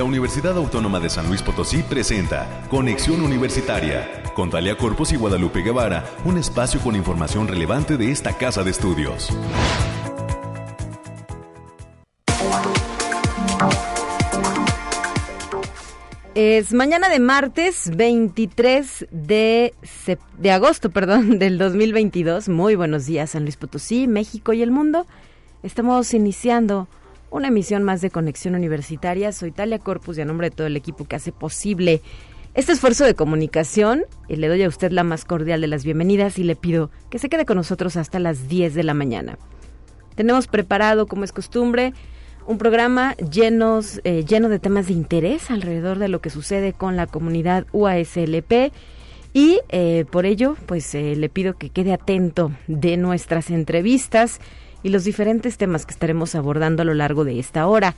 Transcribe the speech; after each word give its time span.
la 0.00 0.04
Universidad 0.04 0.56
Autónoma 0.56 0.98
de 0.98 1.10
San 1.10 1.28
Luis 1.28 1.42
Potosí 1.42 1.82
presenta 1.82 2.64
Conexión 2.70 3.20
Universitaria 3.20 4.22
con 4.34 4.48
Talia 4.48 4.74
Corpus 4.74 5.12
y 5.12 5.16
Guadalupe 5.16 5.60
Guevara, 5.60 6.06
un 6.24 6.38
espacio 6.38 6.80
con 6.80 6.96
información 6.96 7.46
relevante 7.46 7.98
de 7.98 8.10
esta 8.10 8.32
casa 8.32 8.64
de 8.64 8.70
estudios. 8.70 9.28
Es 16.34 16.72
mañana 16.72 17.10
de 17.10 17.20
martes 17.20 17.94
23 17.94 19.06
de, 19.10 19.74
agosto 20.50 20.88
perdón, 20.94 21.38
del 21.38 21.58
2022. 21.58 22.48
Muy 22.48 22.74
buenos 22.74 23.04
días 23.04 23.32
San 23.32 23.42
Luis 23.42 23.58
Potosí, 23.58 24.06
México 24.06 24.54
y 24.54 24.62
el 24.62 24.70
mundo. 24.70 25.04
Estamos 25.62 26.14
iniciando 26.14 26.88
una 27.30 27.48
emisión 27.48 27.82
más 27.82 28.00
de 28.00 28.10
Conexión 28.10 28.54
Universitaria. 28.54 29.32
Soy 29.32 29.52
Talia 29.52 29.78
Corpus 29.78 30.18
y 30.18 30.20
a 30.20 30.24
nombre 30.24 30.50
de 30.50 30.56
todo 30.56 30.66
el 30.66 30.76
equipo 30.76 31.04
que 31.04 31.16
hace 31.16 31.32
posible 31.32 32.02
este 32.54 32.72
esfuerzo 32.72 33.04
de 33.04 33.14
comunicación. 33.14 34.04
Y 34.28 34.36
le 34.36 34.48
doy 34.48 34.62
a 34.62 34.68
usted 34.68 34.92
la 34.92 35.04
más 35.04 35.24
cordial 35.24 35.60
de 35.60 35.68
las 35.68 35.84
bienvenidas 35.84 36.38
y 36.38 36.44
le 36.44 36.56
pido 36.56 36.90
que 37.08 37.18
se 37.18 37.28
quede 37.28 37.46
con 37.46 37.56
nosotros 37.56 37.96
hasta 37.96 38.18
las 38.18 38.48
10 38.48 38.74
de 38.74 38.82
la 38.82 38.94
mañana. 38.94 39.38
Tenemos 40.16 40.48
preparado, 40.48 41.06
como 41.06 41.24
es 41.24 41.32
costumbre, 41.32 41.94
un 42.46 42.58
programa 42.58 43.14
llenos, 43.16 44.00
eh, 44.04 44.24
lleno 44.24 44.48
de 44.48 44.58
temas 44.58 44.88
de 44.88 44.94
interés 44.94 45.50
alrededor 45.50 45.98
de 45.98 46.08
lo 46.08 46.20
que 46.20 46.30
sucede 46.30 46.72
con 46.72 46.96
la 46.96 47.06
comunidad 47.06 47.66
UASLP 47.72 48.72
y 49.32 49.60
eh, 49.68 50.04
por 50.10 50.26
ello 50.26 50.56
pues 50.66 50.92
eh, 50.94 51.14
le 51.16 51.28
pido 51.28 51.56
que 51.56 51.70
quede 51.70 51.92
atento 51.92 52.50
de 52.66 52.96
nuestras 52.96 53.50
entrevistas 53.50 54.40
y 54.82 54.88
los 54.90 55.04
diferentes 55.04 55.56
temas 55.56 55.86
que 55.86 55.92
estaremos 55.92 56.34
abordando 56.34 56.82
a 56.82 56.84
lo 56.84 56.94
largo 56.94 57.24
de 57.24 57.38
esta 57.38 57.66
hora. 57.66 57.94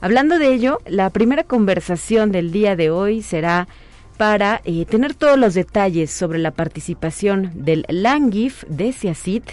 Hablando 0.00 0.38
de 0.38 0.52
ello, 0.52 0.78
la 0.86 1.10
primera 1.10 1.44
conversación 1.44 2.30
del 2.30 2.52
día 2.52 2.76
de 2.76 2.90
hoy 2.90 3.22
será 3.22 3.68
para 4.16 4.62
tener 4.88 5.14
todos 5.14 5.38
los 5.38 5.54
detalles 5.54 6.10
sobre 6.10 6.38
la 6.38 6.50
participación 6.50 7.52
del 7.54 7.84
LANGIF 7.88 8.64
de 8.68 8.92
CIACIT 8.92 9.44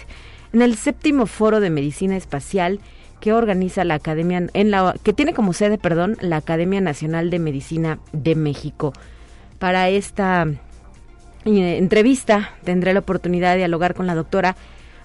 en 0.52 0.62
el 0.62 0.76
séptimo 0.76 1.26
foro 1.26 1.60
de 1.60 1.70
medicina 1.70 2.16
espacial 2.16 2.80
que 3.20 3.32
organiza 3.32 3.84
la 3.84 3.94
Academia 3.94 4.46
en 4.52 4.70
la 4.70 4.94
que 5.02 5.12
tiene 5.12 5.34
como 5.34 5.52
sede, 5.52 5.78
perdón, 5.78 6.16
la 6.20 6.36
Academia 6.36 6.80
Nacional 6.80 7.30
de 7.30 7.38
Medicina 7.38 7.98
de 8.12 8.34
México. 8.34 8.92
Para 9.58 9.88
esta 9.88 10.46
eh, 11.44 11.76
entrevista 11.78 12.50
tendré 12.64 12.92
la 12.92 13.00
oportunidad 13.00 13.52
de 13.52 13.58
dialogar 13.58 13.94
con 13.94 14.06
la 14.06 14.14
doctora 14.14 14.56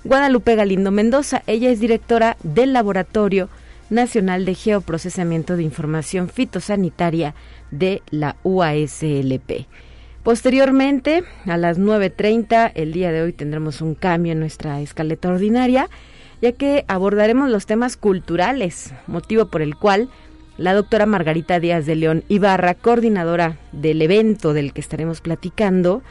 Guadalupe 0.04 0.56
Galindo 0.56 0.92
Mendoza. 0.92 1.44
Ella 1.48 1.70
es 1.70 1.80
directora 1.80 2.38
del 2.44 2.74
Laboratorio 2.74 3.50
Nacional 3.90 4.46
de 4.46 4.56
Geoprocesamiento 4.56 5.56
de 5.56 5.64
Información 5.64 6.30
Fitosanitaria 6.30 7.36
de 7.70 8.02
la 8.10 8.36
UASLP. 8.44 9.68
Posteriormente, 10.24 11.24
a 11.46 11.58
las 11.58 11.80
9.30, 11.80 12.72
el 12.76 12.94
día 12.94 13.12
de 13.12 13.22
hoy 13.22 13.34
tendremos 13.34 13.82
un 13.82 13.96
cambio 13.96 14.34
en 14.34 14.40
nuestra 14.40 14.82
escaleta 14.82 15.30
ordinaria 15.30 15.90
ya 16.42 16.52
que 16.54 16.86
abordaremos 16.88 17.50
los 17.50 17.66
temas 17.66 17.98
culturales, 17.98 18.94
motivo 19.08 19.46
por 19.46 19.62
el 19.62 19.76
cual 19.76 20.10
la 20.58 20.74
doctora 20.74 21.06
Margarita 21.06 21.60
Díaz 21.60 21.86
de 21.86 21.96
León 21.96 22.24
Ibarra, 22.28 22.74
coordinadora 22.74 23.58
del 23.72 24.02
evento 24.02 24.54
del 24.54 24.74
que 24.74 24.82
estaremos 24.82 25.22
platicando, 25.22 26.02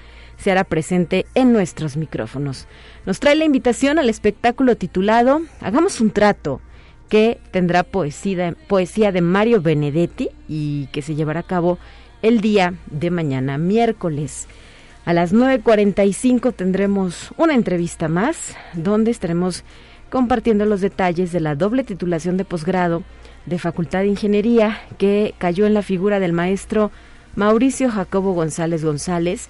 se 0.41 0.51
hará 0.51 0.65
presente 0.65 1.27
en 1.35 1.53
nuestros 1.53 1.97
micrófonos. 1.97 2.67
Nos 3.07 3.21
trae 3.21 3.37
la 3.37 3.45
invitación 3.45 3.99
al 3.99 4.09
espectáculo 4.09 4.77
titulado 4.77 5.43
Hagamos 5.61 6.01
un 6.01 6.11
trato, 6.11 6.61
que 7.11 7.41
tendrá 7.51 7.83
poesía, 7.83 8.55
poesía 8.69 9.13
de 9.13 9.21
Mario 9.21 9.61
Benedetti 9.61 10.31
y 10.49 10.87
que 10.93 11.03
se 11.03 11.15
llevará 11.15 11.41
a 11.41 11.45
cabo 11.45 11.79
el 12.23 12.41
día 12.41 12.75
de 12.87 13.11
mañana, 13.11 13.59
miércoles. 13.59 14.47
A 15.05 15.13
las 15.13 15.35
9.45 15.35 16.55
tendremos 16.55 17.33
una 17.37 17.55
entrevista 17.55 18.09
más, 18.09 18.57
donde 18.75 19.11
estaremos 19.11 19.65
compartiendo 20.09 20.65
los 20.67 20.81
detalles 20.81 21.33
de 21.33 21.41
la 21.41 21.55
doble 21.55 21.85
titulación 21.85 22.37
de 22.37 22.45
posgrado 22.45 23.03
de 23.47 23.59
Facultad 23.59 24.01
de 24.01 24.09
Ingeniería 24.09 24.81
que 24.99 25.35
cayó 25.39 25.67
en 25.67 25.75
la 25.75 25.83
figura 25.83 26.21
del 26.21 26.33
maestro 26.33 26.91
Mauricio 27.35 27.91
Jacobo 27.91 28.35
González 28.35 28.85
González, 28.85 29.49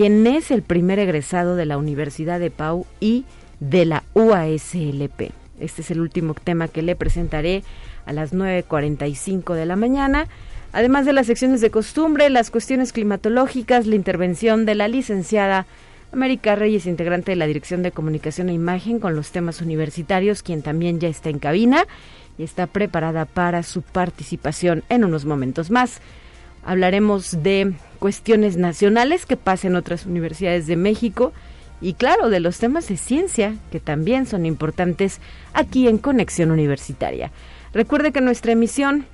quien 0.00 0.26
es 0.26 0.50
el 0.50 0.62
primer 0.62 0.98
egresado 0.98 1.56
de 1.56 1.66
la 1.66 1.76
Universidad 1.76 2.40
de 2.40 2.50
Pau 2.50 2.86
y 3.00 3.26
de 3.60 3.84
la 3.84 4.02
UASLP. 4.14 5.30
Este 5.60 5.82
es 5.82 5.90
el 5.90 6.00
último 6.00 6.32
tema 6.32 6.68
que 6.68 6.80
le 6.80 6.96
presentaré 6.96 7.64
a 8.06 8.14
las 8.14 8.32
9.45 8.32 9.52
de 9.52 9.66
la 9.66 9.76
mañana, 9.76 10.26
además 10.72 11.04
de 11.04 11.12
las 11.12 11.26
secciones 11.26 11.60
de 11.60 11.70
costumbre, 11.70 12.30
las 12.30 12.50
cuestiones 12.50 12.94
climatológicas, 12.94 13.86
la 13.86 13.94
intervención 13.94 14.64
de 14.64 14.74
la 14.74 14.88
licenciada 14.88 15.66
América 16.12 16.54
Reyes, 16.56 16.86
integrante 16.86 17.32
de 17.32 17.36
la 17.36 17.46
Dirección 17.46 17.82
de 17.82 17.92
Comunicación 17.92 18.48
e 18.48 18.54
Imagen 18.54 19.00
con 19.00 19.14
los 19.14 19.32
temas 19.32 19.60
universitarios, 19.60 20.42
quien 20.42 20.62
también 20.62 20.98
ya 20.98 21.08
está 21.08 21.28
en 21.28 21.38
cabina 21.38 21.84
y 22.38 22.44
está 22.44 22.66
preparada 22.66 23.26
para 23.26 23.62
su 23.62 23.82
participación 23.82 24.82
en 24.88 25.04
unos 25.04 25.26
momentos 25.26 25.70
más. 25.70 26.00
Hablaremos 26.64 27.42
de 27.42 27.72
cuestiones 27.98 28.56
nacionales 28.56 29.26
que 29.26 29.36
pasan 29.36 29.72
en 29.72 29.76
otras 29.76 30.06
universidades 30.06 30.66
de 30.66 30.76
México 30.76 31.32
y 31.80 31.94
claro, 31.94 32.28
de 32.28 32.40
los 32.40 32.58
temas 32.58 32.88
de 32.88 32.96
ciencia 32.96 33.54
que 33.70 33.80
también 33.80 34.26
son 34.26 34.44
importantes 34.44 35.20
aquí 35.54 35.88
en 35.88 35.98
Conexión 35.98 36.50
Universitaria. 36.50 37.32
Recuerde 37.72 38.12
que 38.12 38.20
nuestra 38.20 38.52
emisión 38.52 39.06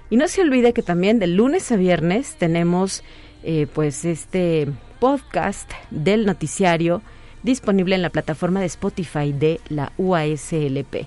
Y 0.09 0.17
no 0.17 0.27
se 0.27 0.41
olvide 0.41 0.73
que 0.73 0.81
también 0.81 1.19
de 1.19 1.27
lunes 1.27 1.71
a 1.71 1.75
viernes 1.75 2.35
tenemos 2.37 3.03
eh, 3.43 3.67
pues 3.73 4.05
este 4.05 4.67
podcast 4.99 5.69
del 5.91 6.25
noticiario 6.25 7.01
disponible 7.43 7.95
en 7.95 8.01
la 8.01 8.09
plataforma 8.09 8.59
de 8.59 8.65
Spotify 8.67 9.31
de 9.31 9.59
la 9.69 9.91
UASLP. 9.97 11.05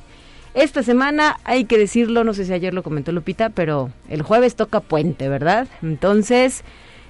Esta 0.54 0.82
semana, 0.82 1.38
hay 1.44 1.66
que 1.66 1.76
decirlo, 1.76 2.24
no 2.24 2.32
sé 2.32 2.46
si 2.46 2.52
ayer 2.52 2.72
lo 2.72 2.82
comentó 2.82 3.12
Lupita, 3.12 3.50
pero 3.50 3.90
el 4.08 4.22
jueves 4.22 4.56
toca 4.56 4.80
puente, 4.80 5.28
¿verdad? 5.28 5.68
Entonces, 5.82 6.64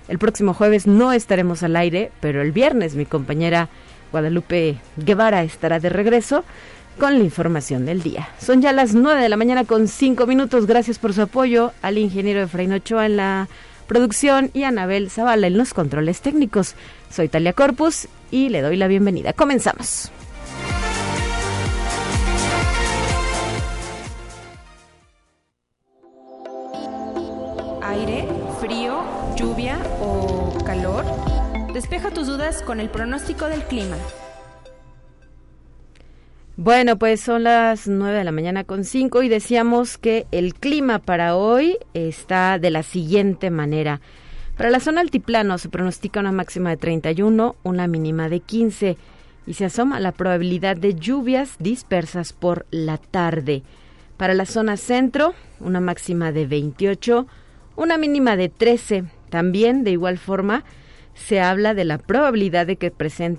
el 0.09 0.19
próximo 0.19 0.53
jueves 0.53 0.87
no 0.87 1.13
estaremos 1.13 1.63
al 1.63 1.77
aire, 1.77 2.11
pero 2.21 2.43
el 2.43 2.51
viernes 2.51 2.97
mi 2.97 3.07
compañera 3.07 3.69
Guadalupe 4.11 4.79
Guevara 4.97 5.43
estará 5.45 5.79
de 5.79 5.91
regreso 5.91 6.45
con 6.99 7.19
la 7.19 7.25
información 7.25 7.87
del 7.87 8.03
día. 8.03 8.29
Son 8.41 8.63
ya 8.63 8.73
las 8.73 8.95
9 8.95 9.21
de 9.21 9.29
la 9.29 9.37
mañana 9.37 9.65
con 9.65 9.87
5 9.87 10.27
minutos. 10.27 10.67
Gracias 10.67 10.99
por 10.99 11.13
su 11.13 11.23
apoyo 11.23 11.73
al 11.83 11.99
ingeniero 11.99 12.43
Efraín 12.43 12.73
Ochoa 12.73 13.07
en 13.07 13.17
la 13.17 13.49
producción 13.87 14.51
y 14.55 14.65
Anabel 14.65 15.11
Zavala 15.11 15.47
en 15.47 15.59
los 15.59 15.75
controles 15.75 16.21
técnicos. 16.21 16.75
Soy 17.11 17.29
Talia 17.29 17.53
Corpus 17.53 18.09
y 18.31 18.49
le 18.49 18.63
doy 18.63 18.77
la 18.77 18.89
bienvenida. 18.89 19.33
Comenzamos. 19.33 20.11
Aire, 27.83 28.29
frío, 28.61 29.03
lluvia 29.37 29.79
o 30.01 30.53
calor. 30.65 31.05
Despeja 31.73 32.11
tus 32.11 32.27
dudas 32.27 32.63
con 32.63 32.81
el 32.81 32.89
pronóstico 32.89 33.47
del 33.47 33.63
clima. 33.65 33.97
Bueno, 36.59 36.97
pues 36.97 37.21
son 37.21 37.45
las 37.45 37.87
nueve 37.87 38.17
de 38.17 38.25
la 38.25 38.33
mañana 38.33 38.65
con 38.65 38.85
cinco 38.85 39.23
y 39.23 39.29
decíamos 39.29 39.99
que 39.99 40.27
el 40.33 40.55
clima 40.55 41.01
para 41.01 41.37
hoy 41.37 41.77
está 41.93 42.59
de 42.59 42.71
la 42.71 42.83
siguiente 42.83 43.51
manera. 43.51 44.01
Para 44.57 44.71
la 44.71 44.81
zona 44.81 45.03
altiplano 45.03 45.59
se 45.59 45.69
pronostica 45.69 46.21
una 46.21 46.33
máxima 46.33 46.71
de 46.71 46.79
31, 46.79 47.57
una 47.63 47.87
mínima 47.87 48.31
de 48.31 48.41
15 48.41 48.97
y 49.47 49.53
se 49.53 49.67
asoma 49.67 50.01
la 50.01 50.13
probabilidad 50.13 50.79
de 50.79 50.95
lluvias 50.95 51.57
dispersas 51.59 52.33
por 52.33 52.65
la 52.71 52.97
tarde. 52.97 53.63
Para 54.17 54.33
la 54.33 54.47
zona 54.47 54.79
centro, 54.79 55.35
una 55.61 55.81
máxima 55.81 56.33
de 56.33 56.47
28, 56.47 57.27
una 57.77 57.99
mínima 57.99 58.37
de 58.37 58.49
13. 58.49 59.05
También, 59.29 59.85
de 59.85 59.91
igual 59.91 60.17
forma, 60.17 60.65
se 61.15 61.39
habla 61.41 61.75
de 61.75 61.85
la 61.85 61.99
probabilidad 61.99 62.67
de 62.67 62.77
que 62.77 62.91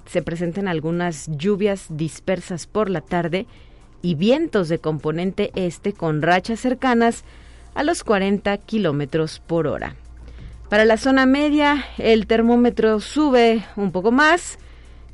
se 0.06 0.22
presenten 0.22 0.68
algunas 0.68 1.30
lluvias 1.36 1.88
dispersas 1.90 2.68
por 2.68 2.92
la 2.92 3.02
tarde 3.02 3.48
y 4.04 4.14
vientos 4.14 4.70
de 4.70 4.78
componente 4.78 5.52
este 5.56 5.94
con 5.94 6.22
rachas 6.22 6.60
cercanas 6.60 7.24
a 7.74 7.84
los 7.84 8.04
40 8.04 8.56
kilómetros 8.60 9.40
por 9.40 9.66
hora. 9.66 9.96
Para 10.70 10.84
la 10.84 10.98
zona 10.98 11.26
media, 11.26 11.86
el 11.98 12.28
termómetro 12.28 13.00
sube 13.00 13.64
un 13.78 13.94
poco 13.94 14.12
más, 14.12 14.60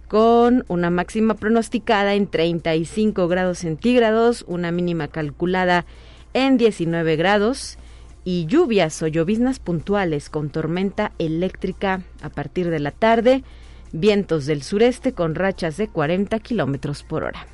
con 0.08 0.66
una 0.68 0.90
máxima 0.90 1.36
pronosticada 1.36 2.16
en 2.16 2.26
35 2.26 3.28
grados 3.28 3.60
centígrados, 3.60 4.44
una 4.48 4.72
mínima 4.72 5.10
calculada 5.10 5.86
en 6.34 6.58
19 6.58 7.16
grados 7.18 7.78
y 8.26 8.48
lluvias 8.48 9.00
o 9.04 9.08
lloviznas 9.08 9.60
puntuales 9.60 10.32
con 10.32 10.50
tormenta 10.50 11.12
eléctrica 11.20 12.02
a 12.24 12.30
partir 12.30 12.72
de 12.72 12.80
la 12.80 12.90
tarde, 12.90 13.44
vientos 13.92 14.48
del 14.48 14.64
sureste 14.64 15.14
con 15.14 15.36
rachas 15.36 15.78
de 15.78 15.88
40 15.88 16.40
kilómetros 16.40 17.04
por 17.04 17.26
hora. 17.26 17.46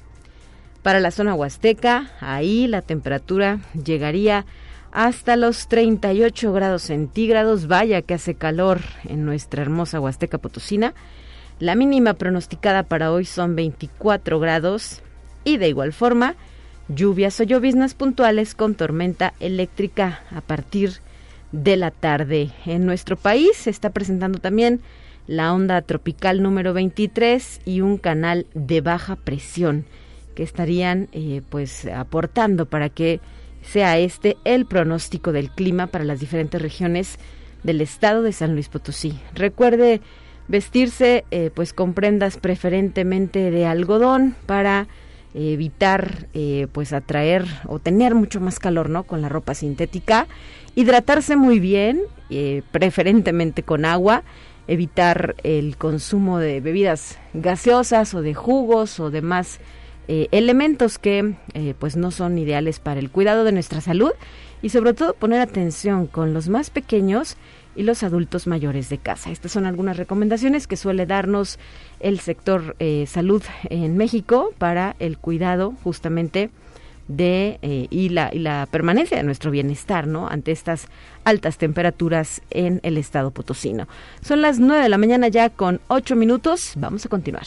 Para 0.83 1.01
la 1.01 1.11
zona 1.11 1.33
huasteca, 1.33 2.11
ahí 2.21 2.65
la 2.67 2.81
temperatura 2.81 3.59
llegaría 3.73 4.45
hasta 4.91 5.35
los 5.35 5.67
38 5.67 6.51
grados 6.53 6.83
centígrados. 6.83 7.67
Vaya 7.67 8.01
que 8.01 8.13
hace 8.13 8.35
calor 8.35 8.81
en 9.05 9.25
nuestra 9.25 9.61
hermosa 9.61 9.99
Huasteca 9.99 10.37
Potosina. 10.37 10.93
La 11.59 11.75
mínima 11.75 12.13
pronosticada 12.13 12.83
para 12.83 13.11
hoy 13.11 13.25
son 13.25 13.55
24 13.55 14.39
grados 14.39 15.01
y 15.43 15.57
de 15.57 15.69
igual 15.69 15.93
forma 15.93 16.35
lluvias 16.87 17.39
o 17.39 17.43
lloviznas 17.43 17.93
puntuales 17.93 18.55
con 18.55 18.75
tormenta 18.75 19.33
eléctrica 19.39 20.21
a 20.31 20.41
partir 20.41 20.93
de 21.51 21.77
la 21.77 21.91
tarde. 21.91 22.51
En 22.65 22.85
nuestro 22.85 23.15
país 23.15 23.57
se 23.57 23.69
está 23.69 23.89
presentando 23.91 24.39
también 24.39 24.81
la 25.27 25.53
onda 25.53 25.81
tropical 25.81 26.41
número 26.41 26.73
23 26.73 27.61
y 27.65 27.81
un 27.81 27.97
canal 27.97 28.47
de 28.53 28.81
baja 28.81 29.15
presión 29.15 29.85
que 30.33 30.43
estarían 30.43 31.09
eh, 31.11 31.41
pues 31.49 31.85
aportando 31.85 32.65
para 32.65 32.89
que 32.89 33.19
sea 33.61 33.97
este 33.97 34.37
el 34.45 34.65
pronóstico 34.65 35.31
del 35.31 35.51
clima 35.51 35.87
para 35.87 36.05
las 36.05 36.19
diferentes 36.19 36.61
regiones 36.61 37.17
del 37.63 37.81
estado 37.81 38.21
de 38.21 38.33
San 38.33 38.53
Luis 38.53 38.69
Potosí. 38.69 39.19
Recuerde 39.33 40.01
vestirse 40.47 41.25
eh, 41.31 41.51
pues 41.53 41.73
con 41.73 41.93
prendas 41.93 42.37
preferentemente 42.37 43.51
de 43.51 43.65
algodón 43.65 44.35
para 44.45 44.87
evitar 45.33 46.27
eh, 46.33 46.67
pues 46.71 46.91
atraer 46.91 47.45
o 47.67 47.79
tener 47.79 48.15
mucho 48.15 48.39
más 48.39 48.59
calor 48.59 48.89
no 48.89 49.03
con 49.03 49.21
la 49.21 49.29
ropa 49.29 49.53
sintética. 49.53 50.27
Hidratarse 50.75 51.35
muy 51.35 51.59
bien 51.59 52.01
eh, 52.29 52.63
preferentemente 52.71 53.63
con 53.63 53.85
agua. 53.85 54.23
Evitar 54.67 55.35
el 55.43 55.77
consumo 55.77 56.37
de 56.37 56.61
bebidas 56.61 57.17
gaseosas 57.33 58.13
o 58.13 58.21
de 58.21 58.35
jugos 58.35 58.99
o 58.99 59.09
demás 59.09 59.59
eh, 60.09 60.27
elementos 60.31 60.99
que 60.99 61.35
pues 61.79 61.95
no 61.95 62.11
son 62.11 62.37
ideales 62.37 62.79
para 62.79 62.99
el 62.99 63.09
cuidado 63.09 63.45
de 63.45 63.53
nuestra 63.53 63.79
salud 63.79 64.11
y 64.61 64.69
sobre 64.69 64.93
todo 64.93 65.13
poner 65.13 65.39
atención 65.39 66.07
con 66.07 66.33
los 66.33 66.49
más 66.49 66.69
pequeños 66.69 67.37
y 67.75 67.83
los 67.83 68.03
adultos 68.03 68.47
mayores 68.47 68.89
de 68.89 68.97
casa. 68.97 69.31
Estas 69.31 69.51
son 69.51 69.65
algunas 69.65 69.97
recomendaciones 69.97 70.67
que 70.67 70.75
suele 70.75 71.05
darnos 71.05 71.59
el 71.99 72.19
sector 72.19 72.75
eh, 72.79 73.05
salud 73.07 73.43
en 73.69 73.95
México 73.97 74.53
para 74.57 74.95
el 74.99 75.17
cuidado 75.17 75.73
justamente 75.83 76.49
de 77.07 77.57
eh, 77.61 77.87
y, 77.89 78.09
la, 78.09 78.29
y 78.33 78.39
la 78.39 78.67
permanencia 78.69 79.17
de 79.17 79.23
nuestro 79.23 79.49
bienestar, 79.49 80.07
¿no? 80.07 80.27
Ante 80.27 80.51
estas 80.51 80.87
altas 81.23 81.57
temperaturas 81.57 82.41
en 82.51 82.81
el 82.83 82.97
estado 82.97 83.31
potosino. 83.31 83.87
Son 84.21 84.41
las 84.41 84.59
nueve 84.59 84.83
de 84.83 84.89
la 84.89 84.97
mañana 84.97 85.27
ya 85.27 85.49
con 85.49 85.79
ocho 85.87 86.15
minutos. 86.15 86.73
Vamos 86.75 87.05
a 87.05 87.09
continuar. 87.09 87.45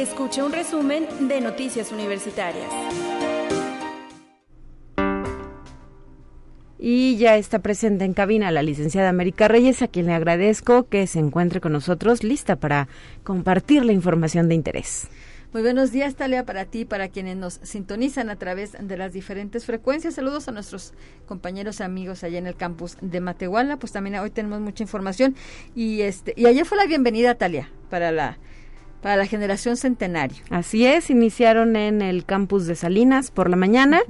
Escucha 0.00 0.46
un 0.46 0.52
resumen 0.52 1.06
de 1.28 1.42
Noticias 1.42 1.92
Universitarias. 1.92 2.70
Y 6.78 7.18
ya 7.18 7.36
está 7.36 7.58
presente 7.58 8.06
en 8.06 8.14
cabina 8.14 8.50
la 8.50 8.62
licenciada 8.62 9.10
América 9.10 9.46
Reyes, 9.46 9.82
a 9.82 9.88
quien 9.88 10.06
le 10.06 10.14
agradezco 10.14 10.88
que 10.88 11.06
se 11.06 11.18
encuentre 11.18 11.60
con 11.60 11.72
nosotros 11.72 12.24
lista 12.24 12.56
para 12.56 12.88
compartir 13.24 13.84
la 13.84 13.92
información 13.92 14.48
de 14.48 14.54
interés. 14.54 15.06
Muy 15.52 15.60
buenos 15.60 15.92
días, 15.92 16.14
Talia, 16.14 16.46
para 16.46 16.64
ti, 16.64 16.86
para 16.86 17.08
quienes 17.08 17.36
nos 17.36 17.60
sintonizan 17.62 18.30
a 18.30 18.36
través 18.36 18.76
de 18.80 18.96
las 18.96 19.12
diferentes 19.12 19.66
frecuencias. 19.66 20.14
Saludos 20.14 20.48
a 20.48 20.52
nuestros 20.52 20.94
compañeros 21.26 21.80
y 21.80 21.82
amigos 21.82 22.24
allá 22.24 22.38
en 22.38 22.46
el 22.46 22.56
campus 22.56 22.96
de 23.02 23.20
Matehuala. 23.20 23.76
Pues 23.76 23.92
también 23.92 24.16
hoy 24.16 24.30
tenemos 24.30 24.62
mucha 24.62 24.82
información. 24.82 25.36
Y 25.74 26.00
este 26.00 26.32
y 26.38 26.46
ayer 26.46 26.64
fue 26.64 26.78
la 26.78 26.86
bienvenida, 26.86 27.34
Talia, 27.34 27.68
para 27.90 28.12
la 28.12 28.38
para 29.02 29.16
la 29.16 29.26
generación 29.26 29.76
centenario. 29.76 30.38
Así 30.50 30.86
es, 30.86 31.10
iniciaron 31.10 31.76
en 31.76 32.02
el 32.02 32.24
campus 32.24 32.66
de 32.66 32.74
Salinas 32.74 33.30
por 33.30 33.48
la 33.48 33.56
mañana 33.56 34.00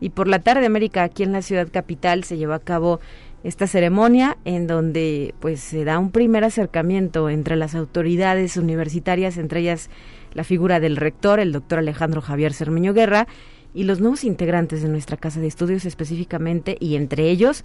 y 0.00 0.10
por 0.10 0.26
la 0.26 0.40
tarde 0.40 0.66
América 0.66 1.04
aquí 1.04 1.22
en 1.22 1.32
la 1.32 1.42
ciudad 1.42 1.68
capital 1.70 2.24
se 2.24 2.36
llevó 2.36 2.54
a 2.54 2.58
cabo 2.58 3.00
esta 3.44 3.66
ceremonia 3.66 4.36
en 4.44 4.66
donde 4.66 5.34
pues 5.40 5.60
se 5.60 5.84
da 5.84 5.98
un 5.98 6.10
primer 6.10 6.44
acercamiento 6.44 7.28
entre 7.28 7.56
las 7.56 7.74
autoridades 7.74 8.56
universitarias, 8.56 9.36
entre 9.36 9.60
ellas 9.60 9.90
la 10.32 10.44
figura 10.44 10.80
del 10.80 10.96
rector, 10.96 11.40
el 11.40 11.52
doctor 11.52 11.80
Alejandro 11.80 12.20
Javier 12.20 12.52
Cermeño 12.52 12.94
Guerra, 12.94 13.26
y 13.74 13.84
los 13.84 14.00
nuevos 14.00 14.24
integrantes 14.24 14.82
de 14.82 14.88
nuestra 14.88 15.16
casa 15.16 15.40
de 15.40 15.46
estudios 15.46 15.84
específicamente, 15.86 16.76
y 16.78 16.96
entre 16.96 17.30
ellos 17.30 17.64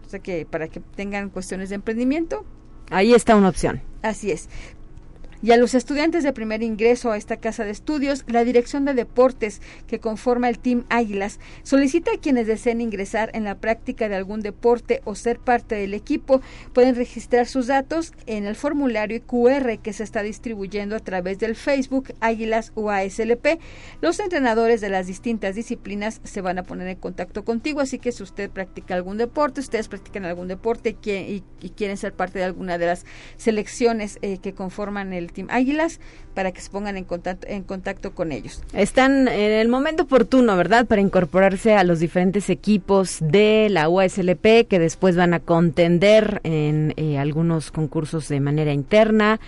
O 0.06 0.10
sea 0.10 0.20
que 0.20 0.46
para 0.46 0.68
que 0.68 0.80
tengan 0.80 1.30
cuestiones 1.30 1.68
de 1.68 1.74
emprendimiento. 1.76 2.44
Ahí 2.90 3.14
está 3.14 3.36
una 3.36 3.48
opción. 3.48 3.80
Así 4.02 4.32
es 4.32 4.48
y 5.42 5.52
a 5.52 5.56
los 5.56 5.74
estudiantes 5.74 6.22
de 6.22 6.32
primer 6.32 6.62
ingreso 6.62 7.10
a 7.10 7.16
esta 7.16 7.38
casa 7.38 7.64
de 7.64 7.70
estudios, 7.70 8.24
la 8.26 8.44
Dirección 8.44 8.84
de 8.84 8.94
Deportes, 8.94 9.60
que 9.86 10.00
conforma 10.00 10.48
el 10.48 10.58
Team 10.58 10.84
Águilas, 10.88 11.40
solicita 11.62 12.12
a 12.12 12.18
quienes 12.18 12.46
deseen 12.46 12.80
ingresar 12.80 13.30
en 13.32 13.44
la 13.44 13.56
práctica 13.56 14.08
de 14.08 14.16
algún 14.16 14.40
deporte 14.40 15.00
o 15.04 15.14
ser 15.14 15.38
parte 15.38 15.74
del 15.74 15.94
equipo, 15.94 16.40
pueden 16.72 16.94
registrar 16.94 17.46
sus 17.46 17.66
datos 17.66 18.12
en 18.26 18.46
el 18.46 18.56
formulario 18.56 19.20
QR 19.22 19.78
que 19.78 19.92
se 19.92 20.04
está 20.04 20.22
distribuyendo 20.22 20.96
a 20.96 21.00
través 21.00 21.38
del 21.38 21.56
Facebook 21.56 22.12
Águilas 22.20 22.72
UASLP. 22.74 23.60
Los 24.00 24.20
entrenadores 24.20 24.80
de 24.80 24.90
las 24.90 25.06
distintas 25.06 25.54
disciplinas 25.54 26.20
se 26.24 26.40
van 26.40 26.58
a 26.58 26.64
poner 26.64 26.88
en 26.88 26.96
contacto 26.96 27.44
contigo, 27.44 27.80
así 27.80 27.98
que 27.98 28.12
si 28.12 28.22
usted 28.22 28.50
practica 28.50 28.94
algún 28.94 29.16
deporte, 29.16 29.60
ustedes 29.60 29.88
practican 29.88 30.24
algún 30.24 30.48
deporte 30.48 30.96
y, 31.02 31.42
quieren 31.76 31.96
ser 31.96 32.12
parte 32.12 32.38
de 32.38 32.44
alguna 32.44 32.78
de 32.78 32.86
las 32.86 33.06
selecciones 33.36 34.18
eh, 34.22 34.38
que 34.38 34.52
conforman 34.52 35.12
el 35.12 35.29
Team 35.32 35.48
Águilas 35.50 36.00
para 36.34 36.52
que 36.52 36.60
se 36.60 36.70
pongan 36.70 36.96
en 36.96 37.04
contacto, 37.04 37.46
en 37.48 37.62
contacto 37.62 38.14
con 38.14 38.32
ellos. 38.32 38.62
Están 38.72 39.28
en 39.28 39.52
el 39.52 39.68
momento 39.68 40.04
oportuno, 40.04 40.56
¿verdad?, 40.56 40.86
para 40.86 41.00
incorporarse 41.00 41.74
a 41.74 41.84
los 41.84 42.00
diferentes 42.00 42.50
equipos 42.50 43.18
de 43.20 43.68
la 43.70 43.88
USLP 43.88 44.66
que 44.68 44.78
después 44.78 45.16
van 45.16 45.34
a 45.34 45.40
contender 45.40 46.40
en 46.44 46.94
eh, 46.96 47.18
algunos 47.18 47.70
concursos 47.70 48.28
de 48.28 48.40
manera 48.40 48.72
interna 48.72 49.40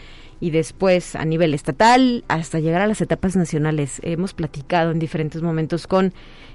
y 0.43 0.51
después 0.51 1.15
a 1.15 1.25
nivel 1.25 1.55
estatal 1.55 2.25
hasta 2.27 2.59
llegar 2.59 2.83
a 2.83 2.89
las 2.89 3.01
etapas 3.01 3.37
nacionales. 3.37 4.01
Hemos 4.03 4.35
platicado 4.35 4.91
en 4.91 4.99
diferentes 4.99 5.41
momentos 5.41 5.87
con 5.87 6.13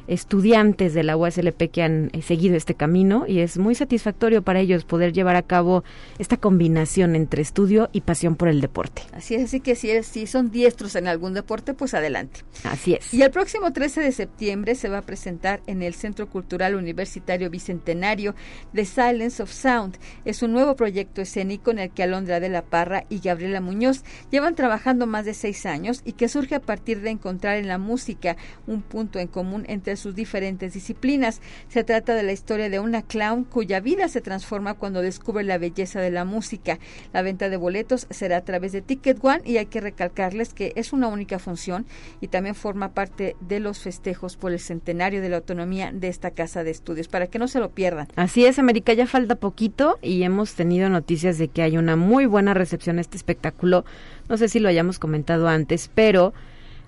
estudiantes 0.07 0.93
de 0.93 1.03
la 1.03 1.17
USLP 1.17 1.69
que 1.71 1.83
han 1.83 2.09
eh, 2.13 2.21
seguido 2.21 2.55
este 2.55 2.75
camino 2.75 3.25
y 3.27 3.39
es 3.39 3.57
muy 3.57 3.75
satisfactorio 3.75 4.41
para 4.41 4.59
ellos 4.59 4.85
poder 4.85 5.13
llevar 5.13 5.35
a 5.35 5.41
cabo 5.41 5.83
esta 6.17 6.37
combinación 6.37 7.15
entre 7.15 7.41
estudio 7.41 7.89
y 7.91 8.01
pasión 8.01 8.35
por 8.35 8.47
el 8.47 8.61
deporte. 8.61 9.03
Así 9.11 9.35
es, 9.35 9.43
así 9.43 9.59
que 9.59 9.75
si, 9.75 10.03
si 10.03 10.27
son 10.27 10.51
diestros 10.51 10.95
en 10.95 11.07
algún 11.07 11.33
deporte, 11.33 11.73
pues 11.73 11.93
adelante. 11.93 12.41
Así 12.63 12.93
es. 12.93 13.13
Y 13.13 13.21
el 13.21 13.31
próximo 13.31 13.73
13 13.73 14.01
de 14.01 14.11
septiembre 14.11 14.75
se 14.75 14.89
va 14.89 14.99
a 14.99 15.05
presentar 15.05 15.61
en 15.67 15.83
el 15.83 15.93
Centro 15.93 16.27
Cultural 16.29 16.75
Universitario 16.75 17.49
Bicentenario 17.49 18.35
The 18.73 18.85
Silence 18.85 19.43
of 19.43 19.51
Sound. 19.51 19.97
Es 20.25 20.41
un 20.41 20.53
nuevo 20.53 20.75
proyecto 20.75 21.21
escénico 21.21 21.71
en 21.71 21.79
el 21.79 21.91
que 21.91 22.03
Alondra 22.03 22.39
de 22.39 22.49
la 22.49 22.63
Parra 22.63 23.03
y 23.09 23.19
Gabriela 23.19 23.61
Muñoz 23.61 24.03
llevan 24.31 24.55
trabajando 24.55 25.07
más 25.07 25.25
de 25.25 25.33
seis 25.33 25.65
años 25.65 26.01
y 26.05 26.13
que 26.13 26.29
surge 26.29 26.55
a 26.55 26.61
partir 26.61 27.01
de 27.01 27.09
encontrar 27.09 27.57
en 27.57 27.67
la 27.67 27.77
música 27.77 28.37
un 28.65 28.81
punto 28.81 29.19
en 29.19 29.27
común 29.27 29.65
entre 29.67 29.96
sus 29.97 30.15
diferentes 30.15 30.73
disciplinas. 30.73 31.41
Se 31.67 31.83
trata 31.83 32.15
de 32.15 32.23
la 32.23 32.31
historia 32.31 32.69
de 32.69 32.79
una 32.79 33.01
clown 33.01 33.43
cuya 33.43 33.79
vida 33.79 34.07
se 34.07 34.21
transforma 34.21 34.75
cuando 34.75 35.01
descubre 35.01 35.43
la 35.43 35.57
belleza 35.57 35.99
de 35.99 36.11
la 36.11 36.25
música. 36.25 36.79
La 37.13 37.21
venta 37.21 37.49
de 37.49 37.57
boletos 37.57 38.07
será 38.09 38.37
a 38.37 38.45
través 38.45 38.71
de 38.71 38.81
Ticket 38.81 39.23
One 39.23 39.41
y 39.43 39.57
hay 39.57 39.65
que 39.65 39.81
recalcarles 39.81 40.53
que 40.53 40.73
es 40.75 40.93
una 40.93 41.07
única 41.07 41.39
función 41.39 41.85
y 42.21 42.27
también 42.27 42.55
forma 42.55 42.93
parte 42.93 43.35
de 43.41 43.59
los 43.59 43.79
festejos 43.79 44.37
por 44.37 44.51
el 44.51 44.59
centenario 44.59 45.21
de 45.21 45.29
la 45.29 45.37
autonomía 45.37 45.91
de 45.91 46.07
esta 46.07 46.31
casa 46.31 46.63
de 46.63 46.71
estudios, 46.71 47.07
para 47.07 47.27
que 47.27 47.39
no 47.39 47.47
se 47.47 47.59
lo 47.59 47.71
pierdan. 47.71 48.07
Así 48.15 48.45
es, 48.45 48.59
América, 48.59 48.93
ya 48.93 49.07
falta 49.07 49.35
poquito 49.35 49.97
y 50.01 50.23
hemos 50.23 50.53
tenido 50.53 50.89
noticias 50.89 51.37
de 51.37 51.47
que 51.47 51.61
hay 51.61 51.77
una 51.77 51.95
muy 51.95 52.25
buena 52.25 52.53
recepción 52.53 52.97
a 52.97 53.01
este 53.01 53.17
espectáculo. 53.17 53.85
No 54.29 54.37
sé 54.37 54.49
si 54.49 54.59
lo 54.59 54.69
hayamos 54.69 54.99
comentado 54.99 55.47
antes, 55.47 55.89
pero 55.93 56.33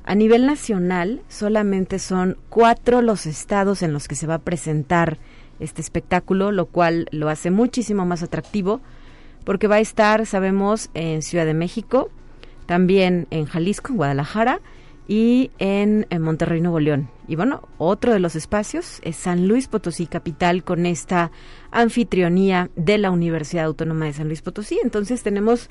a 0.09 0.15
nivel 0.15 0.47
nacional, 0.47 1.21
solamente 1.27 1.99
son 1.99 2.35
cuatro 2.49 3.03
los 3.03 3.27
estados 3.27 3.83
en 3.83 3.93
los 3.93 4.07
que 4.07 4.15
se 4.15 4.25
va 4.25 4.33
a 4.33 4.39
presentar 4.39 5.19
este 5.59 5.81
espectáculo, 5.81 6.51
lo 6.51 6.65
cual 6.65 7.05
lo 7.11 7.29
hace 7.29 7.51
muchísimo 7.51 8.07
más 8.07 8.23
atractivo, 8.23 8.81
porque 9.43 9.67
va 9.67 9.75
a 9.75 9.81
estar, 9.81 10.25
sabemos, 10.25 10.89
en 10.95 11.21
Ciudad 11.21 11.45
de 11.45 11.53
México, 11.53 12.09
también 12.65 13.27
en 13.29 13.45
Jalisco, 13.45 13.89
en 13.91 13.97
Guadalajara 13.97 14.61
y 15.07 15.51
en, 15.59 16.07
Monterrey, 16.19 16.59
Nuevo 16.59 16.79
León. 16.79 17.11
Y 17.27 17.35
bueno, 17.35 17.69
otro 17.77 18.11
de 18.11 18.19
los 18.19 18.35
espacios 18.35 19.01
es 19.03 19.15
San 19.15 19.47
Luis 19.47 19.67
Potosí, 19.67 20.07
capital, 20.07 20.63
con 20.63 20.87
esta 20.87 21.29
anfitrionía 21.69 22.71
de 22.75 22.97
la 22.97 23.11
Universidad 23.11 23.65
Autónoma 23.65 24.05
de 24.05 24.13
San 24.13 24.25
Luis 24.25 24.41
Potosí. 24.41 24.79
Entonces 24.83 25.21
tenemos 25.21 25.69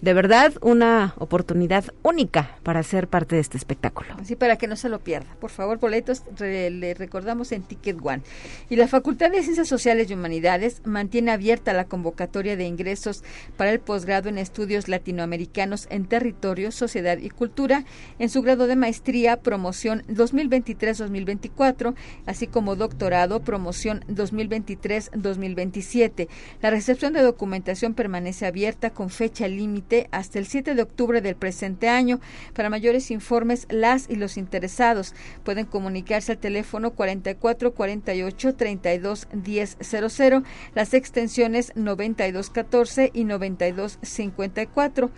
de 0.00 0.14
verdad 0.14 0.52
una 0.60 1.14
oportunidad 1.18 1.84
única 2.02 2.56
para 2.62 2.82
ser 2.82 3.08
parte 3.08 3.36
de 3.36 3.40
este 3.40 3.56
espectáculo. 3.56 4.14
Así 4.20 4.36
para 4.36 4.56
que 4.56 4.68
no 4.68 4.76
se 4.76 4.88
lo 4.88 5.00
pierda. 5.00 5.34
Por 5.40 5.50
favor, 5.50 5.78
boletos 5.78 6.22
le 6.38 6.94
recordamos 6.94 7.52
en 7.52 7.62
Ticket 7.62 7.98
One. 8.02 8.22
Y 8.70 8.76
la 8.76 8.86
Facultad 8.86 9.30
de 9.30 9.42
Ciencias 9.42 9.68
Sociales 9.68 10.10
y 10.10 10.14
Humanidades 10.14 10.82
mantiene 10.84 11.32
abierta 11.32 11.72
la 11.72 11.84
convocatoria 11.84 12.56
de 12.56 12.64
ingresos 12.64 13.24
para 13.56 13.70
el 13.70 13.80
posgrado 13.80 14.28
en 14.28 14.38
estudios 14.38 14.88
latinoamericanos 14.88 15.86
en 15.90 16.06
territorio, 16.06 16.70
sociedad 16.70 17.18
y 17.18 17.30
cultura 17.30 17.84
en 18.18 18.28
su 18.28 18.42
grado 18.42 18.66
de 18.66 18.76
maestría, 18.76 19.38
promoción 19.38 20.02
2023-2024, 20.08 21.94
así 22.26 22.46
como 22.46 22.76
doctorado, 22.76 23.40
promoción 23.40 24.04
2023-2027. 24.08 26.28
La 26.62 26.70
recepción 26.70 27.12
de 27.12 27.22
documentación 27.22 27.94
permanece 27.94 28.46
abierta 28.46 28.90
con 28.90 29.10
fecha 29.10 29.48
límite 29.48 29.87
hasta 30.10 30.38
el 30.38 30.46
7 30.46 30.74
de 30.74 30.82
octubre 30.82 31.20
del 31.20 31.36
presente 31.36 31.88
año. 31.88 32.20
Para 32.54 32.70
mayores 32.70 33.10
informes, 33.10 33.66
las 33.70 34.08
y 34.08 34.16
los 34.16 34.36
interesados 34.36 35.14
pueden 35.44 35.66
comunicarse 35.66 36.32
al 36.32 36.38
teléfono 36.38 36.92
44 36.92 37.74
48 37.74 38.54
32 38.54 39.28
10 39.32 39.76
00, 39.80 40.42
las 40.74 40.94
extensiones 40.94 41.72
92 41.74 42.50
14 42.50 43.10
y 43.14 43.24
92 43.24 43.98
54. 44.02 45.10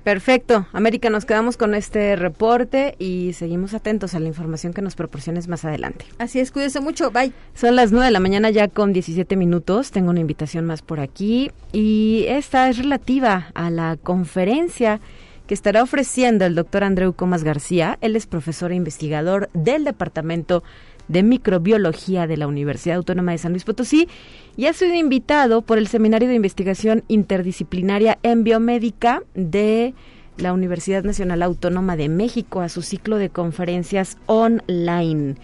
Perfecto. 0.03 0.67
América, 0.73 1.09
nos 1.09 1.23
quedamos 1.23 1.55
con 1.55 1.73
este 1.75 2.17
reporte 2.17 2.95
y 2.99 3.33
seguimos 3.33 3.73
atentos 3.73 4.13
a 4.15 4.19
la 4.19 4.27
información 4.27 4.73
que 4.73 4.81
nos 4.81 4.95
proporciones 4.95 5.47
más 5.47 5.63
adelante. 5.63 6.05
Así 6.17 6.41
es, 6.41 6.51
cuídese 6.51 6.81
mucho. 6.81 7.09
Bye. 7.11 7.31
Son 7.53 7.75
las 7.77 7.93
9 7.93 8.07
de 8.07 8.11
la 8.11 8.19
mañana 8.19 8.49
ya 8.49 8.67
con 8.67 8.91
17 8.91 9.37
minutos. 9.37 9.91
Tengo 9.91 10.09
una 10.09 10.19
invitación 10.19 10.65
más 10.65 10.81
por 10.81 10.99
aquí 10.99 11.51
y 11.71 12.25
esta 12.27 12.69
es 12.69 12.77
relativa 12.77 13.51
a 13.53 13.69
la 13.69 13.97
conferencia 14.01 14.99
que 15.47 15.53
estará 15.53 15.83
ofreciendo 15.83 16.45
el 16.45 16.55
doctor 16.55 16.83
Andreu 16.83 17.13
Comas 17.13 17.43
García. 17.43 17.97
Él 18.01 18.15
es 18.15 18.27
profesor 18.27 18.71
e 18.71 18.75
investigador 18.75 19.49
del 19.53 19.83
Departamento 19.83 20.63
de 21.07 21.23
Microbiología 21.23 22.27
de 22.27 22.37
la 22.37 22.47
Universidad 22.47 22.97
Autónoma 22.97 23.33
de 23.33 23.37
San 23.37 23.51
Luis 23.51 23.65
Potosí 23.65 24.07
y 24.55 24.67
ha 24.67 24.73
sido 24.73 24.93
invitado 24.93 25.61
por 25.61 25.77
el 25.77 25.87
Seminario 25.87 26.29
de 26.29 26.35
Investigación 26.35 27.03
Interdisciplinaria 27.07 28.19
en 28.23 28.43
Biomédica 28.43 29.23
de 29.33 29.93
la 30.37 30.53
Universidad 30.53 31.03
Nacional 31.03 31.43
Autónoma 31.43 31.95
de 31.95 32.09
México 32.09 32.61
a 32.61 32.69
su 32.69 32.81
ciclo 32.81 33.17
de 33.17 33.29
conferencias 33.29 34.17
online. 34.25 35.35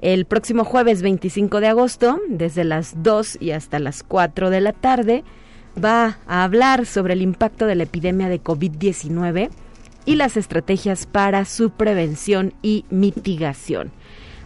El 0.00 0.26
próximo 0.26 0.64
jueves 0.64 1.02
25 1.02 1.60
de 1.60 1.68
agosto, 1.68 2.20
desde 2.28 2.64
las 2.64 3.02
2 3.02 3.38
y 3.40 3.52
hasta 3.52 3.78
las 3.78 4.02
4 4.02 4.50
de 4.50 4.60
la 4.60 4.72
tarde, 4.72 5.24
va 5.82 6.18
a 6.26 6.44
hablar 6.44 6.86
sobre 6.86 7.14
el 7.14 7.22
impacto 7.22 7.66
de 7.66 7.74
la 7.74 7.84
epidemia 7.84 8.28
de 8.28 8.42
COVID-19 8.42 9.50
y 10.04 10.16
las 10.16 10.36
estrategias 10.36 11.06
para 11.06 11.44
su 11.44 11.70
prevención 11.70 12.52
y 12.62 12.84
mitigación. 12.90 13.92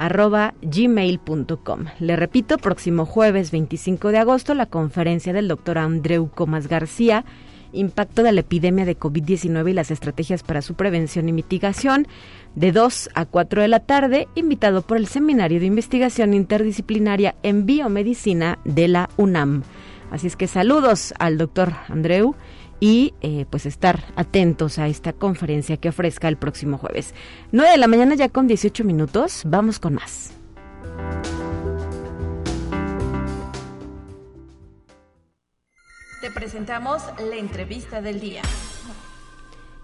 arroba 0.00 0.54
gmail.com. 0.62 1.84
Le 2.00 2.16
repito, 2.16 2.56
próximo 2.56 3.04
jueves 3.04 3.50
25 3.50 4.08
de 4.08 4.18
agosto, 4.18 4.54
la 4.54 4.64
conferencia 4.64 5.34
del 5.34 5.46
doctor 5.46 5.76
Andreu 5.76 6.30
Comas 6.30 6.68
García, 6.68 7.26
impacto 7.72 8.22
de 8.22 8.32
la 8.32 8.40
epidemia 8.40 8.86
de 8.86 8.98
COVID-19 8.98 9.70
y 9.70 9.74
las 9.74 9.90
estrategias 9.90 10.42
para 10.42 10.62
su 10.62 10.74
prevención 10.74 11.28
y 11.28 11.32
mitigación, 11.32 12.08
de 12.54 12.72
2 12.72 13.10
a 13.14 13.26
4 13.26 13.60
de 13.60 13.68
la 13.68 13.80
tarde, 13.80 14.26
invitado 14.34 14.80
por 14.80 14.96
el 14.96 15.06
Seminario 15.06 15.60
de 15.60 15.66
Investigación 15.66 16.32
Interdisciplinaria 16.32 17.34
en 17.42 17.66
Biomedicina 17.66 18.58
de 18.64 18.88
la 18.88 19.10
UNAM. 19.18 19.64
Así 20.10 20.26
es 20.26 20.34
que 20.34 20.46
saludos 20.46 21.12
al 21.18 21.36
doctor 21.36 21.74
Andreu 21.88 22.34
y 22.80 23.14
eh, 23.20 23.46
pues 23.48 23.66
estar 23.66 24.02
atentos 24.16 24.78
a 24.78 24.88
esta 24.88 25.12
conferencia 25.12 25.76
que 25.76 25.90
ofrezca 25.90 26.28
el 26.28 26.36
próximo 26.36 26.78
jueves. 26.78 27.14
9 27.52 27.70
de 27.70 27.78
la 27.78 27.86
mañana 27.86 28.14
ya 28.14 28.30
con 28.30 28.46
18 28.46 28.82
minutos, 28.84 29.42
vamos 29.46 29.78
con 29.78 29.94
más. 29.94 30.32
Te 36.20 36.30
presentamos 36.30 37.02
la 37.18 37.36
entrevista 37.36 38.00
del 38.00 38.20
día. 38.20 38.42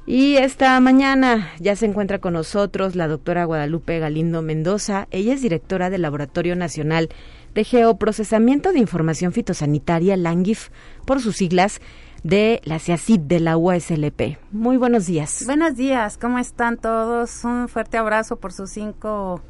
Y 0.09 0.37
esta 0.37 0.79
mañana 0.79 1.51
ya 1.59 1.75
se 1.75 1.85
encuentra 1.85 2.21
con 2.21 2.35
nosotros 2.35 2.95
la 2.95 3.09
doctora 3.09 3.45
Guadalupe 3.45 3.99
Galindo 3.99 4.41
Mendoza. 4.41 5.09
Ella 5.11 5.35
es 5.35 5.43
directora 5.43 5.91
del 5.91 6.03
Laboratorio 6.03 6.55
Nacional 6.55 7.09
de 7.55 7.65
Geoprocesamiento 7.65 8.71
de 8.73 8.79
Información 8.79 9.33
Fitosanitaria, 9.33 10.17
LANGIF, 10.17 10.69
por 11.07 11.21
sus 11.21 11.37
siglas, 11.37 11.81
de 12.27 12.61
la 12.65 12.81
CIACID 12.81 13.21
de 13.21 13.39
la 13.39 13.57
USLP. 13.57 14.39
Muy 14.51 14.77
buenos 14.77 15.07
días. 15.07 15.45
Buenos 15.47 15.77
días, 15.77 16.19
¿cómo 16.19 16.41
están 16.41 16.77
todos? 16.77 17.45
Un 17.45 17.69
fuerte 17.69 17.99
abrazo 17.99 18.37
por 18.37 18.53
sus 18.53 18.71
cinco 18.71 19.41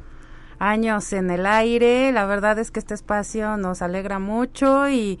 años 0.59 1.11
en 1.11 1.31
el 1.31 1.47
aire. 1.47 2.11
La 2.11 2.27
verdad 2.27 2.59
es 2.59 2.69
que 2.69 2.79
este 2.79 2.93
espacio 2.93 3.57
nos 3.57 3.81
alegra 3.81 4.19
mucho 4.19 4.87
y 4.89 5.19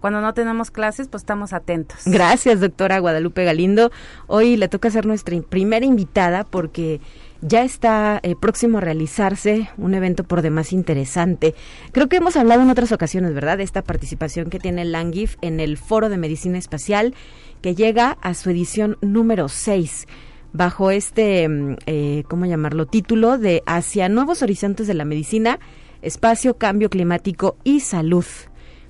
cuando 0.00 0.20
no 0.20 0.34
tenemos 0.34 0.70
clases, 0.70 1.08
pues 1.08 1.22
estamos 1.22 1.54
atentos. 1.54 2.02
Gracias, 2.04 2.60
doctora 2.60 2.98
Guadalupe 2.98 3.42
Galindo. 3.42 3.90
Hoy 4.26 4.58
le 4.58 4.68
toca 4.68 4.90
ser 4.90 5.06
nuestra 5.06 5.40
primera 5.40 5.86
invitada 5.86 6.44
porque 6.44 7.00
ya 7.40 7.62
está 7.62 8.20
eh, 8.22 8.34
próximo 8.34 8.78
a 8.78 8.80
realizarse 8.80 9.68
un 9.76 9.94
evento 9.94 10.24
por 10.24 10.42
demás 10.42 10.72
interesante. 10.72 11.54
Creo 11.92 12.08
que 12.08 12.16
hemos 12.16 12.36
hablado 12.36 12.62
en 12.62 12.70
otras 12.70 12.92
ocasiones, 12.92 13.34
¿verdad? 13.34 13.58
De 13.58 13.64
esta 13.64 13.82
participación 13.82 14.50
que 14.50 14.58
tiene 14.58 14.84
Langif 14.84 15.36
en 15.40 15.60
el 15.60 15.76
Foro 15.76 16.08
de 16.08 16.18
Medicina 16.18 16.58
Espacial, 16.58 17.14
que 17.62 17.74
llega 17.74 18.18
a 18.20 18.34
su 18.34 18.50
edición 18.50 18.96
número 19.00 19.48
6 19.48 20.06
bajo 20.52 20.90
este, 20.90 21.48
mm, 21.48 21.76
eh, 21.86 22.24
¿cómo 22.28 22.46
llamarlo?, 22.46 22.86
título 22.86 23.38
de 23.38 23.62
Hacia 23.66 24.08
Nuevos 24.08 24.42
Horizontes 24.42 24.86
de 24.86 24.94
la 24.94 25.04
Medicina, 25.04 25.58
Espacio, 26.02 26.56
Cambio 26.56 26.90
Climático 26.90 27.56
y 27.64 27.80
Salud. 27.80 28.24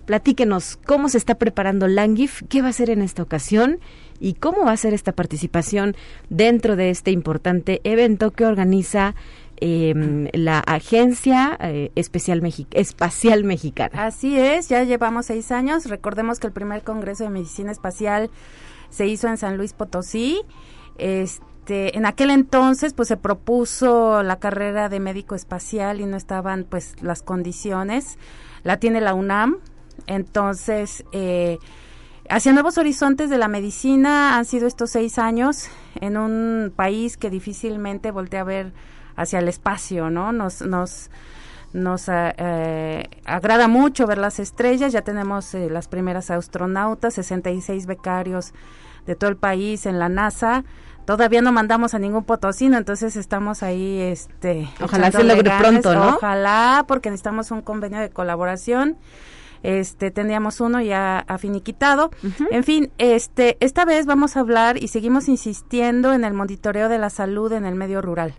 Platíquenos 0.07 0.79
cómo 0.87 1.11
se 1.11 1.19
está 1.19 1.35
preparando 1.35 1.87
Langif, 1.87 2.43
qué 2.49 2.63
va 2.63 2.69
a 2.69 2.71
hacer 2.71 2.89
en 2.89 3.03
esta 3.03 3.23
ocasión 3.23 3.79
y 4.21 4.35
cómo 4.35 4.65
va 4.65 4.73
a 4.73 4.77
ser 4.77 4.95
esta 4.95 5.13
participación 5.13 5.97
dentro 6.29 6.77
de 6.77 6.91
este 6.91 7.11
importante 7.11 7.81
evento 7.85 8.33
que 8.33 8.47
organiza 8.47 9.15
em, 9.61 10.29
la 10.33 10.61
Agencia 10.61 11.57
eh, 11.61 11.91
Especial 11.95 12.43
Espacial 12.73 13.45
Mexicana. 13.45 14.07
Así 14.07 14.39
es, 14.39 14.69
ya 14.69 14.85
llevamos 14.85 15.27
seis 15.27 15.51
años. 15.53 15.87
Recordemos 15.87 16.39
que 16.39 16.47
el 16.47 16.53
primer 16.53 16.83
Congreso 16.83 17.25
de 17.25 17.31
Medicina 17.31 17.73
Espacial 17.73 18.31
se 18.91 19.07
hizo 19.07 19.29
en 19.29 19.37
San 19.37 19.57
Luis 19.57 19.73
Potosí. 19.73 20.41
Este, 20.97 21.97
en 21.97 22.07
aquel 22.07 22.31
entonces, 22.31 22.95
pues 22.95 23.09
se 23.09 23.17
propuso 23.17 24.23
la 24.23 24.39
carrera 24.39 24.89
de 24.89 25.01
médico 25.01 25.35
espacial 25.35 26.01
y 26.01 26.07
no 26.07 26.17
estaban, 26.17 26.65
pues, 26.65 26.95
las 27.03 27.23
condiciones. 27.23 28.19
La 28.65 28.79
tiene 28.79 29.01
la 29.01 29.15
UNAM. 29.15 29.59
Entonces, 30.07 31.05
eh, 31.13 31.59
Hacia 32.31 32.53
nuevos 32.53 32.77
horizontes 32.77 33.31
de 33.31 33.39
la 33.39 33.49
medicina 33.49 34.37
han 34.37 34.45
sido 34.45 34.67
estos 34.67 34.91
seis 34.91 35.19
años 35.19 35.69
en 35.99 36.19
un 36.19 36.73
país 36.75 37.17
que 37.17 37.31
difícilmente 37.31 38.11
voltea 38.11 38.43
a 38.43 38.45
ver 38.45 38.73
hacia 39.17 39.39
el 39.39 39.49
espacio, 39.49 40.11
¿no? 40.11 40.33
Nos, 40.33 40.61
nos, 40.61 41.11
nos 41.73 42.09
eh, 42.09 42.35
eh, 42.37 43.05
agrada 43.25 43.67
mucho 43.67 44.07
ver 44.07 44.19
las 44.19 44.41
estrellas, 44.41 44.93
ya 44.93 45.01
tenemos 45.01 45.55
eh, 45.55 45.71
las 45.71 45.89
primeras 45.89 46.31
astronautas, 46.31 47.15
66 47.15 47.87
becarios 47.87 48.53
de 49.07 49.15
todo 49.15 49.31
el 49.31 49.37
país 49.37 49.87
en 49.87 49.99
la 49.99 50.11
NASA, 50.11 50.65
todavía 51.07 51.41
no 51.41 51.51
mandamos 51.51 51.95
a 51.95 51.99
ningún 51.99 52.25
potosino, 52.25 52.77
entonces 52.77 53.17
estamos 53.17 53.63
ahí, 53.63 54.01
este... 54.01 54.69
Ojalá 54.83 55.11
se 55.11 55.25
logre 55.25 55.51
pronto, 55.59 55.95
¿no? 55.95 56.17
Ojalá, 56.17 56.85
porque 56.87 57.09
necesitamos 57.09 57.51
un 57.51 57.63
convenio 57.63 58.01
de 58.01 58.11
colaboración 58.11 58.99
este 59.63 60.11
tendríamos 60.11 60.61
uno 60.61 60.81
ya 60.81 61.21
afiniquitado. 61.21 62.11
En 62.51 62.65
fin, 62.65 62.91
este 62.99 63.57
esta 63.61 63.85
vez 63.85 64.07
vamos 64.07 64.37
a 64.37 64.41
hablar 64.41 64.83
y 64.83 64.89
seguimos 64.89 65.29
insistiendo 65.29 66.13
en 66.13 66.25
el 66.25 66.35
monitoreo 66.35 66.89
de 66.89 66.99
la 66.99 67.11
salud 67.11 67.53
en 67.53 67.65
el 67.65 67.75
medio 67.75 68.03
rural. 68.03 68.35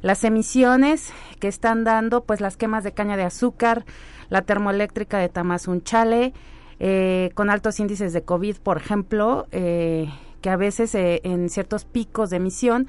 Las 0.00 0.24
emisiones 0.24 1.12
que 1.40 1.48
están 1.48 1.84
dando 1.84 2.24
pues 2.24 2.40
las 2.40 2.56
quemas 2.56 2.84
de 2.84 2.92
caña 2.92 3.16
de 3.16 3.24
azúcar, 3.24 3.84
la 4.28 4.42
termoeléctrica 4.42 5.18
de 5.18 5.28
Tamazunchale, 5.28 6.32
eh, 6.80 7.30
con 7.34 7.50
altos 7.50 7.78
índices 7.80 8.12
de 8.12 8.22
COVID, 8.22 8.56
por 8.58 8.76
ejemplo, 8.76 9.46
eh, 9.52 10.08
que 10.44 10.50
a 10.50 10.56
veces 10.58 10.94
eh, 10.94 11.22
en 11.24 11.48
ciertos 11.48 11.86
picos 11.86 12.28
de 12.28 12.36
emisión 12.36 12.86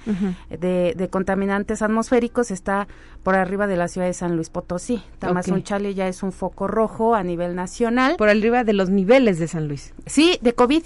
de, 0.49 1.07
contaminantes 1.09 1.81
atmosféricos 1.81 2.51
está 2.51 2.85
por 3.23 3.35
arriba 3.35 3.65
de 3.65 3.77
la 3.77 3.87
ciudad 3.87 4.07
de 4.07 4.13
San 4.13 4.35
Luis 4.35 4.49
Potosí. 4.49 5.01
Tamazunchale 5.19 5.93
ya 5.93 6.09
es 6.09 6.21
un 6.21 6.33
foco 6.33 6.67
rojo 6.67 7.15
a 7.15 7.23
nivel 7.23 7.55
nacional. 7.55 8.17
Por 8.17 8.27
arriba 8.27 8.65
de 8.65 8.73
los 8.73 8.89
niveles 8.89 9.39
de 9.39 9.47
San 9.47 9.69
Luis. 9.69 9.93
Sí, 10.05 10.37
de 10.41 10.51
COVID 10.51 10.83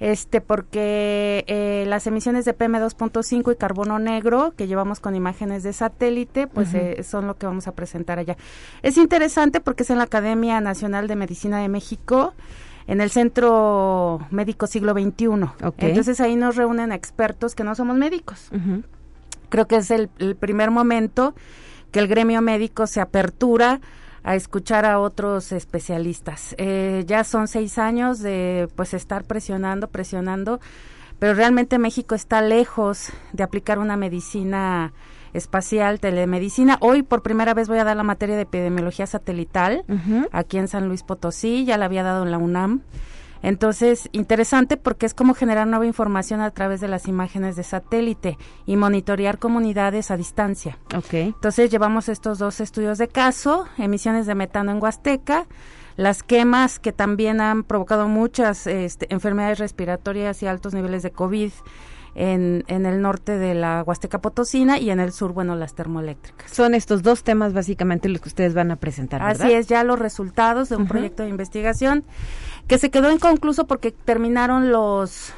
este 0.00 0.40
porque 0.40 1.44
eh, 1.46 1.84
las 1.86 2.08
emisiones 2.08 2.44
de 2.44 2.58
PM2.5 2.58 3.52
y 3.52 3.56
carbono 3.56 4.00
negro 4.00 4.52
que 4.56 4.66
llevamos 4.66 4.98
con 4.98 5.14
imágenes 5.14 5.62
de 5.62 5.72
satélite 5.72 6.48
pues 6.48 6.74
eh, 6.74 7.04
son 7.04 7.28
lo 7.28 7.36
que 7.36 7.46
vamos 7.46 7.68
a 7.68 7.72
presentar 7.72 8.18
allá. 8.18 8.36
Es 8.82 8.98
interesante 8.98 9.60
porque 9.60 9.84
es 9.84 9.90
en 9.90 9.98
la 9.98 10.04
Academia 10.04 10.60
Nacional 10.60 11.06
de 11.06 11.14
Medicina 11.14 11.60
de 11.60 11.68
México 11.68 12.34
en 12.86 13.00
el 13.00 13.10
Centro 13.10 14.26
Médico 14.30 14.66
Siglo 14.66 14.92
XXI. 14.92 15.26
Entonces 15.78 16.20
ahí 16.20 16.36
nos 16.36 16.56
reúnen 16.56 16.92
expertos 16.92 17.54
que 17.54 17.64
no 17.64 17.74
somos 17.74 17.96
médicos. 17.96 18.50
Creo 19.48 19.66
que 19.66 19.76
es 19.76 19.90
el, 19.90 20.10
el 20.18 20.36
primer 20.36 20.70
momento 20.70 21.34
que 21.92 22.00
el 22.00 22.08
gremio 22.08 22.42
médico 22.42 22.86
se 22.86 23.00
apertura 23.00 23.80
a 24.24 24.34
escuchar 24.34 24.86
a 24.86 24.98
otros 24.98 25.52
especialistas. 25.52 26.54
Eh, 26.58 27.04
ya 27.06 27.24
son 27.24 27.46
seis 27.46 27.78
años 27.78 28.20
de 28.20 28.68
pues 28.74 28.94
estar 28.94 29.24
presionando, 29.24 29.88
presionando, 29.88 30.60
pero 31.18 31.34
realmente 31.34 31.78
México 31.78 32.14
está 32.14 32.40
lejos 32.40 33.10
de 33.32 33.42
aplicar 33.42 33.78
una 33.78 33.96
medicina 33.96 34.92
espacial, 35.34 36.00
telemedicina. 36.00 36.78
Hoy 36.80 37.02
por 37.02 37.22
primera 37.22 37.52
vez 37.52 37.68
voy 37.68 37.78
a 37.78 37.84
dar 37.84 37.96
la 37.96 38.02
materia 38.02 38.36
de 38.36 38.42
epidemiología 38.42 39.06
satelital 39.06 39.84
aquí 40.32 40.56
en 40.58 40.68
San 40.68 40.88
Luis 40.88 41.02
Potosí, 41.02 41.64
ya 41.64 41.76
la 41.76 41.84
había 41.84 42.02
dado 42.02 42.24
en 42.24 42.30
la 42.30 42.38
UNAM. 42.38 42.80
Entonces, 43.42 44.08
interesante 44.12 44.78
porque 44.78 45.04
es 45.04 45.12
como 45.12 45.34
generar 45.34 45.66
nueva 45.66 45.84
información 45.84 46.40
a 46.40 46.50
través 46.50 46.80
de 46.80 46.88
las 46.88 47.08
imágenes 47.08 47.56
de 47.56 47.62
satélite 47.62 48.38
y 48.64 48.76
monitorear 48.76 49.38
comunidades 49.38 50.10
a 50.10 50.16
distancia. 50.16 50.78
Okay. 50.96 51.26
Entonces, 51.26 51.70
llevamos 51.70 52.08
estos 52.08 52.38
dos 52.38 52.60
estudios 52.60 52.96
de 52.96 53.08
caso, 53.08 53.66
emisiones 53.76 54.24
de 54.24 54.34
metano 54.34 54.72
en 54.72 54.82
Huasteca, 54.82 55.46
las 55.96 56.22
quemas 56.22 56.78
que 56.78 56.92
también 56.92 57.42
han 57.42 57.64
provocado 57.64 58.08
muchas 58.08 58.66
este, 58.66 59.12
enfermedades 59.12 59.58
respiratorias 59.58 60.42
y 60.42 60.46
altos 60.46 60.72
niveles 60.72 61.02
de 61.02 61.10
COVID 61.10 61.52
en, 62.14 62.64
en, 62.68 62.86
el 62.86 63.00
norte 63.00 63.38
de 63.38 63.54
la 63.54 63.82
Huasteca 63.84 64.20
Potosina 64.20 64.78
y 64.78 64.90
en 64.90 65.00
el 65.00 65.12
sur, 65.12 65.32
bueno, 65.32 65.56
las 65.56 65.74
termoeléctricas. 65.74 66.50
Son 66.50 66.74
estos 66.74 67.02
dos 67.02 67.24
temas 67.24 67.52
básicamente 67.52 68.08
los 68.08 68.20
que 68.20 68.28
ustedes 68.28 68.54
van 68.54 68.70
a 68.70 68.76
presentar. 68.76 69.22
¿verdad? 69.22 69.46
Así 69.46 69.54
es, 69.54 69.66
ya 69.66 69.84
los 69.84 69.98
resultados 69.98 70.68
de 70.68 70.76
un 70.76 70.86
proyecto 70.86 71.22
de 71.22 71.28
investigación 71.28 72.04
que 72.66 72.78
se 72.78 72.90
quedó 72.90 73.10
inconcluso 73.10 73.66
porque 73.66 73.90
terminaron 73.90 74.70
los 74.70 75.32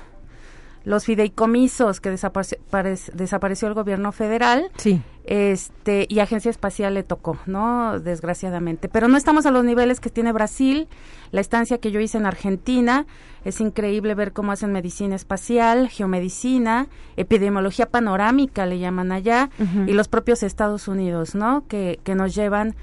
los 0.86 1.04
fideicomisos 1.04 2.00
que 2.00 2.10
desapareció 2.10 3.68
el 3.68 3.74
gobierno 3.74 4.12
federal. 4.12 4.70
Sí. 4.76 5.02
Este, 5.24 6.06
y 6.08 6.20
Agencia 6.20 6.48
Espacial 6.48 6.94
le 6.94 7.02
tocó, 7.02 7.38
¿no? 7.44 7.98
Desgraciadamente. 7.98 8.88
Pero 8.88 9.08
no 9.08 9.16
estamos 9.16 9.46
a 9.46 9.50
los 9.50 9.64
niveles 9.64 9.98
que 9.98 10.10
tiene 10.10 10.30
Brasil. 10.30 10.86
La 11.32 11.40
estancia 11.40 11.78
que 11.78 11.90
yo 11.90 11.98
hice 11.98 12.18
en 12.18 12.26
Argentina, 12.26 13.04
es 13.44 13.60
increíble 13.60 14.14
ver 14.14 14.32
cómo 14.32 14.52
hacen 14.52 14.70
medicina 14.70 15.16
espacial, 15.16 15.88
geomedicina, 15.88 16.86
epidemiología 17.16 17.90
panorámica, 17.90 18.64
le 18.64 18.78
llaman 18.78 19.10
allá, 19.10 19.50
y 19.88 19.92
los 19.92 20.06
propios 20.06 20.44
Estados 20.44 20.86
Unidos, 20.86 21.34
¿no? 21.34 21.66
Que, 21.66 21.98
que 22.04 22.14
nos 22.14 22.32
llevan 22.32 22.76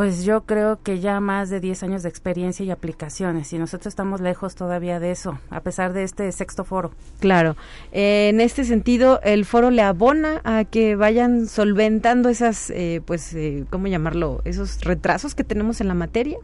pues 0.00 0.24
yo 0.24 0.46
creo 0.46 0.82
que 0.82 0.98
ya 0.98 1.20
más 1.20 1.50
de 1.50 1.60
10 1.60 1.82
años 1.82 2.02
de 2.02 2.08
experiencia 2.08 2.64
y 2.64 2.70
aplicaciones 2.70 3.52
y 3.52 3.58
nosotros 3.58 3.88
estamos 3.88 4.22
lejos 4.22 4.54
todavía 4.54 4.98
de 4.98 5.10
eso, 5.10 5.38
a 5.50 5.60
pesar 5.60 5.92
de 5.92 6.04
este 6.04 6.32
sexto 6.32 6.64
foro. 6.64 6.90
Claro, 7.18 7.54
eh, 7.92 8.30
en 8.30 8.40
este 8.40 8.64
sentido, 8.64 9.20
el 9.22 9.44
foro 9.44 9.70
le 9.70 9.82
abona 9.82 10.40
a 10.44 10.64
que 10.64 10.96
vayan 10.96 11.46
solventando 11.46 12.30
esas, 12.30 12.70
eh, 12.70 13.02
pues, 13.04 13.34
eh, 13.34 13.66
¿cómo 13.68 13.88
llamarlo? 13.88 14.40
Esos 14.46 14.80
retrasos 14.80 15.34
que 15.34 15.44
tenemos 15.44 15.82
en 15.82 15.88
la 15.88 15.94
materia. 15.94 16.38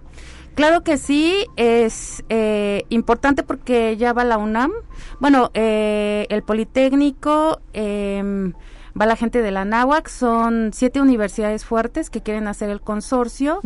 Claro 0.54 0.84
que 0.84 0.98
sí, 0.98 1.46
es 1.56 2.24
eh, 2.28 2.82
importante 2.90 3.42
porque 3.42 3.96
ya 3.96 4.12
va 4.12 4.24
la 4.24 4.36
UNAM, 4.36 4.72
bueno, 5.18 5.50
el 5.54 6.42
Politécnico, 6.42 7.62
eh, 7.72 8.52
va 8.98 9.06
la 9.06 9.16
gente 9.16 9.42
de 9.42 9.50
la 9.50 9.64
NAWAC, 9.64 10.08
son 10.08 10.70
siete 10.72 11.00
universidades 11.00 11.64
fuertes 11.64 12.10
que 12.10 12.22
quieren 12.22 12.48
hacer 12.48 12.70
el 12.70 12.80
consorcio. 12.80 13.60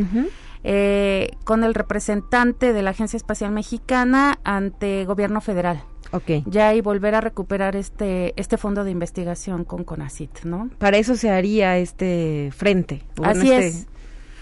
Eh, 0.62 1.31
con 1.45 1.64
el 1.64 1.73
representante 1.73 2.75
de 2.75 2.83
la 2.83 2.90
Agencia 2.90 3.16
Espacial 3.16 3.51
Mexicana 3.51 4.38
ante 4.45 5.07
gobierno 5.07 5.40
federal. 5.40 5.83
Okay. 6.12 6.45
Ya 6.47 6.75
y 6.75 6.83
volver 6.83 7.14
a 7.14 7.23
recuperar 7.23 7.77
este 7.77 8.35
este 8.37 8.59
fondo 8.59 8.85
de 8.85 8.90
investigación 8.90 9.64
con 9.64 9.85
CONACIT, 9.85 10.43
¿no? 10.45 10.69
Para 10.77 10.99
eso 10.99 11.14
se 11.14 11.31
haría 11.31 11.79
este 11.79 12.51
frente. 12.55 13.05
Así 13.23 13.51
este, 13.51 13.66
es. 13.69 13.87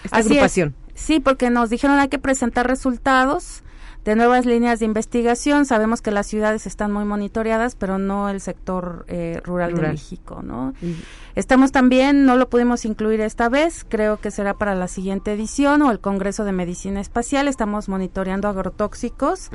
Esta 0.03 0.17
agrupación. 0.17 0.75
Sí, 0.93 1.21
porque 1.21 1.49
nos 1.49 1.69
dijeron 1.69 1.99
hay 1.99 2.09
que 2.09 2.19
presentar 2.19 2.67
resultados 2.67 3.63
de 4.05 4.15
nuevas 4.15 4.45
líneas 4.45 4.79
de 4.79 4.85
investigación. 4.85 5.65
Sabemos 5.65 6.01
que 6.01 6.11
las 6.11 6.27
ciudades 6.27 6.65
están 6.65 6.91
muy 6.91 7.05
monitoreadas, 7.05 7.75
pero 7.75 7.97
no 7.97 8.29
el 8.29 8.41
sector 8.41 9.05
eh, 9.07 9.41
rural, 9.43 9.75
de 9.75 9.81
México, 9.81 10.41
¿no? 10.43 10.73
Estamos 11.35 11.71
también, 11.71 12.25
no 12.25 12.35
lo 12.35 12.49
pudimos 12.49 12.85
incluir 12.85 13.21
esta 13.21 13.49
vez, 13.49 13.85
creo 13.87 14.17
que 14.17 14.31
será 14.31 14.55
para 14.55 14.75
la 14.75 14.87
siguiente 14.87 15.33
edición 15.33 15.81
o 15.81 15.91
el 15.91 15.99
Congreso 15.99 16.43
de 16.43 16.51
Medicina 16.51 16.99
Espacial. 16.99 17.47
Estamos 17.47 17.87
monitoreando 17.87 18.47
agrotóxicos, 18.47 19.49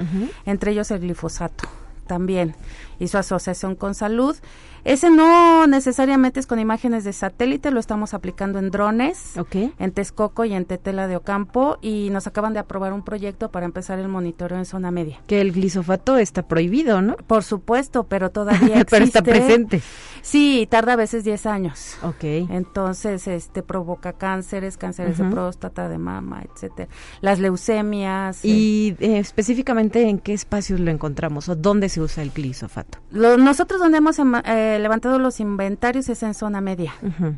entre 0.47 0.73
ellos 0.73 0.91
el 0.91 1.01
glifosato 1.01 1.69
también 2.07 2.55
y 2.99 3.09
su 3.09 3.19
asociación 3.19 3.75
con 3.75 3.95
salud. 3.95 4.37
Ese 4.85 5.11
no 5.11 5.67
necesariamente 5.67 6.41
es 6.41 6.47
con 6.47 6.59
imágenes 6.59 7.05
de 7.05 7.13
satélite, 7.13 7.71
lo 7.71 7.81
estamos 7.81 8.13
aplicando 8.13 8.59
en 8.59 8.71
drones, 8.71 9.33
en 9.79 9.93
Texcoco 9.93 10.45
y 10.45 10.53
en 10.53 10.67
Tetela 10.67 11.09
de 11.09 11.17
Ocampo 11.17 11.79
y 11.81 12.11
nos 12.11 12.27
acaban 12.27 12.53
de 12.53 12.61
aprobar 12.61 12.93
un 12.93 13.03
proyecto 13.03 13.51
para 13.51 13.67
empezar 13.67 13.99
el 13.99 14.09
monitoreo 14.09 14.59
en 14.59 14.67
zona 14.67 14.91
media. 14.91 15.21
Que 15.27 15.41
el 15.41 15.53
glisofato 15.53 16.19
está 16.19 16.47
prohibido, 16.47 17.01
¿no? 17.01 17.17
Por 17.17 17.45
supuesto, 17.45 18.05
pero 18.05 18.31
todavía 18.31 18.81
existe. 18.81 18.85
pero 18.91 19.05
está 19.05 19.23
presente. 19.23 19.83
Sí, 20.23 20.67
tarda 20.71 20.95
a 20.95 20.97
veces 20.97 21.25
10 21.25 21.47
años. 21.47 21.97
Ok. 22.03 22.25
Entonces, 22.51 23.27
este 23.27 23.63
provoca 23.63 24.15
cánceres, 24.15 24.77
cánceres 24.77 25.19
de 25.19 25.25
próstata, 25.25 25.89
de 25.89 25.99
mama, 25.99 26.43
etcétera. 26.43 26.89
Las 27.21 27.39
leucemias. 27.39 28.45
¿Y 28.45 28.97
eh, 29.01 29.19
específicamente 29.19 30.09
en 30.09 30.19
qué 30.19 30.33
espacios 30.33 30.81
lo 30.81 30.91
encontramos 30.91 31.49
o 31.49 31.57
dónde 31.57 31.89
se 31.89 32.01
usa 32.01 32.23
el 32.23 32.31
glisofato? 32.31 32.99
nosotros 33.11 33.81
donde 33.81 33.99
hemos 33.99 34.19
eh, 34.19 34.74
levantado 34.79 35.19
los 35.19 35.41
inventarios 35.41 36.09
es 36.09 36.23
en 36.23 36.35
zona 36.35 36.61
media 36.61 36.95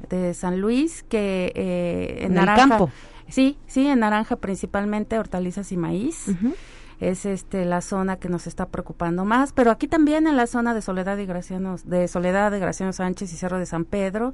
de 0.09 0.35
San 0.35 0.61
Luis, 0.61 1.03
que 1.03 1.53
eh, 1.55 2.25
en, 2.25 2.35
naranja. 2.35 2.63
El 2.63 2.69
campo. 2.69 2.91
Sí, 3.29 3.59
sí, 3.67 3.87
en 3.87 4.01
naranja 4.01 4.37
principalmente 4.37 5.19
hortalizas 5.19 5.73
y 5.73 5.77
maíz. 5.77 6.27
Es 7.01 7.27
este 7.27 7.65
la 7.67 7.83
zona 7.83 8.17
que 8.17 8.29
nos 8.29 8.47
está 8.47 8.67
preocupando 8.67 9.25
más, 9.25 9.53
pero 9.53 9.71
aquí 9.71 9.87
también 9.87 10.27
en 10.27 10.37
la 10.37 10.47
zona 10.47 10.73
de 10.73 10.81
Soledad 10.81 11.17
de 11.17 11.27
Graciano, 11.27 11.77
de 11.85 12.09
Soledad 12.09 12.51
de 12.51 12.59
Graciano 12.59 12.93
Sánchez 12.93 13.33
y 13.33 13.37
Cerro 13.37 13.59
de 13.59 13.67
San 13.67 13.85
Pedro, 13.85 14.33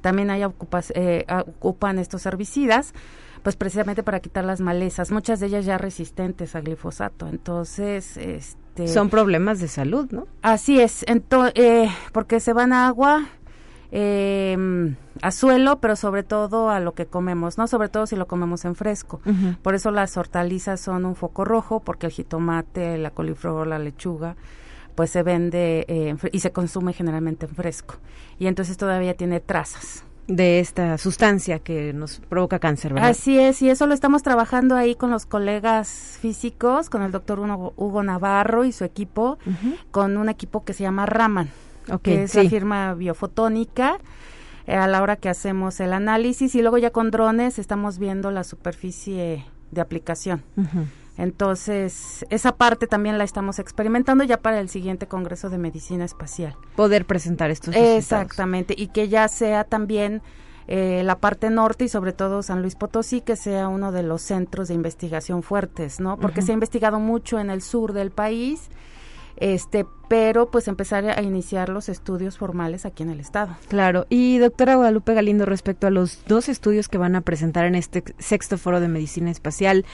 también 0.00 0.30
hay 0.30 0.42
ocupas, 0.42 0.92
eh, 0.96 1.24
ocupan 1.46 1.98
estos 1.98 2.26
herbicidas 2.26 2.94
pues 3.42 3.56
precisamente 3.56 4.02
para 4.02 4.20
quitar 4.20 4.44
las 4.44 4.60
malezas, 4.60 5.10
muchas 5.10 5.40
de 5.40 5.46
ellas 5.46 5.64
ya 5.64 5.78
resistentes 5.78 6.54
al 6.54 6.62
glifosato. 6.62 7.26
Entonces, 7.26 8.16
este 8.18 8.59
son 8.86 9.10
problemas 9.10 9.60
de 9.60 9.68
salud, 9.68 10.10
¿no? 10.10 10.26
Así 10.42 10.80
es, 10.80 11.04
entonces 11.08 11.52
eh, 11.56 11.88
porque 12.12 12.40
se 12.40 12.52
van 12.52 12.72
a 12.72 12.86
agua, 12.86 13.26
eh, 13.92 14.94
a 15.22 15.30
suelo, 15.30 15.80
pero 15.80 15.96
sobre 15.96 16.22
todo 16.22 16.70
a 16.70 16.80
lo 16.80 16.94
que 16.94 17.06
comemos, 17.06 17.58
¿no? 17.58 17.66
Sobre 17.66 17.88
todo 17.88 18.06
si 18.06 18.16
lo 18.16 18.26
comemos 18.26 18.64
en 18.64 18.74
fresco. 18.74 19.20
Por 19.62 19.74
eso 19.74 19.90
las 19.90 20.16
hortalizas 20.16 20.80
son 20.80 21.04
un 21.04 21.16
foco 21.16 21.44
rojo, 21.44 21.80
porque 21.80 22.06
el 22.06 22.12
jitomate, 22.12 22.98
la 22.98 23.10
coliflor, 23.10 23.66
la 23.66 23.78
lechuga, 23.78 24.36
pues 24.94 25.10
se 25.10 25.22
vende 25.22 25.84
eh, 25.88 26.16
y 26.32 26.40
se 26.40 26.52
consume 26.52 26.92
generalmente 26.92 27.46
en 27.46 27.54
fresco. 27.54 27.96
Y 28.38 28.46
entonces 28.46 28.76
todavía 28.76 29.14
tiene 29.14 29.40
trazas 29.40 30.04
de 30.26 30.60
esta 30.60 30.96
sustancia 30.98 31.58
que 31.58 31.92
nos 31.92 32.20
provoca 32.20 32.58
cáncer, 32.58 32.94
¿verdad? 32.94 33.10
Así 33.10 33.38
es, 33.38 33.62
y 33.62 33.70
eso 33.70 33.86
lo 33.86 33.94
estamos 33.94 34.22
trabajando 34.22 34.76
ahí 34.76 34.94
con 34.94 35.10
los 35.10 35.26
colegas 35.26 36.18
físicos, 36.20 36.88
con 36.88 37.02
el 37.02 37.10
doctor 37.10 37.40
Hugo, 37.40 38.02
Navarro 38.02 38.64
y 38.64 38.72
su 38.72 38.84
equipo, 38.84 39.38
con 39.90 40.16
un 40.16 40.28
equipo 40.28 40.64
que 40.64 40.72
se 40.72 40.84
llama 40.84 41.06
Raman. 41.06 41.50
que 42.02 42.22
es 42.24 42.34
la 42.34 42.48
firma 42.48 42.94
biofotónica 42.94 43.98
eh, 44.66 44.74
a 44.76 44.86
la 44.86 45.02
hora 45.02 45.16
que 45.16 45.28
hacemos 45.28 45.80
el 45.80 45.92
análisis 45.92 46.54
y 46.54 46.60
luego 46.60 46.78
ya 46.78 46.90
con 46.90 47.10
drones 47.10 47.58
estamos 47.58 47.98
viendo 47.98 48.30
la 48.30 48.44
superficie 48.44 49.44
de 49.70 49.80
aplicación. 49.80 50.42
Entonces, 51.20 52.24
esa 52.30 52.56
parte 52.56 52.86
también 52.86 53.18
la 53.18 53.24
estamos 53.24 53.58
experimentando 53.58 54.24
ya 54.24 54.38
para 54.38 54.58
el 54.58 54.70
siguiente 54.70 55.06
Congreso 55.06 55.50
de 55.50 55.58
Medicina 55.58 56.02
Espacial. 56.02 56.56
Poder 56.76 57.04
presentar 57.04 57.50
estos 57.50 57.76
Exactamente, 57.76 58.74
y 58.74 58.86
que 58.86 59.10
ya 59.10 59.28
sea 59.28 59.64
también 59.64 60.22
eh, 60.66 61.02
la 61.04 61.18
parte 61.18 61.50
norte 61.50 61.84
y 61.84 61.88
sobre 61.90 62.14
todo 62.14 62.42
San 62.42 62.62
Luis 62.62 62.74
Potosí, 62.74 63.20
que 63.20 63.36
sea 63.36 63.68
uno 63.68 63.92
de 63.92 64.02
los 64.02 64.22
centros 64.22 64.68
de 64.68 64.74
investigación 64.74 65.42
fuertes, 65.42 66.00
¿no? 66.00 66.16
Porque 66.18 66.40
se 66.40 66.52
ha 66.52 66.54
investigado 66.54 66.98
mucho 66.98 67.38
en 67.38 67.50
el 67.50 67.60
sur 67.60 67.92
del 67.92 68.10
país 68.10 68.70
este, 69.40 69.86
pero 70.08 70.50
pues 70.50 70.68
empezar 70.68 71.06
a 71.06 71.22
iniciar 71.22 71.70
los 71.70 71.88
estudios 71.88 72.36
formales 72.36 72.84
aquí 72.84 73.02
en 73.02 73.10
el 73.10 73.20
estado. 73.20 73.56
Claro, 73.68 74.06
y 74.10 74.38
doctora 74.38 74.74
Guadalupe 74.76 75.14
Galindo, 75.14 75.46
respecto 75.46 75.86
a 75.86 75.90
los 75.90 76.22
dos 76.26 76.48
estudios 76.48 76.88
que 76.88 76.98
van 76.98 77.16
a 77.16 77.22
presentar 77.22 77.64
en 77.64 77.74
este 77.74 78.04
sexto 78.18 78.58
foro 78.58 78.80
de 78.80 78.88
medicina 78.88 79.30
espacial, 79.30 79.86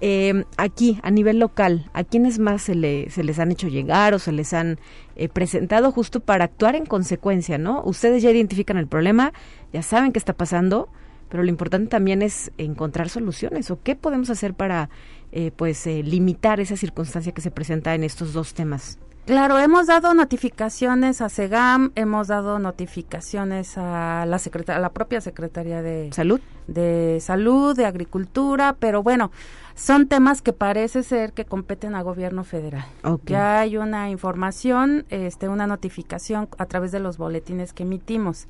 eh, 0.00 0.44
aquí 0.56 1.00
a 1.02 1.10
nivel 1.10 1.40
local, 1.40 1.90
¿a 1.92 2.04
quiénes 2.04 2.38
más 2.38 2.62
se, 2.62 2.76
le, 2.76 3.10
se 3.10 3.24
les 3.24 3.38
han 3.38 3.50
hecho 3.50 3.68
llegar 3.68 4.14
o 4.14 4.18
se 4.20 4.30
les 4.30 4.52
han 4.52 4.78
eh, 5.16 5.28
presentado 5.28 5.90
justo 5.90 6.20
para 6.20 6.44
actuar 6.44 6.76
en 6.76 6.86
consecuencia, 6.86 7.58
¿no? 7.58 7.82
Ustedes 7.84 8.22
ya 8.22 8.30
identifican 8.30 8.76
el 8.76 8.86
problema, 8.86 9.32
ya 9.72 9.82
saben 9.82 10.12
qué 10.12 10.18
está 10.18 10.32
pasando, 10.32 10.88
pero 11.28 11.42
lo 11.42 11.48
importante 11.48 11.88
también 11.88 12.20
es 12.20 12.52
encontrar 12.58 13.08
soluciones 13.08 13.70
o 13.70 13.82
qué 13.82 13.96
podemos 13.96 14.28
hacer 14.28 14.52
para 14.52 14.90
eh, 15.32 15.50
pues 15.54 15.86
eh, 15.86 16.02
limitar 16.02 16.60
esa 16.60 16.76
circunstancia 16.76 17.32
que 17.32 17.40
se 17.40 17.50
presenta 17.50 17.94
en 17.94 18.04
estos 18.04 18.32
dos 18.32 18.54
temas. 18.54 18.98
Claro, 19.24 19.56
hemos 19.58 19.86
dado 19.86 20.14
notificaciones 20.14 21.20
a 21.20 21.28
SEGAM, 21.28 21.92
hemos 21.94 22.26
dado 22.26 22.58
notificaciones 22.58 23.78
a 23.78 24.26
la 24.26 24.40
a 24.66 24.78
la 24.80 24.90
propia 24.90 25.20
Secretaría 25.20 25.80
de 25.80 26.12
Salud, 26.12 26.40
de 26.66 27.18
Salud, 27.20 27.76
de 27.76 27.86
Agricultura, 27.86 28.74
pero 28.80 29.04
bueno, 29.04 29.30
son 29.76 30.08
temas 30.08 30.42
que 30.42 30.52
parece 30.52 31.04
ser 31.04 31.34
que 31.34 31.44
competen 31.44 31.94
a 31.94 32.02
gobierno 32.02 32.42
federal. 32.42 32.84
Ya 33.24 33.60
hay 33.60 33.76
una 33.76 34.10
información, 34.10 35.06
este, 35.08 35.48
una 35.48 35.68
notificación 35.68 36.48
a 36.58 36.66
través 36.66 36.90
de 36.90 36.98
los 36.98 37.16
boletines 37.16 37.72
que 37.72 37.84
emitimos. 37.84 38.48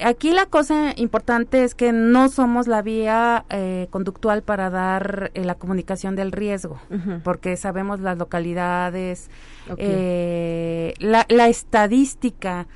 Aquí 0.00 0.30
la 0.30 0.46
cosa 0.46 0.92
importante 0.96 1.64
es 1.64 1.74
que 1.74 1.92
no 1.92 2.28
somos 2.28 2.66
la 2.66 2.82
vía 2.82 3.44
eh, 3.50 3.88
conductual 3.90 4.42
para 4.42 4.70
dar 4.70 5.30
eh, 5.34 5.44
la 5.44 5.54
comunicación 5.54 6.16
del 6.16 6.32
riesgo, 6.32 6.80
porque 7.24 7.56
sabemos 7.56 8.00
las 8.00 8.18
localidades, 8.18 9.30
eh, 9.76 10.94
la, 10.98 11.26
la, 11.28 11.48
estadística 11.48 12.66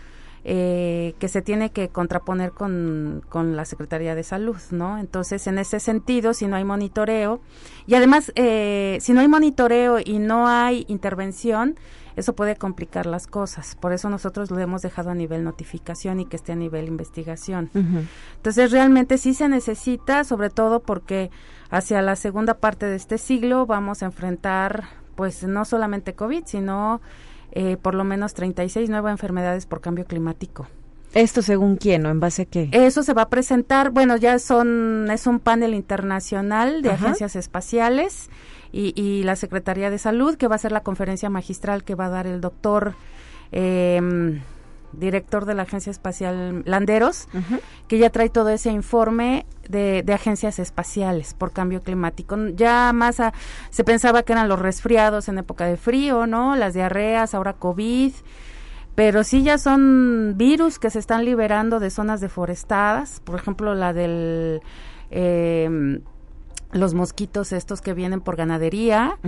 que 0.44 1.28
se 1.28 1.42
tiene 1.42 1.70
que 1.70 1.88
contraponer 1.88 2.50
con, 2.50 3.22
con, 3.28 3.54
la 3.54 3.64
Secretaría 3.64 4.16
de 4.16 4.24
Salud, 4.24 4.56
¿no? 4.72 4.98
Entonces, 4.98 5.46
en 5.46 5.58
ese 5.58 5.78
sentido, 5.78 6.34
si 6.34 6.48
no 6.48 6.56
hay 6.56 6.64
monitoreo, 6.64 7.40
y 7.86 7.94
además, 7.94 8.32
si 8.34 9.12
no 9.12 9.20
hay 9.20 9.28
monitoreo 9.28 9.98
y 10.04 10.18
no 10.18 10.48
hay 10.48 10.84
intervención, 10.88 11.76
eso 12.16 12.34
puede 12.34 12.56
complicar 12.56 13.06
las 13.06 13.26
cosas. 13.26 13.76
Por 13.80 13.92
eso 13.92 14.10
nosotros 14.10 14.50
lo 14.50 14.58
hemos 14.58 14.82
dejado 14.82 15.10
a 15.10 15.14
nivel 15.14 15.44
notificación 15.44 16.20
y 16.20 16.26
que 16.26 16.36
esté 16.36 16.52
a 16.52 16.56
nivel 16.56 16.88
investigación. 16.88 17.70
Entonces, 18.36 18.70
realmente 18.70 19.18
sí 19.18 19.34
se 19.34 19.48
necesita, 19.48 20.24
sobre 20.24 20.50
todo 20.50 20.80
porque 20.80 21.30
hacia 21.70 22.02
la 22.02 22.16
segunda 22.16 22.54
parte 22.54 22.86
de 22.86 22.96
este 22.96 23.18
siglo 23.18 23.66
vamos 23.66 24.02
a 24.02 24.06
enfrentar, 24.06 24.84
pues, 25.14 25.44
no 25.44 25.64
solamente 25.64 26.14
COVID, 26.14 26.44
sino 26.46 27.00
eh, 27.52 27.76
por 27.76 27.94
lo 27.94 28.04
menos 28.04 28.34
36 28.34 28.90
nuevas 28.90 29.12
enfermedades 29.12 29.66
por 29.66 29.80
cambio 29.80 30.04
climático. 30.04 30.66
¿Esto 31.14 31.42
según 31.42 31.76
quién 31.76 32.06
o 32.06 32.10
en 32.10 32.20
base 32.20 32.42
a 32.42 32.44
qué? 32.46 32.68
Eso 32.72 33.02
se 33.02 33.12
va 33.12 33.22
a 33.22 33.28
presentar, 33.28 33.90
bueno, 33.90 34.16
ya 34.16 34.38
son, 34.38 35.10
es 35.10 35.26
un 35.26 35.40
panel 35.40 35.74
internacional 35.74 36.80
de 36.80 36.90
agencias 36.90 37.36
espaciales 37.36 38.30
y, 38.72 39.22
la 39.24 39.36
Secretaría 39.36 39.90
de 39.90 39.98
Salud, 39.98 40.36
que 40.36 40.48
va 40.48 40.56
a 40.56 40.58
ser 40.58 40.72
la 40.72 40.82
conferencia 40.82 41.30
magistral 41.30 41.84
que 41.84 41.94
va 41.94 42.06
a 42.06 42.10
dar 42.10 42.26
el 42.26 42.40
doctor. 42.40 42.94
Em, 43.50 44.40
director 44.92 45.46
de 45.46 45.54
la 45.54 45.62
Agencia 45.62 45.90
Espacial 45.90 46.62
Landeros, 46.66 47.28
que 47.88 47.98
ya 47.98 48.10
trae 48.10 48.28
todo 48.28 48.50
ese 48.50 48.70
informe 48.70 49.46
de, 49.68 50.04
agencias 50.12 50.58
espaciales 50.58 51.34
por 51.34 51.52
cambio 51.52 51.82
climático. 51.82 52.36
Ya 52.54 52.92
más 52.92 53.16
se 53.70 53.84
pensaba 53.84 54.22
que 54.22 54.32
eran 54.32 54.48
los 54.48 54.58
resfriados 54.58 55.28
en 55.28 55.38
época 55.38 55.66
de 55.66 55.76
frío, 55.76 56.26
¿no? 56.26 56.56
Las 56.56 56.74
diarreas, 56.74 57.34
ahora 57.34 57.54
COVID, 57.54 58.12
pero 58.94 59.24
sí 59.24 59.42
ya 59.42 59.56
son 59.56 60.34
virus 60.36 60.78
que 60.78 60.90
se 60.90 60.98
están 60.98 61.24
liberando 61.24 61.80
de 61.80 61.90
zonas 61.90 62.20
deforestadas, 62.20 63.20
por 63.20 63.36
ejemplo 63.36 63.74
la 63.74 63.92
del 63.92 64.60
eh, 65.10 66.00
los 66.72 66.94
mosquitos 66.94 67.52
estos 67.52 67.80
que 67.80 67.94
vienen 67.94 68.20
por 68.20 68.36
ganadería, 68.36 69.18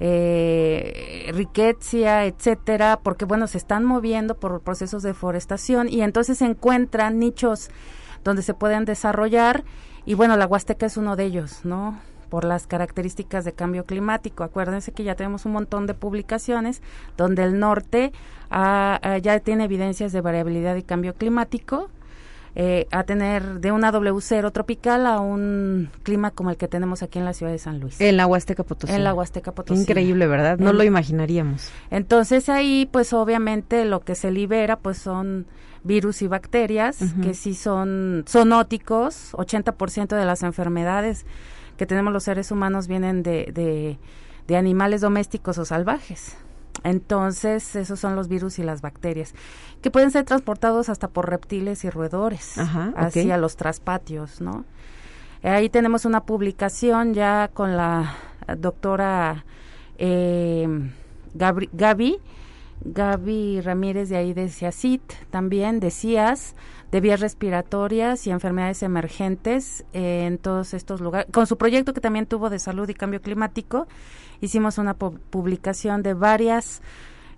eh, 0.00 1.30
riqueza, 1.34 2.24
etcétera, 2.24 2.98
porque 3.02 3.24
bueno, 3.24 3.46
se 3.46 3.58
están 3.58 3.84
moviendo 3.84 4.34
por 4.34 4.60
procesos 4.62 5.02
de 5.02 5.10
deforestación 5.10 5.88
y 5.88 6.00
entonces 6.00 6.38
se 6.38 6.46
encuentran 6.46 7.18
nichos 7.18 7.70
donde 8.24 8.42
se 8.42 8.54
pueden 8.54 8.86
desarrollar 8.86 9.64
y 10.06 10.14
bueno, 10.14 10.36
la 10.36 10.46
Huasteca 10.46 10.86
es 10.86 10.96
uno 10.96 11.16
de 11.16 11.24
ellos, 11.24 11.64
¿no? 11.64 11.98
Por 12.30 12.44
las 12.44 12.66
características 12.66 13.44
de 13.44 13.52
cambio 13.52 13.84
climático. 13.84 14.42
Acuérdense 14.42 14.92
que 14.92 15.04
ya 15.04 15.14
tenemos 15.14 15.46
un 15.46 15.52
montón 15.52 15.86
de 15.86 15.94
publicaciones 15.94 16.80
donde 17.16 17.44
el 17.44 17.58
norte 17.58 18.12
ah, 18.50 18.98
ah, 19.02 19.18
ya 19.18 19.38
tiene 19.40 19.64
evidencias 19.64 20.12
de 20.12 20.20
variabilidad 20.20 20.76
y 20.76 20.82
cambio 20.82 21.14
climático 21.14 21.90
eh, 22.58 22.86
a 22.90 23.04
tener 23.04 23.60
de 23.60 23.70
una 23.70 23.92
W0 23.92 24.50
tropical 24.50 25.04
a 25.04 25.20
un 25.20 25.90
clima 26.02 26.30
como 26.30 26.48
el 26.48 26.56
que 26.56 26.68
tenemos 26.68 27.02
aquí 27.02 27.18
en 27.18 27.26
la 27.26 27.34
ciudad 27.34 27.52
de 27.52 27.58
San 27.58 27.80
Luis. 27.80 28.00
En 28.00 28.16
la 28.16 28.26
Huasteca 28.26 28.64
Potosí. 28.64 28.94
En 28.94 29.04
la 29.04 29.12
Huasteca 29.12 29.52
Potosí. 29.52 29.78
Increíble, 29.78 30.26
¿verdad? 30.26 30.58
No 30.58 30.72
lo 30.72 30.82
imaginaríamos. 30.82 31.70
Entonces 31.90 32.48
ahí, 32.48 32.88
pues 32.90 33.12
obviamente 33.12 33.84
lo 33.84 34.00
que 34.00 34.14
se 34.14 34.30
libera, 34.30 34.76
pues 34.78 34.96
son 34.96 35.46
virus 35.84 36.22
y 36.22 36.28
bacterias 36.28 36.98
que 37.22 37.34
sí 37.34 37.54
son 37.54 38.24
zoonóticos. 38.26 39.34
80% 39.34 40.16
de 40.16 40.24
las 40.24 40.42
enfermedades 40.42 41.26
que 41.76 41.84
tenemos 41.84 42.10
los 42.10 42.24
seres 42.24 42.50
humanos 42.50 42.88
vienen 42.88 43.22
de, 43.22 43.98
de 44.46 44.56
animales 44.56 45.02
domésticos 45.02 45.58
o 45.58 45.66
salvajes. 45.66 46.38
Entonces, 46.86 47.74
esos 47.74 47.98
son 47.98 48.14
los 48.14 48.28
virus 48.28 48.60
y 48.60 48.62
las 48.62 48.80
bacterias, 48.80 49.34
que 49.82 49.90
pueden 49.90 50.12
ser 50.12 50.24
transportados 50.24 50.88
hasta 50.88 51.08
por 51.08 51.28
reptiles 51.28 51.84
y 51.84 51.90
roedores, 51.90 52.58
hacia 52.94 53.36
los 53.38 53.56
traspatios, 53.56 54.40
¿no? 54.40 54.64
Ahí 55.42 55.68
tenemos 55.68 56.04
una 56.04 56.24
publicación 56.24 57.12
ya 57.12 57.50
con 57.52 57.76
la 57.76 58.14
doctora 58.56 59.44
eh, 59.98 60.68
Gaby, 61.34 62.20
Gaby 62.84 63.60
Ramírez 63.62 64.08
de 64.08 64.16
ahí 64.16 64.32
de 64.32 64.48
CIACIT, 64.48 65.02
también 65.30 65.80
de 65.80 65.90
CIAS, 65.90 66.54
de 66.92 67.00
vías 67.00 67.18
respiratorias 67.18 68.26
y 68.28 68.30
enfermedades 68.30 68.84
emergentes 68.84 69.84
en 69.92 70.38
todos 70.38 70.72
estos 70.72 71.00
lugares, 71.00 71.26
con 71.32 71.48
su 71.48 71.58
proyecto 71.58 71.92
que 71.92 72.00
también 72.00 72.26
tuvo 72.26 72.48
de 72.48 72.60
salud 72.60 72.88
y 72.88 72.94
cambio 72.94 73.20
climático, 73.20 73.88
hicimos 74.40 74.78
una 74.78 74.94
publicación 74.94 76.02
de 76.02 76.14
varias 76.14 76.82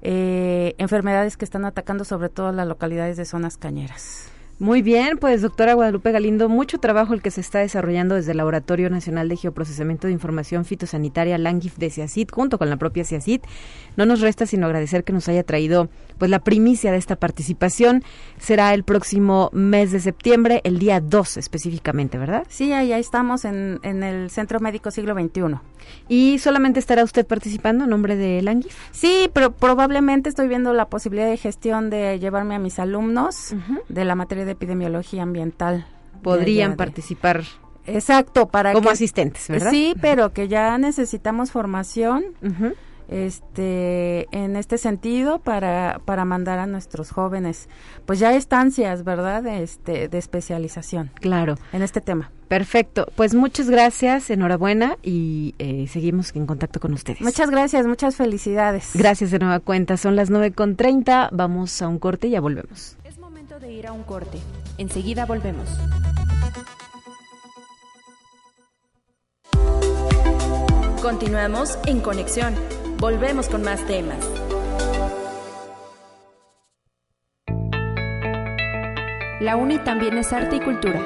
eh, 0.02 0.74
enfermedades 0.78 1.36
que 1.36 1.44
están 1.44 1.64
atacando 1.64 2.04
sobre 2.04 2.28
todo 2.28 2.52
las 2.52 2.66
localidades 2.66 3.16
de 3.16 3.24
zonas 3.24 3.56
cañeras. 3.56 4.30
Muy 4.60 4.82
bien, 4.82 5.18
pues 5.18 5.40
doctora 5.40 5.74
Guadalupe 5.74 6.10
Galindo, 6.10 6.48
mucho 6.48 6.78
trabajo 6.78 7.14
el 7.14 7.22
que 7.22 7.30
se 7.30 7.40
está 7.40 7.60
desarrollando 7.60 8.16
desde 8.16 8.32
el 8.32 8.38
Laboratorio 8.38 8.90
Nacional 8.90 9.28
de 9.28 9.36
Geoprocesamiento 9.36 10.08
de 10.08 10.12
Información 10.12 10.64
Fitosanitaria 10.64 11.38
LANGIF 11.38 11.76
de 11.76 11.90
CIACIT, 11.90 12.32
junto 12.32 12.58
con 12.58 12.68
la 12.68 12.76
propia 12.76 13.04
CIACIT. 13.04 13.44
No 13.96 14.04
nos 14.04 14.20
resta 14.20 14.46
sino 14.46 14.66
agradecer 14.66 15.04
que 15.04 15.12
nos 15.12 15.28
haya 15.28 15.44
traído 15.44 15.88
pues 16.18 16.28
la 16.28 16.40
primicia 16.40 16.90
de 16.90 16.98
esta 16.98 17.14
participación. 17.14 18.02
Será 18.38 18.74
el 18.74 18.82
próximo 18.82 19.48
mes 19.52 19.92
de 19.92 20.00
septiembre, 20.00 20.60
el 20.64 20.80
día 20.80 21.00
2 21.00 21.36
específicamente, 21.36 22.18
¿verdad? 22.18 22.44
Sí, 22.48 22.72
ahí, 22.72 22.90
estamos 22.92 23.44
en, 23.44 23.78
en 23.84 24.02
el 24.02 24.28
Centro 24.28 24.58
Médico 24.58 24.90
Siglo 24.90 25.14
XXI. 25.14 25.60
¿Y 26.08 26.38
solamente 26.40 26.80
estará 26.80 27.04
usted 27.04 27.26
participando 27.26 27.84
en 27.84 27.90
nombre 27.90 28.16
de 28.16 28.42
LANGIF? 28.42 28.74
Sí, 28.90 29.30
pero 29.32 29.52
probablemente 29.52 30.28
estoy 30.28 30.48
viendo 30.48 30.72
la 30.72 30.86
posibilidad 30.86 31.28
de 31.28 31.36
gestión 31.36 31.90
de 31.90 32.18
llevarme 32.18 32.56
a 32.56 32.58
mis 32.58 32.80
alumnos 32.80 33.54
de 33.88 34.04
la 34.04 34.16
materia 34.16 34.44
de 34.44 34.47
epidemiología 34.52 35.22
ambiental. 35.22 35.86
Podrían 36.22 36.76
participar. 36.76 37.44
Exacto, 37.86 38.48
para 38.48 38.72
como 38.72 38.90
asistentes, 38.90 39.48
¿verdad? 39.48 39.70
Sí, 39.70 39.94
pero 40.00 40.32
que 40.32 40.48
ya 40.48 40.76
necesitamos 40.78 41.50
formación. 41.50 42.24
este 43.08 44.28
en 44.32 44.54
este 44.56 44.76
sentido 44.76 45.38
para, 45.38 46.00
para 46.04 46.24
mandar 46.26 46.58
a 46.58 46.66
nuestros 46.66 47.10
jóvenes 47.10 47.68
pues 48.04 48.18
ya 48.18 48.34
estancias 48.34 49.02
verdad 49.02 49.46
este 49.46 50.08
de 50.08 50.18
especialización 50.18 51.10
claro 51.14 51.56
en 51.72 51.80
este 51.82 52.02
tema 52.02 52.30
perfecto 52.48 53.10
pues 53.16 53.34
muchas 53.34 53.70
gracias 53.70 54.28
enhorabuena 54.28 54.98
y 55.02 55.54
eh, 55.58 55.86
seguimos 55.88 56.36
en 56.36 56.46
contacto 56.46 56.80
con 56.80 56.92
ustedes 56.92 57.22
muchas 57.22 57.50
gracias 57.50 57.86
muchas 57.86 58.14
felicidades 58.14 58.90
gracias 58.92 59.30
de 59.30 59.38
nueva 59.38 59.60
cuenta 59.60 59.96
son 59.96 60.14
las 60.14 60.28
nueve 60.28 60.52
con 60.52 60.76
treinta 60.76 61.30
vamos 61.32 61.80
a 61.80 61.88
un 61.88 61.98
corte 61.98 62.26
y 62.26 62.30
ya 62.32 62.42
volvemos 62.42 62.98
de 63.58 63.72
ir 63.72 63.86
a 63.86 63.92
un 63.92 64.02
corte 64.02 64.38
enseguida 64.78 65.26
volvemos 65.26 65.68
Continuamos 71.02 71.78
en 71.86 72.00
conexión 72.00 72.54
Volvemos 72.98 73.48
con 73.48 73.62
más 73.62 73.86
temas. 73.86 74.18
La 79.40 79.54
UNI 79.56 79.78
también 79.84 80.18
es 80.18 80.32
arte 80.32 80.56
y 80.56 80.60
cultura. 80.60 81.00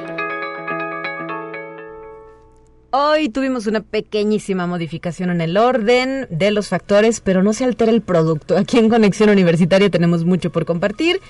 Hoy 2.94 3.28
tuvimos 3.28 3.66
una 3.66 3.82
pequeñísima 3.82 4.66
modificación 4.66 5.28
en 5.28 5.42
el 5.42 5.58
orden 5.58 6.26
de 6.30 6.50
los 6.50 6.68
factores, 6.68 7.20
pero 7.20 7.42
no 7.42 7.52
se 7.52 7.64
altera 7.64 7.92
el 7.92 8.00
producto. 8.00 8.56
Aquí 8.56 8.78
en 8.78 8.88
Conexión 8.88 9.28
Universitaria 9.28 9.90
tenemos 9.90 10.24
mucho 10.24 10.50
por 10.50 10.64
compartir 10.64 11.20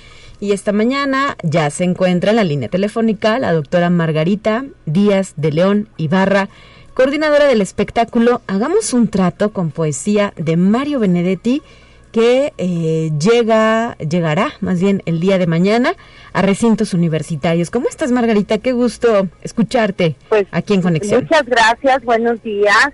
y 0.42 0.50
esta 0.50 0.72
mañana 0.72 1.36
ya 1.44 1.70
se 1.70 1.84
encuentra 1.84 2.30
en 2.30 2.36
la 2.36 2.42
línea 2.42 2.68
telefónica 2.68 3.38
la 3.38 3.52
doctora 3.52 3.90
Margarita 3.90 4.64
Díaz 4.86 5.34
de 5.36 5.52
León 5.52 5.88
Ibarra 5.98 6.48
coordinadora 6.94 7.46
del 7.46 7.60
espectáculo 7.60 8.40
Hagamos 8.48 8.92
un 8.92 9.06
trato 9.06 9.52
con 9.52 9.70
poesía 9.70 10.32
de 10.36 10.56
Mario 10.56 10.98
Benedetti 10.98 11.62
que 12.10 12.52
eh, 12.58 13.12
llega, 13.20 13.96
llegará 13.98 14.54
más 14.60 14.80
bien 14.80 15.04
el 15.06 15.20
día 15.20 15.38
de 15.38 15.46
mañana 15.46 15.94
a 16.32 16.42
recintos 16.42 16.92
universitarios. 16.92 17.70
¿Cómo 17.70 17.88
estás, 17.88 18.10
Margarita? 18.10 18.58
Qué 18.58 18.72
gusto 18.72 19.28
escucharte 19.42 20.16
pues, 20.28 20.46
aquí 20.50 20.74
en 20.74 20.82
Conexión. 20.82 21.22
Muchas 21.22 21.46
gracias, 21.46 22.02
buenos 22.04 22.42
días. 22.42 22.90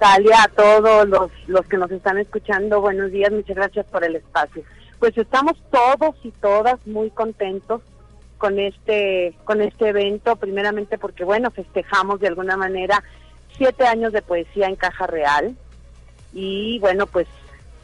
Talia, 0.00 0.42
a 0.42 0.48
todos 0.48 1.08
los, 1.08 1.30
los 1.46 1.64
que 1.66 1.76
nos 1.76 1.90
están 1.92 2.18
escuchando, 2.18 2.80
buenos 2.80 3.12
días, 3.12 3.30
muchas 3.30 3.54
gracias 3.54 3.86
por 3.86 4.02
el 4.02 4.16
espacio. 4.16 4.64
Pues 5.00 5.16
estamos 5.18 5.54
todos 5.70 6.14
y 6.22 6.30
todas 6.30 6.86
muy 6.86 7.10
contentos 7.10 7.80
con 8.38 8.60
este, 8.60 9.34
con 9.44 9.60
este 9.60 9.88
evento, 9.88 10.36
primeramente 10.36 10.98
porque, 10.98 11.24
bueno, 11.24 11.50
festejamos 11.50 12.20
de 12.20 12.28
alguna 12.28 12.56
manera 12.56 13.02
siete 13.56 13.86
años 13.86 14.12
de 14.12 14.22
poesía 14.22 14.66
en 14.66 14.76
caja 14.76 15.06
real 15.06 15.56
y 16.32 16.78
bueno, 16.80 17.06
pues 17.06 17.26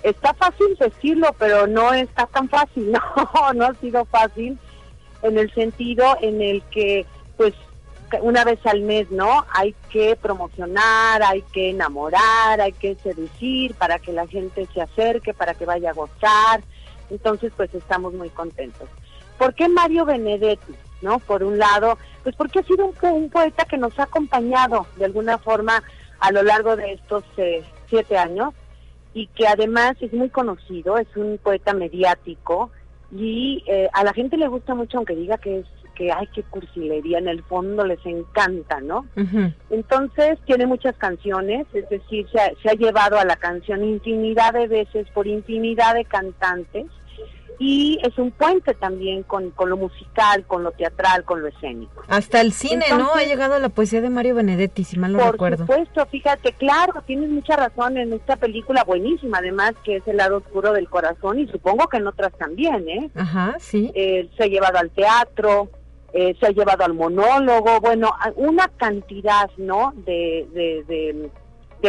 está 0.03 0.35
fácil 0.35 0.77
decirlo, 0.79 1.35
pero 1.39 1.67
no 1.67 1.93
está 1.93 2.27
tan 2.27 2.49
fácil, 2.49 2.93
no, 3.35 3.53
no 3.55 3.65
ha 3.65 3.75
sido 3.75 4.05
fácil 4.05 4.59
en 5.23 5.39
el 5.39 5.53
sentido 5.53 6.17
en 6.21 6.41
el 6.41 6.63
que 6.71 7.07
pues 7.37 7.55
una 8.21 8.45
vez 8.45 8.65
al 8.67 8.83
mes, 8.83 9.11
¿no? 9.11 9.45
Hay 9.53 9.75
que 9.91 10.17
promocionar, 10.17 11.23
hay 11.23 11.43
que 11.53 11.71
enamorar, 11.71 12.61
hay 12.61 12.73
que 12.73 12.95
seducir 12.97 13.75
para 13.75 13.99
que 13.99 14.13
la 14.13 14.27
gente 14.27 14.69
se 14.73 14.81
acerque, 14.81 15.35
para 15.35 15.55
que 15.55 15.67
vaya 15.67 15.91
a 15.91 15.95
gozar. 15.95 16.63
Entonces, 17.11 17.53
pues 17.57 17.73
estamos 17.75 18.13
muy 18.15 18.29
contentos. 18.31 18.89
¿Por 19.39 19.55
qué 19.55 19.69
Mario 19.69 20.05
Benedetti? 20.05 20.75
¿No? 21.03 21.19
Por 21.19 21.45
un 21.45 21.59
lado, 21.59 21.99
pues 22.23 22.35
porque 22.37 22.61
ha 22.61 22.63
sido 22.63 22.91
un, 23.03 23.31
poeta 23.31 23.65
que 23.67 23.77
nos 23.77 23.99
ha 23.99 24.05
acompañado 24.05 24.87
de 24.97 25.05
alguna 25.05 25.39
forma 25.39 25.83
a 26.21 26.33
lo 26.33 26.43
largo 26.43 26.75
de 26.75 26.95
estos 26.95 27.23
eh, 27.37 27.63
siete 27.89 28.17
años 28.17 28.55
y 29.13 29.27
que 29.29 29.47
además 29.47 29.97
es 30.01 30.13
muy 30.13 30.31
conocido, 30.31 30.97
es 30.99 31.09
un 31.17 31.39
poeta 31.43 31.75
mediático 31.75 32.71
y 33.13 33.63
eh, 33.67 33.89
a 33.93 34.05
la 34.05 34.13
gente 34.15 34.37
le 34.37 34.49
gusta 34.49 34.75
mucho, 34.75 34.97
aunque 34.97 35.15
diga 35.15 35.39
que 35.39 35.61
es 35.61 35.67
que 35.95 36.13
hay 36.13 36.27
que 36.27 36.43
cursilería, 36.43 37.19
en 37.19 37.29
el 37.29 37.43
fondo 37.43 37.85
les 37.85 38.05
encanta, 38.05 38.81
¿no? 38.81 39.07
Entonces 39.71 40.39
tiene 40.45 40.67
muchas 40.67 40.95
canciones, 40.97 41.67
es 41.73 41.89
decir, 41.89 42.27
se 42.31 42.55
se 42.63 42.69
ha 42.69 42.75
llevado 42.75 43.19
a 43.19 43.25
la 43.25 43.37
canción 43.37 43.83
infinidad 43.83 44.53
de 44.53 44.69
veces 44.69 45.09
por 45.15 45.27
infinidad 45.27 45.95
de 45.95 46.05
cantantes 46.05 46.87
y 47.59 47.99
es 48.03 48.17
un 48.19 48.31
puente 48.31 48.75
también 48.75 49.23
con, 49.23 49.53
lo 49.67 49.77
musical, 49.77 50.45
con 50.47 50.63
lo 50.63 50.73
teatral, 50.73 51.25
con 51.25 51.41
lo 51.43 51.49
escénico. 51.49 52.03
Hasta 52.09 52.41
el 52.41 52.53
cine, 52.53 52.85
¿no? 52.91 53.15
Ha 53.15 53.25
llegado 53.25 53.59
la 53.59 53.69
poesía 53.69 54.01
de 54.01 54.11
Mario 54.11 54.35
Benedetti, 54.35 54.85
si 54.85 54.99
mal 54.99 55.13
no 55.13 55.31
recuerdo. 55.31 55.67
Por 55.67 55.77
supuesto, 55.77 56.07
fíjate, 56.07 56.53
claro, 56.53 57.03
tienes 57.07 57.31
mucha 57.31 57.57
razón 57.57 57.97
en 57.97 58.13
esta 58.13 58.37
película 58.37 58.85
buenísima, 58.85 59.39
además 59.39 59.75
que 59.85 59.97
es 59.97 60.07
El 60.07 60.19
lado 60.19 60.39
oscuro 60.39 60.73
del 60.73 60.89
corazón 60.89 61.39
y 61.39 61.47
supongo 61.49 61.89
que 61.89 61.97
en 61.97 62.07
otras 62.07 62.33
también, 62.39 62.89
¿eh? 62.89 63.11
Ajá, 63.15 63.57
sí. 63.59 63.91
Eh, 63.95 64.29
se 64.37 64.45
ha 64.45 64.47
llevado 64.47 64.79
al 64.79 64.91
teatro, 64.91 65.71
eh, 66.13 66.37
se 66.39 66.47
ha 66.47 66.51
llevado 66.51 66.85
al 66.85 66.95
monólogo, 66.95 67.81
bueno, 67.81 68.13
una 68.37 68.69
cantidad, 68.69 69.51
¿no? 69.57 69.93
de, 69.97 70.47
de 70.53 70.85
de 70.87 71.31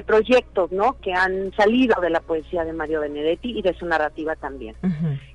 proyectos 0.04 0.72
¿no? 0.72 0.98
que 1.02 1.14
han 1.14 1.54
salido 1.56 2.00
de 2.02 2.10
la 2.10 2.20
poesía 2.20 2.64
de 2.66 2.74
Mario 2.74 3.02
Benedetti 3.02 3.58
y 3.58 3.62
de 3.62 3.74
su 3.74 3.86
narrativa 3.86 4.36
también. 4.36 4.76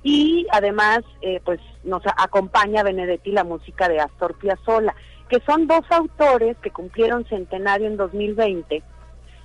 Y 0.03 0.47
además, 0.51 1.01
eh, 1.21 1.41
pues 1.43 1.59
nos 1.83 2.03
acompaña 2.05 2.83
Benedetti 2.83 3.31
la 3.31 3.43
música 3.43 3.89
de 3.89 3.99
Astor 3.99 4.35
Piazzolla, 4.35 4.95
que 5.29 5.39
son 5.41 5.67
dos 5.67 5.83
autores 5.89 6.57
que 6.57 6.71
cumplieron 6.71 7.25
centenario 7.25 7.87
en 7.87 7.97
2020 7.97 8.83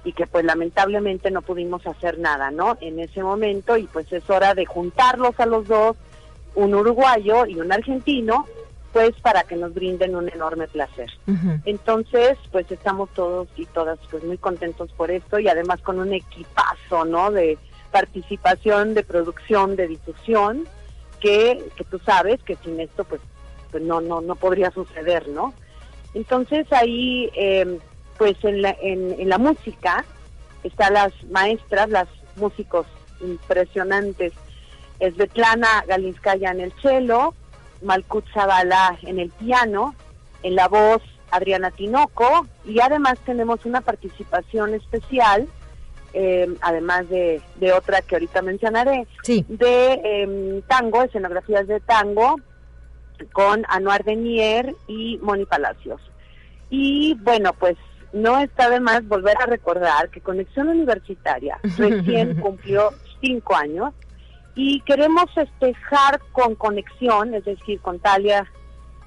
y 0.05 0.13
que 0.13 0.27
pues 0.27 0.45
lamentablemente 0.45 1.31
no 1.31 1.43
pudimos 1.43 1.87
hacer 1.87 2.19
nada, 2.19 2.51
¿no? 2.51 2.77
En 2.81 2.99
ese 2.99 3.23
momento 3.23 3.77
y 3.77 3.85
pues 3.85 4.13
es 4.13 4.29
hora 4.31 4.55
de 4.55 4.67
juntarlos 4.67 5.39
a 5.39 5.47
los 5.47 5.67
dos, 5.67 5.97
un 6.55 6.75
uruguayo 6.75 7.47
y 7.47 7.61
un 7.61 7.73
argentino, 7.73 8.47
pues 8.93 9.13
para 9.21 9.45
que 9.45 9.57
nos 9.57 9.75
brinden 9.75 10.17
un 10.17 10.29
enorme 10.29 10.67
placer. 10.67 11.11
Entonces, 11.65 12.39
pues 12.51 12.71
estamos 12.71 13.11
todos 13.15 13.49
y 13.57 13.67
todas 13.67 13.99
pues 14.11 14.25
muy 14.25 14.39
contentos 14.39 14.91
por 14.93 15.11
esto 15.11 15.39
y 15.39 15.49
además 15.49 15.81
con 15.83 15.99
un 15.99 16.13
equipazo, 16.13 17.05
¿no? 17.05 17.31
De 17.31 17.59
participación, 17.91 18.95
de 18.95 19.03
producción, 19.03 19.77
de 19.77 19.89
difusión, 19.89 20.67
que, 21.21 21.63
que 21.77 21.85
tú 21.85 21.99
sabes 21.99 22.43
que 22.43 22.57
sin 22.57 22.81
esto 22.81 23.05
pues, 23.05 23.21
pues 23.71 23.83
no, 23.83 24.01
no, 24.01 24.21
no 24.21 24.37
podría 24.37 24.71
suceder, 24.71 25.29
¿no? 25.29 25.53
Entonces 26.15 26.67
ahí, 26.73 27.31
em, 27.35 27.79
pues 28.17 28.37
en 28.43 28.63
la, 28.63 28.77
en, 28.81 29.21
en 29.21 29.29
la 29.29 29.39
música, 29.39 30.05
están 30.65 30.95
las 30.95 31.13
maestras, 31.31 31.91
las 31.91 32.09
músicos 32.37 32.87
impresionantes, 33.21 34.33
Svetlana 34.99 35.85
Galinskaya 35.87 36.51
en 36.51 36.61
el 36.61 36.73
cello, 36.83 37.35
Malkut 37.83 38.25
Zavala 38.33 38.99
en 39.03 39.19
el 39.19 39.31
piano, 39.31 39.95
en 40.43 40.55
la 40.55 40.69
voz 40.69 41.03
Adriana 41.31 41.71
Tinoco 41.71 42.47
y 42.65 42.81
además 42.81 43.19
tenemos 43.25 43.65
una 43.65 43.81
participación 43.81 44.75
especial, 44.75 45.47
eh, 46.15 46.49
además 46.61 47.09
de, 47.09 47.43
otra 47.77 48.03
que 48.03 48.15
ahorita 48.15 48.43
mencionaré, 48.43 49.07
de 49.27 50.01
em, 50.05 50.63
tango, 50.63 51.03
escenografías 51.03 51.67
de 51.67 51.81
tango 51.81 52.37
con 53.33 53.65
Anuar 53.69 54.05
Denier 54.05 54.75
y 54.87 55.19
Moni 55.23 55.45
Palacios. 55.45 56.01
Y 56.71 57.15
bueno, 57.21 57.53
pues 57.53 57.77
no 58.13 58.39
está 58.39 58.71
de 58.71 58.81
más 58.81 59.07
volver 59.07 59.37
a 59.41 59.47
recordar 59.47 60.09
que 60.11 60.21
Conexión 60.21 60.69
Universitaria 60.69 61.59
recién 61.77 62.41
cumplió 62.41 62.91
cinco 63.21 63.55
años 63.55 63.93
y 64.59 64.81
queremos 64.81 65.27
festejar 65.33 66.21
con 66.33 66.57
conexión, 66.57 67.33
es 67.33 67.45
decir, 67.45 67.79
con 67.81 68.01
Talia, 68.01 68.45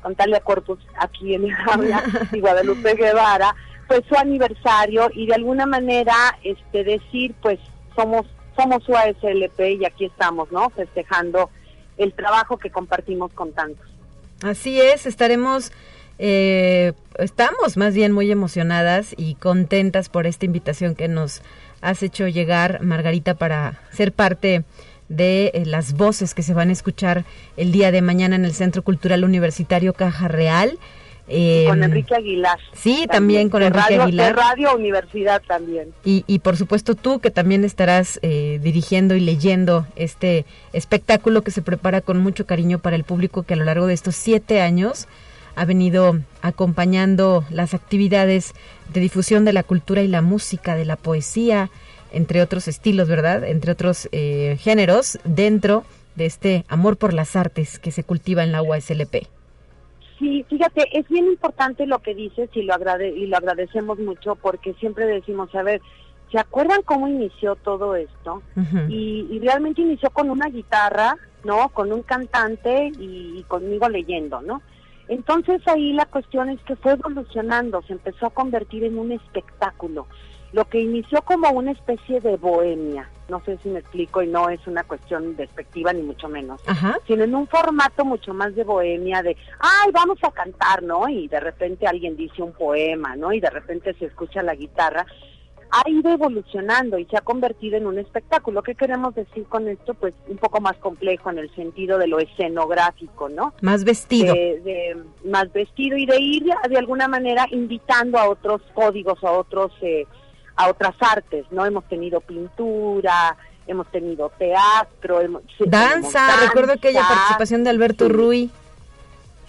con 0.01 0.15
Talia 0.15 0.39
Corpus, 0.39 0.79
aquí 0.97 1.35
en 1.35 1.43
el 1.43 1.55
habla, 1.69 2.01
y 2.31 2.39
Guadalupe 2.39 2.95
Guevara, 2.95 3.53
pues 3.85 4.01
su 4.07 4.15
aniversario 4.15 5.11
y 5.13 5.27
de 5.27 5.33
alguna 5.35 5.65
manera 5.65 6.15
este 6.41 6.85
decir, 6.85 7.35
pues 7.41 7.59
somos 7.97 8.25
somos 8.55 8.87
UASLP 8.87 9.59
y 9.81 9.83
aquí 9.83 10.05
estamos, 10.05 10.49
¿no? 10.53 10.69
Festejando 10.69 11.49
el 11.97 12.13
trabajo 12.13 12.57
que 12.57 12.69
compartimos 12.69 13.33
con 13.33 13.51
tantos. 13.51 13.85
Así 14.43 14.79
es, 14.79 15.05
estaremos 15.05 15.73
eh, 16.17 16.93
estamos 17.17 17.75
más 17.75 17.93
bien 17.93 18.13
muy 18.13 18.31
emocionadas 18.31 19.13
y 19.17 19.35
contentas 19.35 20.07
por 20.07 20.27
esta 20.27 20.45
invitación 20.45 20.95
que 20.95 21.09
nos 21.09 21.41
has 21.81 22.03
hecho 22.03 22.29
llegar, 22.29 22.83
Margarita, 22.83 23.33
para 23.33 23.81
ser 23.91 24.13
parte 24.13 24.63
de 25.11 25.51
eh, 25.53 25.65
las 25.65 25.93
voces 25.93 26.33
que 26.33 26.41
se 26.41 26.53
van 26.53 26.69
a 26.69 26.71
escuchar 26.71 27.25
el 27.57 27.71
día 27.71 27.91
de 27.91 28.01
mañana 28.01 28.35
en 28.35 28.45
el 28.45 28.53
Centro 28.53 28.81
Cultural 28.81 29.23
Universitario 29.23 29.93
Caja 29.93 30.27
Real. 30.27 30.79
Eh, 31.27 31.65
con 31.67 31.83
Enrique 31.83 32.15
Aguilar. 32.15 32.59
Sí, 32.73 33.05
también, 33.09 33.49
con 33.49 33.61
Enrique 33.61 33.99
Aguilar. 33.99 34.35
De 34.35 34.41
Radio 34.41 34.75
Universidad 34.75 35.41
también. 35.45 35.93
Y, 36.03 36.23
y 36.27 36.39
por 36.39 36.57
supuesto 36.57 36.95
tú 36.95 37.19
que 37.19 37.29
también 37.29 37.63
estarás 37.63 38.19
eh, 38.21 38.59
dirigiendo 38.63 39.15
y 39.15 39.19
leyendo 39.19 39.85
este 39.95 40.45
espectáculo 40.73 41.41
que 41.41 41.51
se 41.51 41.61
prepara 41.61 42.01
con 42.01 42.17
mucho 42.19 42.45
cariño 42.45 42.79
para 42.79 42.95
el 42.95 43.03
público 43.03 43.43
que 43.43 43.53
a 43.53 43.57
lo 43.57 43.65
largo 43.65 43.87
de 43.87 43.93
estos 43.93 44.15
siete 44.15 44.61
años 44.61 45.07
ha 45.55 45.65
venido 45.65 46.19
acompañando 46.41 47.43
las 47.49 47.73
actividades 47.73 48.53
de 48.93 49.01
difusión 49.01 49.43
de 49.43 49.53
la 49.53 49.63
cultura 49.63 50.01
y 50.01 50.07
la 50.07 50.21
música, 50.21 50.75
de 50.75 50.85
la 50.85 50.95
poesía, 50.95 51.69
entre 52.11 52.41
otros 52.41 52.67
estilos, 52.67 53.07
¿verdad? 53.07 53.43
Entre 53.43 53.71
otros 53.71 54.09
eh, 54.11 54.57
géneros, 54.59 55.19
dentro 55.23 55.83
de 56.15 56.25
este 56.25 56.65
amor 56.67 56.97
por 56.97 57.13
las 57.13 57.35
artes 57.35 57.79
que 57.79 57.91
se 57.91 58.03
cultiva 58.03 58.43
en 58.43 58.51
la 58.51 58.61
UASLP. 58.61 59.27
Sí, 60.19 60.45
fíjate, 60.49 60.87
es 60.97 61.07
bien 61.07 61.25
importante 61.25 61.87
lo 61.87 61.99
que 61.99 62.13
dices 62.13 62.49
y 62.53 62.61
lo, 62.61 62.73
agrade 62.73 63.09
y 63.09 63.25
lo 63.25 63.37
agradecemos 63.37 63.97
mucho 63.97 64.35
porque 64.35 64.73
siempre 64.75 65.07
decimos, 65.07 65.53
a 65.55 65.63
ver, 65.63 65.81
¿se 66.31 66.37
acuerdan 66.37 66.83
cómo 66.83 67.07
inició 67.07 67.55
todo 67.55 67.95
esto? 67.95 68.43
y, 68.87 69.27
y, 69.31 69.39
realmente 69.39 69.81
inició 69.81 70.11
con 70.11 70.29
una 70.29 70.47
guitarra, 70.47 71.17
¿no? 71.43 71.69
Con 71.69 71.91
un 71.91 72.03
cantante 72.03 72.91
y, 72.99 73.39
y 73.39 73.43
conmigo 73.47 73.89
leyendo, 73.89 74.41
¿no? 74.41 74.61
Entonces 75.07 75.61
ahí 75.67 75.91
la 75.91 76.05
cuestión 76.05 76.49
es 76.49 76.61
que 76.61 76.75
fue 76.75 76.93
evolucionando, 76.93 77.81
se 77.81 77.93
empezó 77.93 78.27
a 78.27 78.29
convertir 78.29 78.83
en 78.83 78.99
un 78.99 79.11
espectáculo 79.11 80.07
lo 80.53 80.65
que 80.65 80.79
inició 80.79 81.21
como 81.21 81.49
una 81.51 81.71
especie 81.71 82.19
de 82.19 82.35
bohemia, 82.37 83.09
no 83.29 83.41
sé 83.45 83.57
si 83.63 83.69
me 83.69 83.79
explico 83.79 84.21
y 84.21 84.27
no 84.27 84.49
es 84.49 84.65
una 84.67 84.83
cuestión 84.83 85.35
despectiva 85.37 85.93
ni 85.93 86.01
mucho 86.01 86.27
menos, 86.27 86.61
sino 87.07 87.23
en 87.23 87.33
un 87.33 87.47
formato 87.47 88.03
mucho 88.03 88.33
más 88.33 88.53
de 88.55 88.65
bohemia, 88.65 89.23
de, 89.23 89.37
ay, 89.59 89.91
vamos 89.93 90.19
a 90.23 90.31
cantar, 90.31 90.83
¿no? 90.83 91.07
Y 91.07 91.29
de 91.29 91.39
repente 91.39 91.87
alguien 91.87 92.17
dice 92.17 92.41
un 92.41 92.51
poema, 92.51 93.15
¿no? 93.15 93.31
Y 93.31 93.39
de 93.39 93.49
repente 93.49 93.93
se 93.93 94.05
escucha 94.05 94.43
la 94.43 94.55
guitarra. 94.55 95.05
Ha 95.73 95.89
ido 95.89 96.11
evolucionando 96.11 96.97
y 96.97 97.05
se 97.05 97.15
ha 97.15 97.21
convertido 97.21 97.77
en 97.77 97.87
un 97.87 97.97
espectáculo. 97.97 98.61
¿Qué 98.61 98.75
queremos 98.75 99.15
decir 99.15 99.45
con 99.45 99.69
esto? 99.69 99.93
Pues 99.93 100.13
un 100.27 100.35
poco 100.35 100.59
más 100.59 100.75
complejo 100.75 101.29
en 101.29 101.37
el 101.37 101.55
sentido 101.55 101.97
de 101.97 102.07
lo 102.07 102.19
escenográfico, 102.19 103.29
¿no? 103.29 103.53
Más 103.61 103.85
vestido. 103.85 104.33
De, 104.33 104.97
más 105.23 105.49
vestido 105.53 105.95
y 105.95 106.05
de 106.05 106.19
ir 106.19 106.43
de 106.69 106.77
alguna 106.77 107.07
manera 107.07 107.47
invitando 107.51 108.17
a 108.17 108.27
otros 108.27 108.61
códigos, 108.73 109.23
a 109.23 109.31
otros... 109.31 109.71
Eh, 109.81 110.05
a 110.55 110.69
otras 110.69 110.95
artes, 110.99 111.45
¿no? 111.51 111.65
Hemos 111.65 111.85
tenido 111.85 112.21
pintura, 112.21 113.37
hemos 113.67 113.87
tenido 113.87 114.31
teatro, 114.37 115.21
hemos, 115.21 115.43
danza, 115.59 116.27
recuerdo 116.45 116.73
aquella 116.73 117.01
participación 117.07 117.63
de 117.63 117.69
Alberto 117.69 118.09
Ruy. 118.09 118.51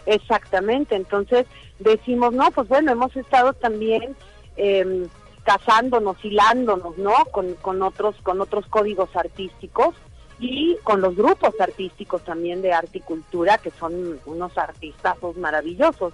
Exactamente, 0.06 0.96
entonces 0.96 1.46
decimos, 1.78 2.32
no, 2.32 2.50
pues 2.50 2.68
bueno, 2.68 2.92
hemos 2.92 3.14
estado 3.16 3.52
también 3.52 4.16
eh, 4.56 5.06
casándonos, 5.44 6.16
hilándonos, 6.24 6.98
¿no? 6.98 7.12
Con, 7.30 7.54
con, 7.54 7.82
otros, 7.82 8.16
con 8.22 8.40
otros 8.40 8.66
códigos 8.66 9.14
artísticos 9.14 9.94
y 10.38 10.76
con 10.82 11.00
los 11.00 11.14
grupos 11.14 11.54
artísticos 11.60 12.22
también 12.24 12.62
de 12.62 12.72
arte 12.72 12.98
y 12.98 13.00
cultura, 13.00 13.58
que 13.58 13.70
son 13.70 14.18
unos 14.26 14.58
artistazos 14.58 15.36
maravillosos. 15.36 16.12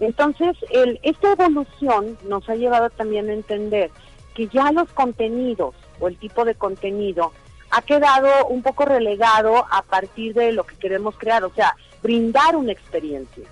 Entonces, 0.00 0.56
el, 0.70 0.98
esta 1.02 1.32
evolución 1.32 2.18
nos 2.26 2.48
ha 2.48 2.54
llevado 2.54 2.90
también 2.90 3.30
a 3.30 3.34
entender 3.34 3.90
que 4.36 4.48
ya 4.48 4.70
los 4.70 4.88
contenidos 4.90 5.74
o 5.98 6.08
el 6.08 6.18
tipo 6.18 6.44
de 6.44 6.54
contenido 6.54 7.32
ha 7.70 7.82
quedado 7.82 8.46
un 8.48 8.62
poco 8.62 8.84
relegado 8.84 9.64
a 9.70 9.82
partir 9.82 10.34
de 10.34 10.52
lo 10.52 10.64
que 10.64 10.76
queremos 10.76 11.16
crear, 11.16 11.42
o 11.42 11.52
sea, 11.54 11.74
brindar 12.02 12.54
una 12.54 12.72
experiencia. 12.72 13.44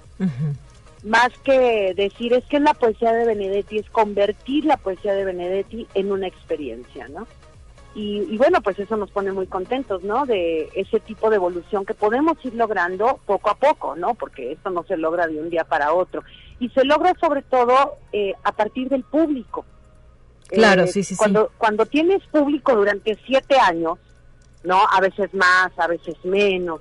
Más 1.02 1.30
que 1.42 1.92
decir 1.96 2.34
es 2.34 2.44
que 2.44 2.60
la 2.60 2.74
poesía 2.74 3.12
de 3.12 3.26
Benedetti 3.26 3.78
es 3.78 3.90
convertir 3.90 4.66
la 4.66 4.76
poesía 4.76 5.14
de 5.14 5.24
Benedetti 5.24 5.86
en 5.94 6.12
una 6.12 6.26
experiencia, 6.26 7.08
¿no? 7.08 7.26
Y, 7.94 8.26
y, 8.28 8.38
bueno, 8.38 8.60
pues 8.60 8.78
eso 8.78 8.96
nos 8.96 9.10
pone 9.10 9.30
muy 9.30 9.46
contentos, 9.46 10.02
¿no? 10.02 10.26
De 10.26 10.68
ese 10.74 10.98
tipo 10.98 11.30
de 11.30 11.36
evolución 11.36 11.84
que 11.86 11.94
podemos 11.94 12.36
ir 12.44 12.54
logrando 12.54 13.20
poco 13.24 13.50
a 13.50 13.54
poco, 13.54 13.94
¿no? 13.94 14.14
Porque 14.14 14.50
esto 14.52 14.70
no 14.70 14.82
se 14.82 14.96
logra 14.96 15.28
de 15.28 15.40
un 15.40 15.48
día 15.48 15.62
para 15.64 15.92
otro. 15.92 16.24
Y 16.58 16.70
se 16.70 16.84
logra 16.84 17.14
sobre 17.20 17.42
todo 17.42 17.98
eh, 18.12 18.34
a 18.42 18.50
partir 18.50 18.88
del 18.88 19.04
público. 19.04 19.64
Claro, 20.48 20.84
eh, 20.84 20.88
sí, 20.88 21.02
sí, 21.02 21.16
cuando, 21.16 21.50
Cuando 21.58 21.86
tienes 21.86 22.22
público 22.26 22.74
durante 22.74 23.18
siete 23.26 23.56
años, 23.58 23.98
¿no? 24.62 24.80
A 24.90 25.00
veces 25.00 25.32
más, 25.34 25.70
a 25.76 25.86
veces 25.86 26.16
menos, 26.24 26.80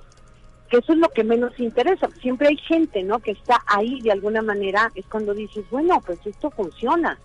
que 0.68 0.78
eso 0.78 0.92
es 0.92 0.98
lo 0.98 1.08
que 1.08 1.24
menos 1.24 1.58
interesa. 1.58 2.08
Siempre 2.20 2.48
hay 2.48 2.56
gente, 2.56 3.02
¿no? 3.02 3.18
Que 3.18 3.32
está 3.32 3.62
ahí 3.66 4.00
de 4.00 4.12
alguna 4.12 4.42
manera, 4.42 4.90
es 4.94 5.06
cuando 5.06 5.34
dices, 5.34 5.64
bueno, 5.70 6.00
pues 6.04 6.18
esto 6.24 6.50
funciona. 6.50 7.18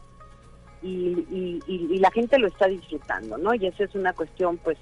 Y, 0.82 1.26
y, 1.30 1.60
y, 1.68 1.98
la 2.00 2.10
gente 2.12 2.40
lo 2.40 2.48
está 2.48 2.68
disfrutando, 2.68 3.38
¿no? 3.38 3.54
Y 3.54 3.68
esa 3.68 3.84
es 3.84 3.96
una 3.96 4.14
cuestión, 4.14 4.58
pues, 4.58 4.78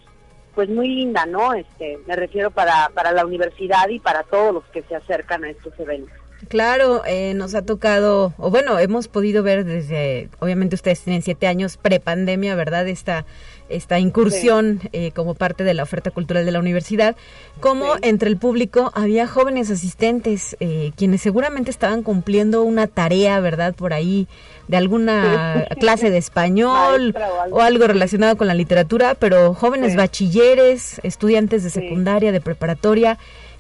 pues 0.54 0.70
muy 0.70 0.90
linda, 0.90 1.26
¿no? 1.26 1.56
Este, 1.56 1.98
me 2.06 2.16
refiero 2.16 2.52
para, 2.52 2.90
para 2.94 3.12
la 3.12 3.26
universidad 3.26 3.90
y 3.90 4.00
para 4.00 4.22
todos 4.22 4.54
los 4.54 4.64
que 4.66 4.84
se 4.84 4.96
acercan 4.96 5.44
a 5.44 5.50
estos 5.50 5.74
eventos. 5.80 6.16
Claro, 6.50 7.02
eh, 7.06 7.34
nos 7.34 7.56
ha 7.56 7.64
tocado, 7.64 8.34
o 8.38 8.50
bueno, 8.52 8.78
hemos 8.80 9.08
podido 9.08 9.42
ver 9.42 9.66
desde, 9.66 10.30
obviamente 10.40 10.76
ustedes 10.76 11.02
tienen 11.02 11.22
siete 11.22 11.48
años 11.48 11.78
prepandemia, 11.78 12.56
¿verdad? 12.56 12.88
Esta, 12.88 13.26
esta 13.70 14.00
incursión 14.00 14.80
eh, 14.94 15.12
como 15.12 15.34
parte 15.34 15.64
de 15.64 15.74
la 15.74 15.84
oferta 15.84 16.12
cultural 16.12 16.46
de 16.46 16.52
la 16.52 16.60
universidad, 16.60 17.16
como 17.60 17.96
entre 18.02 18.30
el 18.30 18.38
público 18.38 18.92
había 18.94 19.28
jóvenes 19.28 19.72
asistentes, 19.72 20.56
eh, 20.60 20.92
quienes 20.96 21.22
seguramente 21.22 21.72
estaban 21.72 22.04
cumpliendo 22.04 22.62
una 22.62 22.88
tarea, 22.88 23.40
¿verdad? 23.40 23.74
Por 23.74 23.94
ahí, 23.94 24.28
de 24.68 24.78
alguna 24.78 25.68
clase 25.80 26.12
de 26.12 26.18
español 26.18 27.16
o 27.50 27.62
algo. 27.62 27.88
relacionado 27.88 28.38
con 28.38 28.48
la 28.48 28.54
literatura, 28.54 29.16
pero 29.16 29.54
jóvenes 29.54 29.96
bachilleres, 29.96 31.00
estudiantes 31.04 31.64
de 31.64 31.70
secundaria, 31.70 32.32
de 32.32 32.42
preparatoria, 32.42 33.18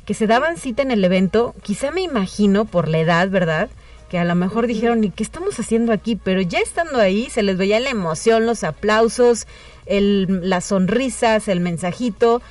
que 0.07 0.13
se 0.13 0.25
daban 0.25 0.55
cita 0.55 0.81
en 0.81 0.91
el 0.91 1.03
evento, 1.03 1.53
quizá 1.61 1.91
me 1.91 1.99
imagino 1.99 2.63
por 2.63 2.87
la 2.87 2.99
edad, 2.99 3.29
¿verdad? 3.29 3.69
Que 4.09 4.17
a 4.17 4.23
lo 4.23 4.35
mejor 4.35 4.65
dijeron, 4.65 5.03
¿y 5.03 5.09
qué 5.09 5.21
estamos 5.21 5.59
haciendo 5.59 5.91
aquí? 5.91 6.15
Pero 6.15 6.39
ya 6.39 6.59
estando 6.59 7.01
ahí, 7.01 7.29
se 7.29 7.43
les 7.43 7.57
veía 7.57 7.77
la 7.81 7.89
emoción, 7.89 8.45
los 8.45 8.63
aplausos, 8.63 9.47
el, 9.85 10.49
las 10.49 10.63
sonrisas, 10.63 11.49
el 11.49 11.59
mensajito. 11.59 12.41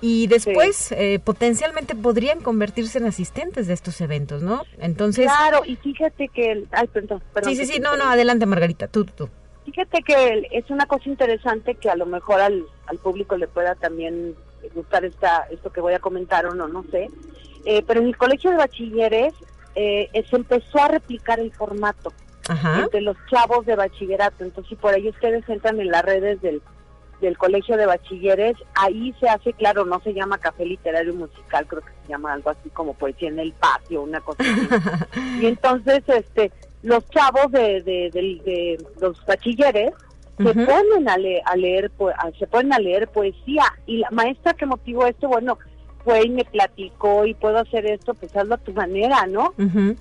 Y 0.00 0.26
después 0.26 0.90
eh, 0.90 1.20
potencialmente 1.22 1.94
podrían 1.94 2.40
convertirse 2.40 2.98
en 2.98 3.06
asistentes 3.06 3.68
de 3.68 3.74
estos 3.74 4.00
eventos, 4.00 4.42
¿no? 4.42 4.64
Entonces... 4.80 5.26
Claro, 5.26 5.62
y 5.64 5.76
fíjate 5.76 6.28
que... 6.28 6.64
ay, 6.72 6.88
perdón, 6.88 7.22
perdón. 7.32 7.54
Sí, 7.54 7.64
sí, 7.64 7.74
sí, 7.74 7.80
no, 7.80 7.96
no, 7.96 8.06
adelante 8.06 8.44
Margarita, 8.44 8.88
tú, 8.88 9.04
tú. 9.04 9.28
Fíjate 9.66 10.02
que 10.02 10.48
es 10.50 10.68
una 10.68 10.86
cosa 10.86 11.08
interesante 11.08 11.76
que 11.76 11.88
a 11.88 11.94
lo 11.94 12.06
mejor 12.06 12.40
al, 12.40 12.64
al 12.86 12.98
público 12.98 13.36
le 13.36 13.46
pueda 13.46 13.76
también 13.76 14.34
gustar 14.74 15.04
esta, 15.04 15.46
esto 15.50 15.72
que 15.72 15.80
voy 15.80 15.94
a 15.94 15.98
comentar 15.98 16.46
o 16.46 16.54
no, 16.54 16.68
no 16.68 16.84
sé. 16.90 17.08
Eh, 17.64 17.82
pero 17.86 18.00
en 18.00 18.06
el 18.06 18.16
colegio 18.16 18.50
de 18.50 18.56
bachilleres 18.56 19.32
eh, 19.74 20.08
se 20.28 20.36
empezó 20.36 20.82
a 20.82 20.88
replicar 20.88 21.40
el 21.40 21.52
formato 21.52 22.12
entre 22.82 23.00
los 23.00 23.16
chavos 23.30 23.64
de 23.64 23.74
bachillerato. 23.74 24.44
Entonces, 24.44 24.68
si 24.68 24.76
por 24.76 24.92
ahí 24.92 25.08
ustedes 25.08 25.48
entran 25.48 25.80
en 25.80 25.90
las 25.90 26.04
redes 26.04 26.42
del, 26.42 26.60
del 27.20 27.38
colegio 27.38 27.76
de 27.76 27.86
bachilleres, 27.86 28.56
ahí 28.74 29.14
se 29.18 29.28
hace, 29.28 29.54
claro, 29.54 29.86
no 29.86 30.00
se 30.00 30.12
llama 30.12 30.36
café 30.36 30.66
literario 30.66 31.14
musical, 31.14 31.66
creo 31.66 31.80
que 31.80 31.92
se 32.02 32.08
llama 32.08 32.34
algo 32.34 32.50
así 32.50 32.68
como 32.68 32.92
poesía 32.92 33.28
en 33.28 33.38
el 33.38 33.52
patio, 33.54 34.02
una 34.02 34.20
cosa 34.20 34.42
así. 34.42 34.68
y 35.40 35.46
entonces, 35.46 36.02
este, 36.06 36.52
los 36.82 37.08
chavos 37.08 37.50
de, 37.50 37.80
de, 37.82 38.10
de 38.12 38.86
los 39.00 39.24
bachilleres 39.24 39.92
se 40.36 40.54
ponen 40.54 41.08
a, 41.08 41.16
leer 41.56 41.90
se 42.38 42.46
ponen 42.46 42.72
a 42.72 42.78
leer 42.78 43.08
poesía. 43.08 43.64
Y 43.86 43.98
la 43.98 44.08
maestra 44.10 44.54
que 44.54 44.66
motivó 44.66 45.06
esto 45.06 45.28
bueno 45.28 45.58
fue 46.04 46.26
y 46.26 46.28
me 46.28 46.44
platicó 46.44 47.24
y 47.24 47.34
puedo 47.34 47.58
hacer 47.58 47.86
esto 47.86 48.12
pues 48.14 48.36
hazlo 48.36 48.56
a 48.56 48.58
tu 48.58 48.72
manera 48.72 49.26
no 49.26 49.54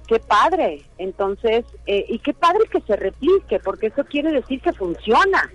qué 0.07 0.19
padre. 0.19 0.84
Entonces 0.97 1.65
eh, 1.86 2.05
y 2.09 2.19
qué 2.19 2.34
padre 2.34 2.61
que 2.69 2.81
se 2.81 2.95
replique 2.95 3.59
porque 3.59 3.88
eso 3.88 4.03
quiere 4.05 4.31
decir 4.31 4.61
que 4.61 4.73
funciona. 4.73 5.49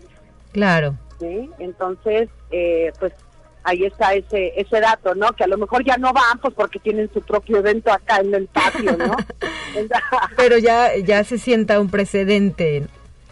Claro. 0.53 0.95
¿Sí? 1.21 1.51
entonces 1.59 2.29
eh, 2.53 2.93
pues 3.01 3.13
ahí 3.65 3.85
está 3.85 4.15
ese 4.15 4.53
ese 4.57 4.81
dato 4.81 5.17
no 5.17 5.33
que 5.33 5.43
a 5.43 5.49
lo 5.49 5.59
mejor 5.59 5.85
ya 5.85 5.97
no 5.97 6.13
van 6.13 6.39
pues 6.41 6.55
porque 6.55 6.79
tienen 6.79 7.11
su 7.13 7.21
propio 7.23 7.59
evento 7.59 7.91
acá 7.91 8.21
en 8.21 8.33
el 8.33 8.47
patio 8.47 8.97
no 8.97 9.17
pero 10.37 10.59
ya 10.59 10.97
ya 10.97 11.25
se 11.25 11.39
sienta 11.39 11.81
un 11.81 11.91
precedente 11.91 12.87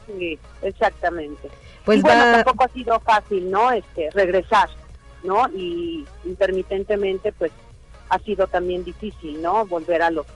Sí, 0.07 0.39
exactamente. 0.63 1.49
Pues 1.85 1.99
y 1.99 2.03
bueno, 2.03 2.25
tampoco 2.33 2.65
ha 2.65 2.69
sido 2.69 3.01
fácil, 3.01 3.51
¿no? 3.51 3.71
Este, 3.71 4.11
regresar, 4.11 4.69
¿no? 5.23 5.49
Y 5.55 6.05
intermitentemente, 6.25 7.33
pues, 7.33 7.53
ha 8.09 8.19
sido 8.21 8.47
también 8.47 8.85
difícil, 8.85 9.43
¿no? 9.43 9.67
Volver 9.67 10.03
a 10.03 10.11
los 10.11 10.27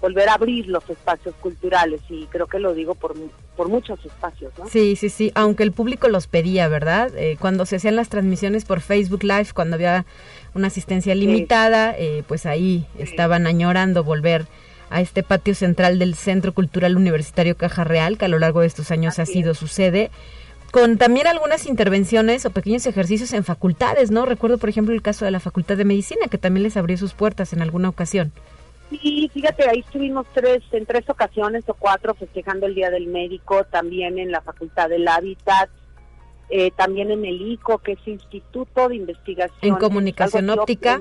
volver 0.00 0.28
a 0.28 0.34
abrir 0.34 0.68
los 0.68 0.88
espacios 0.88 1.34
culturales 1.40 2.00
y 2.08 2.26
creo 2.26 2.46
que 2.46 2.58
lo 2.58 2.72
digo 2.72 2.94
por, 2.94 3.14
por 3.56 3.68
muchos 3.68 4.04
espacios, 4.04 4.52
¿no? 4.58 4.68
Sí, 4.68 4.96
sí, 4.96 5.08
sí, 5.08 5.32
aunque 5.34 5.64
el 5.64 5.72
público 5.72 6.08
los 6.08 6.26
pedía, 6.26 6.68
¿verdad? 6.68 7.10
Eh, 7.16 7.36
cuando 7.40 7.66
se 7.66 7.76
hacían 7.76 7.96
las 7.96 8.08
transmisiones 8.08 8.64
por 8.64 8.80
Facebook 8.80 9.24
Live, 9.24 9.48
cuando 9.54 9.74
había 9.74 10.06
una 10.54 10.68
asistencia 10.68 11.14
limitada, 11.14 11.96
eh, 11.98 12.22
pues 12.28 12.46
ahí 12.46 12.86
estaban 12.98 13.46
añorando 13.46 14.04
volver 14.04 14.46
a 14.90 15.00
este 15.00 15.22
patio 15.22 15.54
central 15.54 15.98
del 15.98 16.14
Centro 16.14 16.52
Cultural 16.52 16.96
Universitario 16.96 17.56
Caja 17.56 17.84
Real, 17.84 18.18
que 18.18 18.24
a 18.24 18.28
lo 18.28 18.38
largo 18.38 18.60
de 18.60 18.66
estos 18.66 18.90
años 18.90 19.18
ha 19.18 19.26
sido 19.26 19.54
su 19.54 19.66
sede, 19.68 20.10
con 20.70 20.98
también 20.98 21.26
algunas 21.26 21.66
intervenciones 21.66 22.44
o 22.44 22.50
pequeños 22.50 22.86
ejercicios 22.86 23.32
en 23.32 23.44
facultades, 23.44 24.10
¿no? 24.10 24.26
Recuerdo, 24.26 24.58
por 24.58 24.68
ejemplo, 24.68 24.94
el 24.94 25.02
caso 25.02 25.24
de 25.24 25.30
la 25.30 25.40
Facultad 25.40 25.76
de 25.76 25.84
Medicina, 25.84 26.26
que 26.30 26.38
también 26.38 26.62
les 26.62 26.76
abrió 26.76 26.96
sus 26.98 27.14
puertas 27.14 27.52
en 27.52 27.62
alguna 27.62 27.88
ocasión. 27.88 28.32
Sí, 28.90 29.30
fíjate, 29.32 29.68
ahí 29.68 29.80
estuvimos 29.80 30.26
tres, 30.32 30.62
en 30.72 30.86
tres 30.86 31.08
ocasiones 31.08 31.64
o 31.68 31.74
cuatro 31.74 32.14
festejando 32.14 32.66
el 32.66 32.74
Día 32.74 32.90
del 32.90 33.06
Médico, 33.06 33.64
también 33.64 34.18
en 34.18 34.30
la 34.30 34.40
Facultad 34.40 34.88
del 34.88 35.06
Hábitat, 35.08 35.68
eh, 36.50 36.70
también 36.70 37.10
en 37.10 37.26
el 37.26 37.42
ICO, 37.42 37.78
que 37.78 37.92
es 37.92 37.98
Instituto 38.08 38.88
de 38.88 38.96
Investigación. 38.96 39.58
En 39.60 39.76
Comunicación 39.76 40.48
Óptica. 40.48 41.00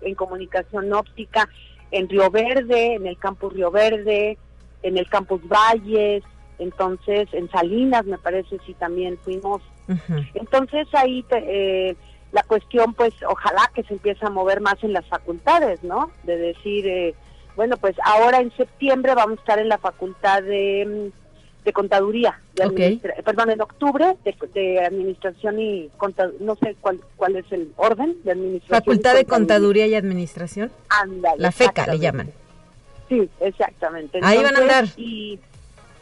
En, 0.00 0.14
Comunicación 0.14 0.90
Óptica, 0.94 1.50
en 1.90 2.08
Río 2.08 2.30
Verde, 2.30 2.94
en 2.94 3.06
el 3.06 3.18
Campus 3.18 3.52
Río 3.52 3.70
Verde, 3.70 4.38
en 4.82 4.96
el 4.98 5.08
Campus 5.08 5.40
Valles, 5.46 6.22
entonces 6.58 7.28
en 7.32 7.50
Salinas 7.50 8.04
me 8.04 8.18
parece 8.18 8.58
sí 8.66 8.74
también 8.74 9.18
fuimos. 9.18 9.62
Entonces 10.34 10.86
ahí 10.92 11.24
eh, 11.30 11.96
la 12.32 12.42
cuestión 12.44 12.94
pues 12.94 13.12
ojalá 13.28 13.70
que 13.74 13.82
se 13.82 13.94
empiece 13.94 14.24
a 14.24 14.30
mover 14.30 14.60
más 14.60 14.76
en 14.82 14.92
las 14.92 15.04
facultades, 15.06 15.82
¿no? 15.82 16.10
De 16.22 16.36
decir, 16.36 16.86
eh, 16.86 17.14
bueno 17.56 17.76
pues 17.76 17.96
ahora 18.04 18.40
en 18.40 18.54
septiembre 18.56 19.14
vamos 19.14 19.38
a 19.38 19.40
estar 19.40 19.58
en 19.58 19.68
la 19.68 19.78
facultad 19.78 20.42
de 20.42 21.10
de 21.64 21.72
contaduría, 21.72 22.40
perdón, 23.24 23.50
en 23.50 23.60
octubre 23.60 24.16
de, 24.54 24.80
administración 24.80 25.60
y 25.60 25.90
no 26.40 26.56
sé 26.56 26.76
cuál 26.80 27.00
cuál 27.16 27.36
es 27.36 27.44
el 27.50 27.72
orden 27.76 28.16
de 28.24 28.32
administración. 28.32 28.80
Facultad 28.80 29.14
de 29.14 29.24
contaduría 29.24 29.86
y 29.86 29.94
administración. 29.94 30.70
La 31.36 31.52
FECA 31.52 31.86
le 31.86 31.98
llaman. 31.98 32.30
Sí, 33.08 33.28
exactamente. 33.40 34.20
ahí 34.22 34.42
van 34.42 34.56
a 34.56 34.58
andar. 34.58 34.84
Y 34.96 35.38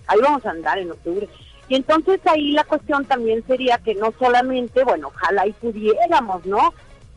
ahí 0.07 0.21
vamos 0.21 0.45
a 0.47 0.51
andar 0.51 0.79
en 0.79 0.91
octubre. 0.91 1.29
Y 1.69 1.75
entonces 1.75 2.21
ahí 2.27 2.53
la 2.53 2.65
cuestión 2.65 3.05
también 3.05 3.45
sería 3.47 3.79
que 3.79 3.95
no 3.95 4.13
solamente, 4.19 4.85
bueno, 4.85 5.09
ojalá 5.09 5.47
y 5.47 5.53
pudiéramos, 5.53 6.47
¿no? 6.47 6.73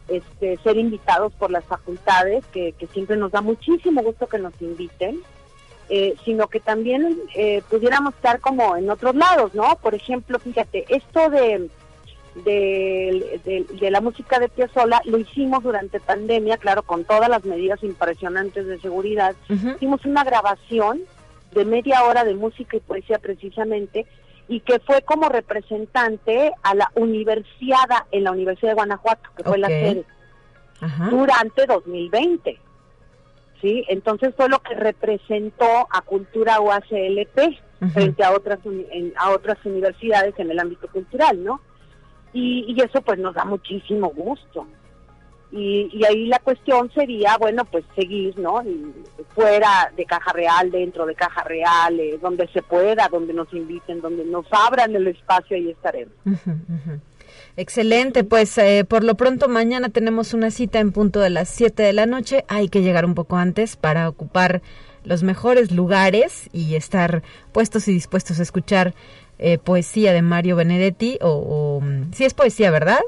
Este, 0.07 0.57
ser 0.57 0.77
invitados 0.77 1.31
por 1.33 1.51
las 1.51 1.63
facultades, 1.65 2.43
que, 2.47 2.73
que 2.73 2.87
siempre 2.87 3.15
nos 3.15 3.31
da 3.31 3.39
muchísimo 3.39 4.01
gusto 4.01 4.27
que 4.27 4.39
nos 4.39 4.53
inviten 4.61 5.21
eh, 5.93 6.15
sino 6.23 6.47
que 6.47 6.61
también 6.61 7.19
eh, 7.35 7.61
pudiéramos 7.69 8.15
estar 8.15 8.39
como 8.39 8.77
en 8.77 8.89
otros 8.89 9.13
lados, 9.13 9.53
¿no? 9.53 9.75
Por 9.81 9.93
ejemplo, 9.93 10.39
fíjate, 10.39 10.85
esto 10.87 11.29
de, 11.29 11.69
de, 12.45 13.91
la 13.91 13.99
música 13.99 14.39
de 14.39 14.47
Piazzolla 14.47 15.01
lo 15.03 15.17
hicimos 15.17 15.61
durante 15.63 15.99
pandemia, 15.99 16.55
claro, 16.55 16.83
con 16.83 17.03
todas 17.03 17.27
las 17.27 17.43
medidas 17.43 17.83
impresionantes 17.83 18.67
de 18.67 18.79
seguridad. 18.79 19.35
Hicimos 19.49 20.05
una 20.05 20.23
grabación 20.23 21.01
de 21.51 21.65
media 21.65 22.05
hora 22.05 22.23
de 22.23 22.35
música 22.35 22.77
y 22.77 22.79
poesía 22.79 23.19
precisamente, 23.19 24.05
y 24.47 24.61
que 24.61 24.79
fue 24.79 25.01
como 25.01 25.27
representante 25.27 26.53
a 26.63 26.73
la 26.73 26.89
universidad 26.95 28.05
en 28.11 28.23
la 28.23 28.31
Universidad 28.31 28.69
de 28.69 28.75
Guanajuato, 28.75 29.29
que 29.35 29.43
fue 29.43 29.57
la 29.57 29.67
sede, 29.67 30.05
durante 31.09 31.65
2020. 31.65 32.70
¿Sí? 33.61 33.85
Entonces 33.87 34.33
fue 34.35 34.49
lo 34.49 34.59
que 34.59 34.75
representó 34.75 35.87
a 35.89 36.01
Cultura 36.01 36.59
UACLP 36.59 37.39
frente 37.93 38.23
a 38.23 38.31
otras 38.31 38.59
a 39.15 39.29
otras 39.31 39.57
universidades 39.65 40.37
en 40.37 40.51
el 40.51 40.59
ámbito 40.59 40.87
cultural, 40.87 41.43
¿no? 41.43 41.61
Y, 42.33 42.75
eso 42.81 43.01
pues 43.01 43.19
nos 43.19 43.35
da 43.35 43.45
muchísimo 43.45 44.09
gusto. 44.09 44.65
Y, 45.51 46.01
ahí 46.05 46.27
la 46.27 46.39
cuestión 46.39 46.89
sería, 46.93 47.35
bueno, 47.37 47.65
pues 47.65 47.83
seguir, 47.95 48.37
¿no? 48.39 48.63
fuera 49.35 49.91
de 49.97 50.05
Caja 50.05 50.31
Real, 50.31 50.71
dentro 50.71 51.05
de 51.05 51.13
Caja 51.13 51.43
Real, 51.43 51.99
eh, 51.99 52.17
donde 52.21 52.47
se 52.49 52.61
pueda, 52.61 53.09
donde 53.09 53.33
nos 53.33 53.51
inviten, 53.53 53.99
donde 53.99 54.23
nos 54.23 54.45
abran 54.51 54.95
el 54.95 55.07
espacio, 55.07 55.57
ahí 55.57 55.69
estaremos. 55.69 56.15
Excelente, 57.57 58.23
pues 58.23 58.57
eh, 58.57 58.85
por 58.87 59.03
lo 59.03 59.15
pronto 59.15 59.47
mañana 59.47 59.89
tenemos 59.89 60.33
una 60.33 60.51
cita 60.51 60.79
en 60.79 60.91
punto 60.91 61.19
de 61.19 61.29
las 61.29 61.49
7 61.49 61.83
de 61.83 61.93
la 61.93 62.05
noche. 62.05 62.45
Hay 62.47 62.69
que 62.69 62.81
llegar 62.81 63.05
un 63.05 63.13
poco 63.13 63.35
antes 63.37 63.75
para 63.75 64.07
ocupar 64.07 64.61
los 65.03 65.23
mejores 65.23 65.71
lugares 65.71 66.49
y 66.53 66.75
estar 66.75 67.23
puestos 67.51 67.87
y 67.87 67.93
dispuestos 67.93 68.39
a 68.39 68.43
escuchar 68.43 68.93
eh, 69.39 69.57
poesía 69.57 70.13
de 70.13 70.21
Mario 70.21 70.55
Benedetti 70.55 71.17
o, 71.21 71.79
mm, 71.81 72.13
si 72.13 72.25
es 72.25 72.33
poesía, 72.33 72.71
¿verdad? 72.71 72.99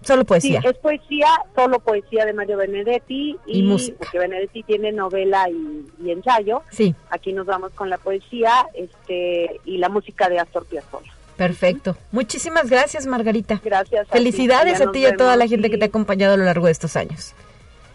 Solo 0.00 0.24
poesía. 0.24 0.60
Sí, 0.60 0.68
es 0.68 0.78
poesía, 0.78 1.26
solo 1.54 1.80
poesía 1.80 2.24
de 2.24 2.32
Mario 2.32 2.56
Benedetti 2.58 3.36
y, 3.46 3.62
música. 3.62 3.98
Porque 3.98 4.18
Benedetti 4.18 4.62
tiene 4.62 4.92
novela 4.92 5.48
y, 5.50 6.10
ensayo. 6.10 6.62
Sí. 6.70 6.94
Aquí 7.10 7.32
nos 7.32 7.44
vamos 7.44 7.72
con 7.72 7.90
la 7.90 7.98
poesía 7.98 8.66
este 8.74 9.60
y 9.64 9.78
la 9.78 9.88
música 9.88 10.28
de 10.28 10.38
Astor 10.38 10.64
Piazzolla. 10.66 11.15
Perfecto. 11.36 11.96
Muchísimas 12.12 12.70
gracias, 12.70 13.06
Margarita. 13.06 13.60
Gracias. 13.62 14.08
Felicidades 14.08 14.80
a 14.80 14.90
ti 14.90 15.00
y 15.00 15.06
a 15.06 15.16
toda 15.16 15.36
la 15.36 15.46
gente 15.46 15.70
que 15.70 15.78
te 15.78 15.84
ha 15.84 15.88
acompañado 15.88 16.34
a 16.34 16.36
lo 16.36 16.44
largo 16.44 16.66
de 16.66 16.72
estos 16.72 16.96
años. 16.96 17.34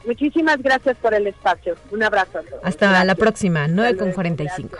Muchísimas 0.05 0.61
gracias 0.61 0.97
por 0.97 1.13
el 1.13 1.27
espacio. 1.27 1.75
Un 1.91 2.03
abrazo. 2.03 2.39
A 2.39 2.43
todos. 2.43 2.61
Hasta 2.63 3.03
la 3.03 3.15
próxima, 3.15 3.67
9 3.67 3.97
con 3.97 4.11
45. 4.11 4.77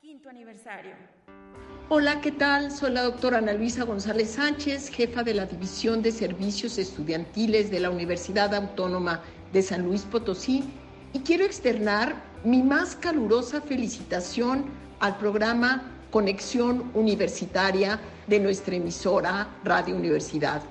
Quinto 0.00 0.28
aniversario. 0.28 0.94
Hola, 1.92 2.20
¿qué 2.20 2.30
tal? 2.30 2.70
Soy 2.70 2.92
la 2.92 3.02
doctora 3.02 3.38
Ana 3.38 3.52
Luisa 3.52 3.82
González 3.82 4.30
Sánchez, 4.30 4.90
jefa 4.90 5.24
de 5.24 5.34
la 5.34 5.46
División 5.46 6.02
de 6.02 6.12
Servicios 6.12 6.78
Estudiantiles 6.78 7.68
de 7.68 7.80
la 7.80 7.90
Universidad 7.90 8.54
Autónoma 8.54 9.22
de 9.52 9.60
San 9.60 9.82
Luis 9.82 10.02
Potosí 10.02 10.62
y 11.12 11.18
quiero 11.18 11.44
externar 11.44 12.14
mi 12.44 12.62
más 12.62 12.94
calurosa 12.94 13.60
felicitación 13.60 14.66
al 15.00 15.18
programa 15.18 15.82
Conexión 16.12 16.92
Universitaria 16.94 17.98
de 18.28 18.38
nuestra 18.38 18.76
emisora 18.76 19.48
Radio 19.64 19.96
Universidad 19.96 20.62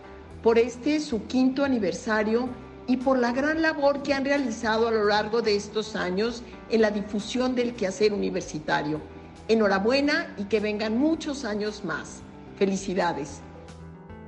por 0.41 0.57
este 0.57 1.01
su 1.01 1.28
quinto 1.28 1.65
aniversario 1.65 2.47
y 2.88 2.95
por 2.95 3.20
la 3.20 3.34
gran 3.34 3.61
labor 3.61 4.03
que 4.03 4.13
han 4.13 4.24
realizado 4.24 4.88
a 4.88 4.91
lo 4.91 5.03
largo 5.03 5.41
de 5.41 5.57
estos 5.57 5.97
años 5.97 6.43
en 6.70 6.82
la 6.82 6.91
difusión 6.91 7.55
del 7.55 7.76
quehacer 7.76 8.13
universitario 8.13 9.01
Enhorabuena 9.50 10.32
y 10.38 10.43
que 10.43 10.60
vengan 10.60 11.00
muchos 11.00 11.43
años 11.43 11.84
más. 11.84 12.22
Felicidades. 12.60 13.41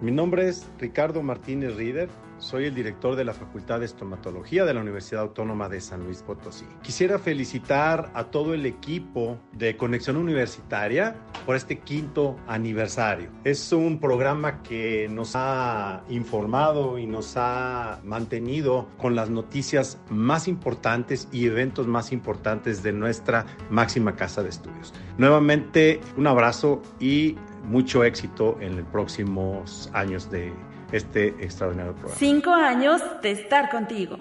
Mi 0.02 0.12
nombre 0.12 0.50
es 0.50 0.66
Ricardo 0.80 1.22
Martínez 1.22 1.76
Rieder 1.76 2.10
soy 2.42 2.66
el 2.66 2.76
director 2.76 3.16
de 3.16 3.24
la 3.24 3.34
Facultad 3.34 3.80
de 3.80 3.86
Estomatología 3.86 4.66
de 4.66 4.74
la 4.74 4.82
Universidad 4.82 5.22
Autónoma 5.22 5.70
de 5.70 5.80
San 5.80 6.04
Luis 6.04 6.24
Potosí. 6.24 6.66
Quisiera 6.82 7.20
felicitar 7.20 8.12
a 8.16 8.26
todo 8.26 8.54
el 8.54 8.66
equipo 8.66 9.38
de 9.54 9.78
Conexión 9.78 10.18
Universitaria 10.18 11.16
por 11.46 11.56
este 11.56 11.80
quinto 11.80 12.36
aniversario. 12.48 13.30
Es 13.44 13.72
un 13.72 14.00
programa 14.00 14.64
que 14.64 15.08
nos 15.10 15.34
ha 15.36 16.04
informado 16.10 16.98
y 16.98 17.06
nos 17.06 17.34
ha 17.38 18.02
mantenido 18.04 18.89
con 18.98 19.16
las 19.16 19.30
noticias 19.30 20.00
más 20.10 20.48
importantes 20.48 21.28
y 21.32 21.46
eventos 21.46 21.88
más 21.88 22.12
importantes 22.12 22.82
de 22.82 22.92
nuestra 22.92 23.46
máxima 23.70 24.16
casa 24.16 24.42
de 24.42 24.50
estudios. 24.50 24.94
Nuevamente, 25.18 26.02
un 26.18 26.26
abrazo 26.26 26.82
y 27.00 27.36
mucho 27.64 28.04
éxito 28.04 28.58
en 28.60 28.78
los 28.78 28.86
próximos 28.88 29.92
años 29.94 30.32
de 30.32 30.52
este 30.92 31.28
extraordinario 31.44 31.94
programa. 31.94 32.18
Cinco 32.18 32.52
años 32.54 33.02
de 33.22 33.32
estar 33.32 33.70
contigo. 33.70 34.18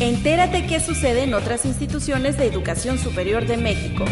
Entérate 0.00 0.66
qué 0.66 0.80
sucede 0.80 1.22
en 1.22 1.34
otras 1.34 1.64
instituciones 1.64 2.36
de 2.36 2.46
educación 2.46 2.98
superior 2.98 3.46
de 3.46 3.56
México. 3.56 4.04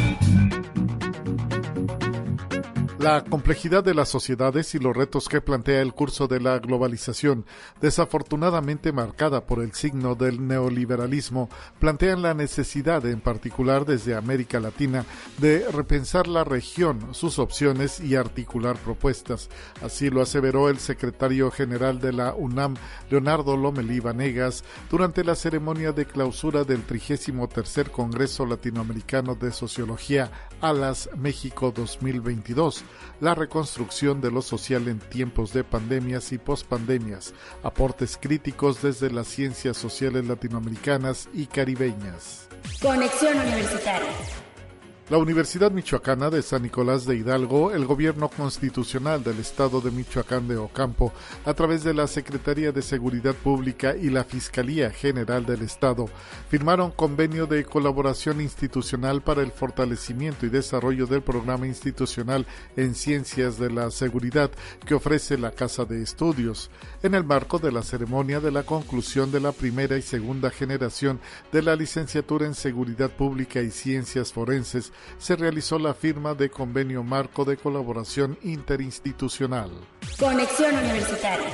La 3.03 3.25
complejidad 3.25 3.83
de 3.83 3.95
las 3.95 4.11
sociedades 4.11 4.77
y 4.77 4.79
los 4.79 4.97
retos 4.97 5.29
que 5.29 5.41
plantea 5.41 5.83
el 5.83 5.93
curso 5.93 6.29
de 6.29 6.39
la 6.39 6.61
globalización, 6.61 7.45
desafortunadamente 7.81 8.93
marcada 8.93 9.45
por 9.45 9.61
el 9.61 9.73
signo 9.73 10.15
del 10.15 10.47
neoliberalismo, 10.47 11.49
plantean 11.81 12.23
la 12.23 12.33
necesidad, 12.33 13.05
en 13.07 13.21
particular 13.21 13.87
desde 13.87 14.15
América 14.15 14.61
Latina, 14.61 15.05
de 15.39 15.67
repensar 15.73 16.29
la 16.29 16.45
región, 16.45 17.13
sus 17.13 17.41
opciones 17.41 17.99
y 17.99 18.15
articular 18.15 18.77
propuestas. 18.77 19.51
Así 19.83 20.09
lo 20.09 20.23
aseveró 20.23 20.69
el 20.69 20.79
secretario 20.79 21.51
general 21.51 21.99
de 21.99 22.13
la 22.13 22.35
UNAM, 22.35 22.77
Leonardo 23.11 23.57
Lomelí 23.57 23.99
Vanegas, 23.99 24.63
durante 24.89 25.25
la 25.25 25.35
ceremonia 25.35 25.91
de 25.91 26.07
clausura 26.07 26.63
del 26.63 26.85
33 26.85 27.33
Congreso 27.91 28.47
Latinoamericano 28.47 29.35
de 29.35 29.51
Sociología, 29.51 30.31
ALAS 30.61 31.11
México 31.17 31.73
2022 31.75 32.85
la 33.21 33.35
reconstrucción 33.35 34.21
de 34.21 34.31
lo 34.31 34.43
social 34.43 34.89
en 34.89 34.99
tiempos 34.99 35.53
de 35.53 35.65
pandemias 35.65 36.33
y 36.33 36.39
pospandemias, 36.39 37.35
aportes 37.63 38.19
críticos 38.21 38.83
desde 38.83 39.11
las 39.11 39.29
ciencias 39.29 39.77
sociales 39.77 40.27
latinoamericanas 40.27 41.29
y 41.33 41.47
caribeñas. 41.47 42.49
Conexión 42.81 43.39
Universitaria. 43.39 44.09
La 45.11 45.19
Universidad 45.19 45.73
Michoacana 45.73 46.31
de 46.31 46.43
San 46.43 46.63
Nicolás 46.63 47.05
de 47.05 47.17
Hidalgo, 47.17 47.73
el 47.73 47.87
Gobierno 47.87 48.29
Constitucional 48.29 49.25
del 49.25 49.41
Estado 49.41 49.81
de 49.81 49.91
Michoacán 49.91 50.47
de 50.47 50.57
Ocampo, 50.57 51.13
a 51.45 51.53
través 51.55 51.83
de 51.83 51.93
la 51.93 52.07
Secretaría 52.07 52.71
de 52.71 52.83
Seguridad 52.83 53.35
Pública 53.35 53.97
y 53.97 54.11
la 54.11 54.23
Fiscalía 54.23 54.91
General 54.91 55.45
del 55.45 55.63
Estado, 55.63 56.09
firmaron 56.49 56.93
convenio 56.93 57.47
de 57.47 57.65
colaboración 57.65 58.41
institucional 58.41 59.23
para 59.23 59.43
el 59.43 59.51
fortalecimiento 59.51 60.47
y 60.47 60.51
desarrollo 60.51 61.07
del 61.07 61.21
programa 61.21 61.67
institucional 61.67 62.47
en 62.77 62.95
Ciencias 62.95 63.59
de 63.59 63.71
la 63.71 63.91
Seguridad 63.91 64.53
que 64.87 64.95
ofrece 64.95 65.37
la 65.37 65.51
Casa 65.51 65.85
de 65.85 66.01
Estudios, 66.01 66.71
en 67.03 67.17
el 67.17 67.25
marco 67.25 67.59
de 67.59 67.73
la 67.73 67.83
ceremonia 67.83 68.39
de 68.39 68.53
la 68.53 68.63
conclusión 68.63 69.33
de 69.33 69.41
la 69.41 69.51
primera 69.51 69.99
y 69.99 70.03
segunda 70.03 70.51
generación 70.51 71.19
de 71.51 71.63
la 71.63 71.75
licenciatura 71.75 72.47
en 72.47 72.55
Seguridad 72.55 73.11
Pública 73.11 73.61
y 73.61 73.73
Ciencias 73.73 74.33
Forenses 74.33 74.92
se 75.19 75.37
realizó 75.37 75.79
la 75.79 75.95
firma 75.95 76.35
de 76.35 76.51
convenio 76.51 77.03
marco 77.03 77.45
de 77.45 77.57
colaboración 77.57 78.39
interinstitucional. 78.43 79.71
Conexión 80.19 80.75
Universitaria. 80.77 81.49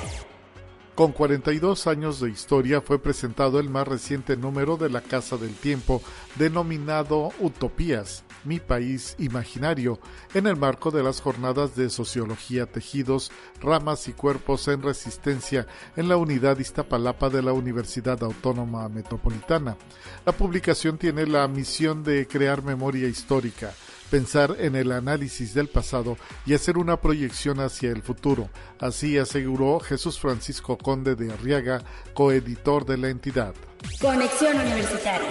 Con 0.99 1.13
42 1.13 1.87
años 1.87 2.19
de 2.19 2.29
historia 2.29 2.81
fue 2.81 2.99
presentado 2.99 3.61
el 3.61 3.71
más 3.71 3.87
reciente 3.87 4.37
número 4.37 4.77
de 4.77 4.91
la 4.91 5.01
Casa 5.01 5.37
del 5.37 5.55
Tiempo, 5.55 6.03
denominado 6.35 7.31
Utopías, 7.39 8.25
mi 8.45 8.61
país 8.61 9.15
imaginario, 9.19 9.99
en 10.35 10.47
el 10.47 10.57
marco 10.57 10.91
de 10.91 11.03
las 11.03 11.21
jornadas 11.21 11.77
de 11.77 11.91
Sociología 11.91 12.67
Tejidos, 12.67 13.31
Ramas 13.61 14.09
y 14.09 14.13
Cuerpos 14.13 14.69
en 14.69 14.83
Resistencia 14.83 15.67
en 15.97 16.09
la 16.09 16.17
unidad 16.17 16.59
Iztapalapa 16.59 17.29
de 17.31 17.43
la 17.43 17.53
Universidad 17.53 18.23
Autónoma 18.23 18.89
Metropolitana. 18.89 19.77
La 20.25 20.33
publicación 20.33 20.99
tiene 20.99 21.27
la 21.27 21.47
misión 21.49 22.03
de 22.03 22.27
crear 22.27 22.63
memoria 22.63 23.09
histórica, 23.09 23.73
pensar 24.11 24.57
en 24.59 24.77
el 24.77 24.93
análisis 24.93 25.55
del 25.55 25.69
pasado 25.69 26.17
y 26.47 26.55
hacer 26.55 26.79
una 26.79 27.01
proyección 27.01 27.61
hacia 27.61 27.91
el 27.91 28.03
futuro. 28.03 28.49
Así 28.81 29.19
aseguró 29.19 29.81
Jesús 29.81 30.19
Francisco 30.19 30.79
Conde 30.79 31.15
de 31.15 31.33
Arriaga, 31.33 31.83
coeditor 32.15 32.87
de 32.87 32.99
la 32.99 33.09
entidad. 33.09 33.55
Conexión 34.01 34.57
Universitaria. 34.57 35.29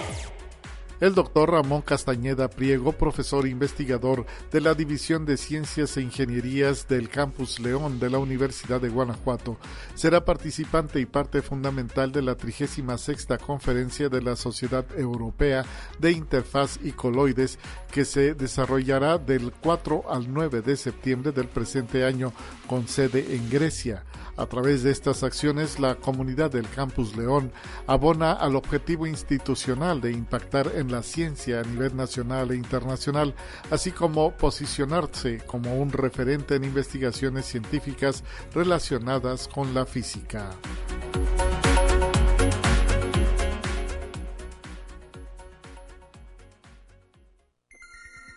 El 1.00 1.14
doctor 1.14 1.52
Ramón 1.52 1.82
Castañeda 1.82 2.48
Priego, 2.48 2.90
profesor 2.90 3.46
e 3.46 3.50
investigador 3.50 4.26
de 4.50 4.60
la 4.60 4.74
División 4.74 5.26
de 5.26 5.36
Ciencias 5.36 5.96
e 5.96 6.02
Ingenierías 6.02 6.88
del 6.88 7.08
Campus 7.08 7.60
León 7.60 8.00
de 8.00 8.10
la 8.10 8.18
Universidad 8.18 8.80
de 8.80 8.88
Guanajuato, 8.88 9.58
será 9.94 10.24
participante 10.24 10.98
y 10.98 11.06
parte 11.06 11.40
fundamental 11.40 12.10
de 12.10 12.22
la 12.22 12.34
36 12.34 13.28
Conferencia 13.46 14.08
de 14.08 14.22
la 14.22 14.34
Sociedad 14.34 14.84
Europea 14.96 15.64
de 16.00 16.10
Interfaz 16.10 16.80
y 16.82 16.90
Coloides 16.90 17.60
que 17.92 18.04
se 18.04 18.34
desarrollará 18.34 19.18
del 19.18 19.52
4 19.52 20.10
al 20.10 20.32
9 20.32 20.62
de 20.62 20.76
septiembre 20.76 21.30
del 21.30 21.46
presente 21.46 22.04
año 22.04 22.32
con 22.68 22.86
sede 22.86 23.34
en 23.34 23.50
Grecia. 23.50 24.04
A 24.36 24.46
través 24.46 24.84
de 24.84 24.92
estas 24.92 25.24
acciones, 25.24 25.80
la 25.80 25.96
comunidad 25.96 26.52
del 26.52 26.68
Campus 26.68 27.16
León 27.16 27.50
abona 27.88 28.32
al 28.32 28.54
objetivo 28.54 29.04
institucional 29.04 30.00
de 30.00 30.12
impactar 30.12 30.70
en 30.76 30.92
la 30.92 31.02
ciencia 31.02 31.58
a 31.58 31.64
nivel 31.64 31.96
nacional 31.96 32.52
e 32.52 32.56
internacional, 32.56 33.34
así 33.72 33.90
como 33.90 34.30
posicionarse 34.30 35.38
como 35.38 35.74
un 35.74 35.90
referente 35.90 36.54
en 36.54 36.62
investigaciones 36.62 37.46
científicas 37.46 38.22
relacionadas 38.54 39.48
con 39.48 39.74
la 39.74 39.84
física. 39.84 40.50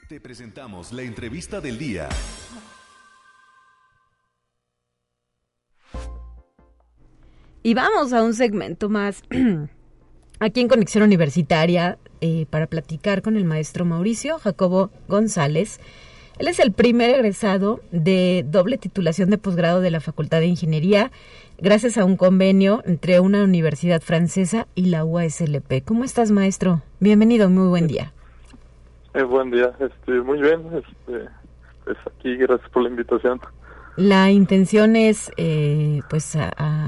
Te 0.10 0.20
presentamos 0.20 0.92
la 0.92 1.04
entrevista 1.04 1.62
del 1.62 1.78
día. 1.78 2.10
Y 7.64 7.76
vamos 7.76 8.12
a 8.12 8.24
un 8.24 8.34
segmento 8.34 8.90
más 8.90 9.24
aquí 10.40 10.62
en 10.62 10.68
Conexión 10.68 11.04
Universitaria 11.04 12.00
eh, 12.20 12.48
para 12.50 12.66
platicar 12.66 13.22
con 13.22 13.38
el 13.38 13.46
maestro 13.46 13.86
Mauricio 13.86 14.40
Jacobo 14.40 14.90
González. 15.08 15.80
Él 16.40 16.48
es 16.48 16.60
el 16.60 16.72
primer 16.72 17.12
egresado 17.12 17.82
de 17.92 18.44
doble 18.48 18.78
titulación 18.78 19.30
de 19.30 19.38
posgrado 19.38 19.80
de 19.80 19.92
la 19.92 20.00
Facultad 20.00 20.40
de 20.40 20.48
Ingeniería 20.48 21.12
gracias 21.60 22.00
a 22.00 22.06
un 22.06 22.18
convenio 22.18 22.82
entre 22.86 23.20
una 23.20 23.44
universidad 23.44 24.02
francesa 24.02 24.68
y 24.74 24.86
la 24.86 25.06
UASLP. 25.06 25.86
¿Cómo 25.86 26.04
estás, 26.04 26.32
maestro? 26.32 26.82
Bienvenido, 27.00 27.48
muy 27.48 27.68
buen 27.68 27.86
día. 27.86 28.12
Eh, 29.14 29.22
buen 29.22 29.52
día, 29.52 29.72
este, 29.80 30.14
muy 30.22 30.42
bien. 30.42 30.62
Este, 30.74 31.30
pues 31.84 31.98
aquí, 32.08 32.38
gracias 32.38 32.70
por 32.72 32.82
la 32.82 32.90
invitación. 32.90 33.40
La 34.02 34.32
intención 34.32 34.96
es, 34.96 35.32
eh, 35.38 36.00
pues, 36.10 36.36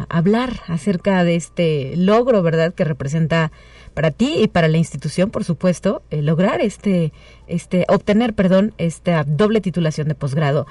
hablar 0.09 0.49
acerca 0.68 1.24
de 1.24 1.36
este 1.36 1.93
logro, 1.95 2.41
¿verdad?, 2.41 2.74
que 2.74 2.86
representa 2.86 3.51
para 3.93 4.09
ti 4.09 4.38
y 4.41 4.47
para 4.47 4.68
la 4.68 4.78
institución, 4.80 5.30
por 5.30 5.43
supuesto, 5.43 6.01
eh, 6.09 6.24
lograr 6.24 6.59
este, 6.61 7.14
este, 7.45 7.86
obtener, 7.88 8.34
perdón, 8.34 8.74
esta 8.80 9.24
doble 9.26 9.61
titulación 9.61 10.07
de 10.07 10.16
posgrado. 10.16 10.66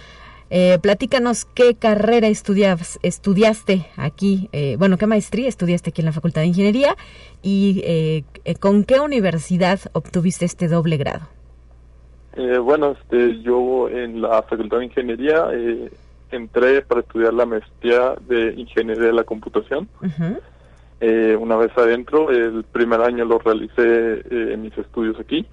Eh, 0.51 0.81
platícanos 0.83 1.45
qué 1.45 1.77
carrera 1.77 2.27
estudias, 2.27 2.99
estudiaste 3.05 3.87
aquí, 3.97 4.49
eh, 4.51 4.75
bueno, 4.81 4.99
qué 4.99 5.07
maestría 5.07 5.49
estudiaste 5.49 5.91
aquí 5.91 6.01
en 6.01 6.07
la 6.07 6.13
Facultad 6.13 6.41
de 6.41 6.49
Ingeniería 6.49 6.97
y 7.41 7.83
eh, 7.85 8.25
eh 8.45 8.57
con 8.57 8.83
qué 8.83 8.99
universidad 8.99 9.79
obtuviste 9.93 10.45
este 10.45 10.67
doble 10.67 10.97
grado. 10.97 11.29
Bueno, 12.65 12.97
este, 13.01 13.41
yo 13.43 13.89
en 13.89 14.23
la 14.23 14.43
Facultad 14.43 14.79
de 14.79 14.87
Ingeniería 14.87 15.47
entré 16.33 16.83
para 16.83 17.01
estudiar 17.01 17.35
la 17.35 17.47
maestría 17.47 18.15
de 18.29 18.55
Ingeniería 18.57 19.07
de 19.07 19.13
la 19.13 19.25
Computación. 19.25 19.89
Eh, 21.01 21.37
una 21.39 21.57
vez 21.57 21.71
adentro, 21.77 22.31
el 22.31 22.65
primer 22.65 23.01
año 23.01 23.25
lo 23.25 23.39
realicé 23.39 23.83
eh, 23.83 24.53
en 24.53 24.63
mis 24.63 24.77
estudios 24.77 25.19
aquí. 25.19 25.47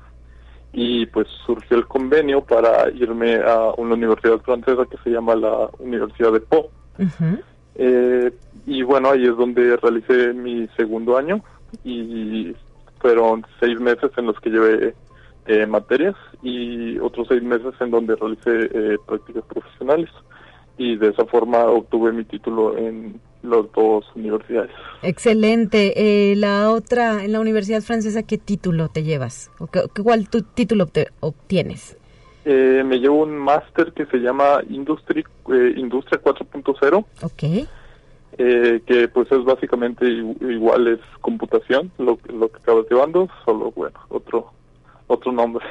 Y 0.72 1.08
pues 1.08 1.28
surgió 1.46 1.78
el 1.78 1.88
convenio 1.88 2.42
para 2.42 2.90
irme 2.92 3.38
a 3.38 3.72
una 3.78 3.96
universidad 3.96 4.40
francesa 4.42 4.86
que 4.86 4.98
se 5.04 5.10
llama 5.10 5.36
la 5.36 5.70
Universidad 5.80 6.32
de 6.32 6.42
Po. 6.42 6.70
Eh, 7.76 8.32
y 8.68 8.84
bueno, 8.84 9.10
ahí 9.10 9.26
es 9.26 9.36
donde 9.36 9.78
realicé 9.78 10.34
mi 10.34 10.68
segundo 10.78 11.18
año. 11.18 11.44
Y 11.84 12.56
fueron 13.00 13.46
seis 13.60 13.80
meses 13.80 14.12
en 14.18 14.28
los 14.28 14.40
que 14.40 14.50
llevé 14.50 14.94
eh, 15.48 15.66
materias 15.66 16.16
y 16.44 17.00
otros 17.00 17.28
seis 17.28 17.42
meses 17.42 17.74
en 17.80 17.90
donde 17.90 18.16
realicé 18.16 18.70
eh, 18.72 18.98
prácticas 19.08 19.44
profesionales 19.46 20.10
y 20.80 20.96
de 20.96 21.10
esa 21.10 21.26
forma 21.26 21.66
obtuve 21.66 22.12
mi 22.14 22.24
título 22.24 22.76
en 22.78 23.20
las 23.44 23.72
dos 23.76 24.06
universidades. 24.16 24.72
Excelente. 25.04 26.32
Eh, 26.32 26.36
la 26.38 26.72
otra, 26.72 27.24
en 27.24 27.34
la 27.34 27.40
Universidad 27.42 27.82
Francesa, 27.82 28.24
¿qué 28.24 28.38
título 28.38 28.88
te 28.90 29.04
llevas? 29.04 29.52
¿O 29.60 29.68
qué, 29.68 29.82
¿Cuál 30.02 30.30
tu 30.30 30.42
título 30.42 30.86
obte- 30.88 31.10
obtienes? 31.20 31.98
Eh, 32.46 32.84
me 32.86 32.98
llevo 33.00 33.22
un 33.24 33.38
máster 33.38 33.92
que 33.94 34.06
se 34.08 34.18
llama 34.18 34.62
Industry, 34.70 35.24
eh, 35.54 35.74
Industria 35.76 36.20
4.0, 36.24 37.06
Ok. 37.22 37.68
eh, 38.38 38.82
que 38.88 39.08
pues 39.10 39.30
es 39.32 39.44
básicamente 39.44 40.06
igual 40.08 40.88
es 40.88 41.00
computación, 41.22 41.92
lo, 41.98 42.18
lo 42.34 42.48
que 42.50 42.58
acabas 42.58 42.86
llevando, 42.90 43.28
solo 43.46 43.72
bueno, 43.76 44.00
otro 44.10 44.52
otro 45.10 45.32
nombre. 45.32 45.66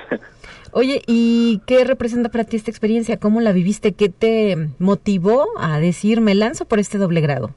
Oye, 0.72 1.00
¿y 1.06 1.62
qué 1.66 1.84
representa 1.84 2.28
para 2.28 2.44
ti 2.44 2.56
esta 2.56 2.70
experiencia? 2.70 3.18
¿Cómo 3.18 3.40
la 3.40 3.52
viviste? 3.52 3.92
¿Qué 3.92 4.10
te 4.10 4.68
motivó 4.78 5.46
a 5.58 5.80
decir, 5.80 6.20
me 6.20 6.34
lanzo 6.34 6.66
por 6.66 6.78
este 6.78 6.98
doble 6.98 7.22
grado? 7.22 7.52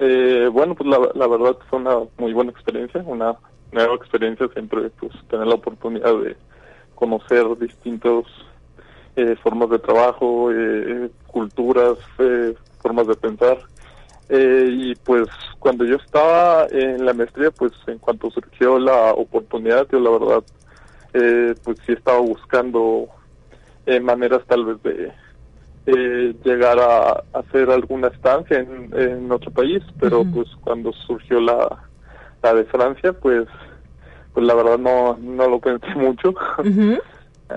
Eh, 0.00 0.48
bueno, 0.52 0.74
pues 0.74 0.88
la, 0.88 0.98
la 1.14 1.26
verdad 1.28 1.56
fue 1.68 1.78
una 1.78 1.98
muy 2.18 2.32
buena 2.32 2.50
experiencia, 2.50 3.02
una 3.06 3.36
nueva 3.70 3.94
experiencia, 3.94 4.48
siempre 4.52 4.90
pues 4.98 5.12
tener 5.28 5.46
la 5.46 5.54
oportunidad 5.54 6.18
de 6.20 6.36
conocer 6.94 7.46
distintas 7.58 8.24
eh, 9.16 9.36
formas 9.42 9.70
de 9.70 9.78
trabajo, 9.78 10.50
eh, 10.52 11.10
culturas, 11.26 11.98
eh, 12.18 12.54
formas 12.82 13.06
de 13.06 13.14
pensar. 13.14 13.58
Eh, 14.32 14.68
y 14.70 14.94
pues 14.94 15.28
cuando 15.58 15.84
yo 15.84 15.96
estaba 15.96 16.66
en 16.70 17.04
la 17.04 17.12
maestría, 17.12 17.50
pues 17.50 17.72
en 17.88 17.98
cuanto 17.98 18.30
surgió 18.30 18.78
la 18.78 19.12
oportunidad, 19.12 19.88
yo 19.90 19.98
la 19.98 20.10
verdad, 20.10 20.44
eh, 21.14 21.54
pues 21.64 21.78
sí 21.84 21.92
estaba 21.92 22.20
buscando 22.20 23.08
eh, 23.86 23.98
maneras 23.98 24.42
tal 24.46 24.66
vez 24.66 24.82
de 24.84 25.12
eh, 25.86 26.34
llegar 26.44 26.78
a, 26.78 27.24
hacer 27.36 27.70
alguna 27.70 28.06
estancia 28.06 28.60
en, 28.60 28.90
en 28.96 29.32
otro 29.32 29.50
país, 29.50 29.82
pero 29.98 30.24
pues 30.32 30.48
cuando 30.60 30.92
surgió 30.92 31.40
la, 31.40 31.80
la 32.40 32.54
de 32.54 32.64
Francia, 32.66 33.12
pues 33.12 33.48
pues 34.32 34.46
la 34.46 34.54
verdad 34.54 34.78
no, 34.78 35.18
no 35.20 35.48
lo 35.48 35.58
pensé 35.58 35.88
mucho, 35.96 36.34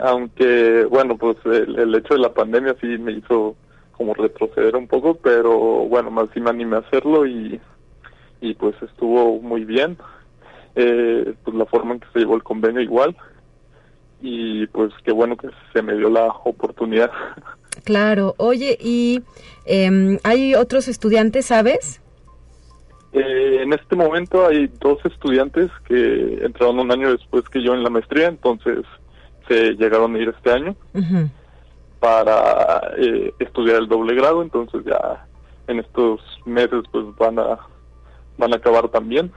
aunque 0.02 0.86
bueno, 0.90 1.18
pues 1.18 1.38
el, 1.46 1.78
el 1.78 1.94
hecho 1.94 2.16
de 2.16 2.22
la 2.22 2.34
pandemia 2.34 2.76
sí 2.82 2.88
me 2.98 3.12
hizo 3.12 3.56
como 3.94 4.14
retroceder 4.14 4.76
un 4.76 4.88
poco, 4.88 5.16
pero 5.16 5.58
bueno, 5.88 6.12
más 6.12 6.28
sí 6.34 6.42
me 6.42 6.50
animé 6.50 6.78
a 6.78 6.80
hacerlo 6.80 7.26
y, 7.26 7.60
y 8.42 8.54
pues 8.56 8.76
estuvo 8.82 9.40
muy 9.40 9.64
bien. 9.66 9.98
Eh, 10.76 11.34
pues 11.44 11.56
la 11.56 11.66
forma 11.66 11.94
en 11.94 12.00
que 12.00 12.08
se 12.14 12.20
llevó 12.20 12.36
el 12.36 12.44
convenio 12.44 12.82
igual 12.82 13.16
y 14.22 14.66
pues 14.68 14.92
qué 15.04 15.12
bueno 15.12 15.38
que 15.38 15.50
se 15.72 15.82
me 15.84 15.96
dio 15.96 16.10
la 16.10 16.28
oportunidad. 16.28 17.12
Claro, 17.86 18.36
oye, 18.38 18.78
¿y 18.80 19.24
em, 19.66 20.20
hay 20.24 20.54
otros 20.54 20.88
estudiantes, 20.88 21.48
sabes? 21.48 22.02
Eh, 23.12 23.64
en 23.64 23.74
este 23.74 23.96
momento 23.96 24.46
hay 24.46 24.70
dos 24.80 25.00
estudiantes 25.06 25.72
que 25.88 26.46
entraron 26.46 26.80
un 26.80 26.92
año 26.92 27.12
después 27.12 27.44
que 27.50 27.64
yo 27.64 27.74
en 27.74 27.84
la 27.84 27.90
maestría, 27.90 28.28
entonces 28.28 28.86
se 29.48 29.72
llegaron 29.72 30.16
a 30.16 30.20
ir 30.20 30.30
este 30.30 30.52
año 30.52 30.76
para 32.04 32.82
eh, 32.98 33.34
estudiar 33.40 33.78
el 33.78 33.88
doble 33.88 34.14
grado, 34.14 34.42
entonces 34.42 34.84
ya 34.84 35.26
en 35.68 35.80
estos 35.80 36.20
meses 36.46 36.84
pues 36.92 37.06
van 37.18 37.40
a 37.40 37.58
van 38.38 38.52
a 38.52 38.58
acabar 38.58 38.90
también. 38.90 39.32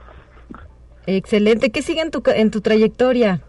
Excelente. 1.05 1.71
¿Qué 1.71 1.81
sigue 1.81 2.01
en 2.01 2.11
tu, 2.11 2.21
en 2.25 2.51
tu 2.51 2.59
trayectoria? 2.59 3.41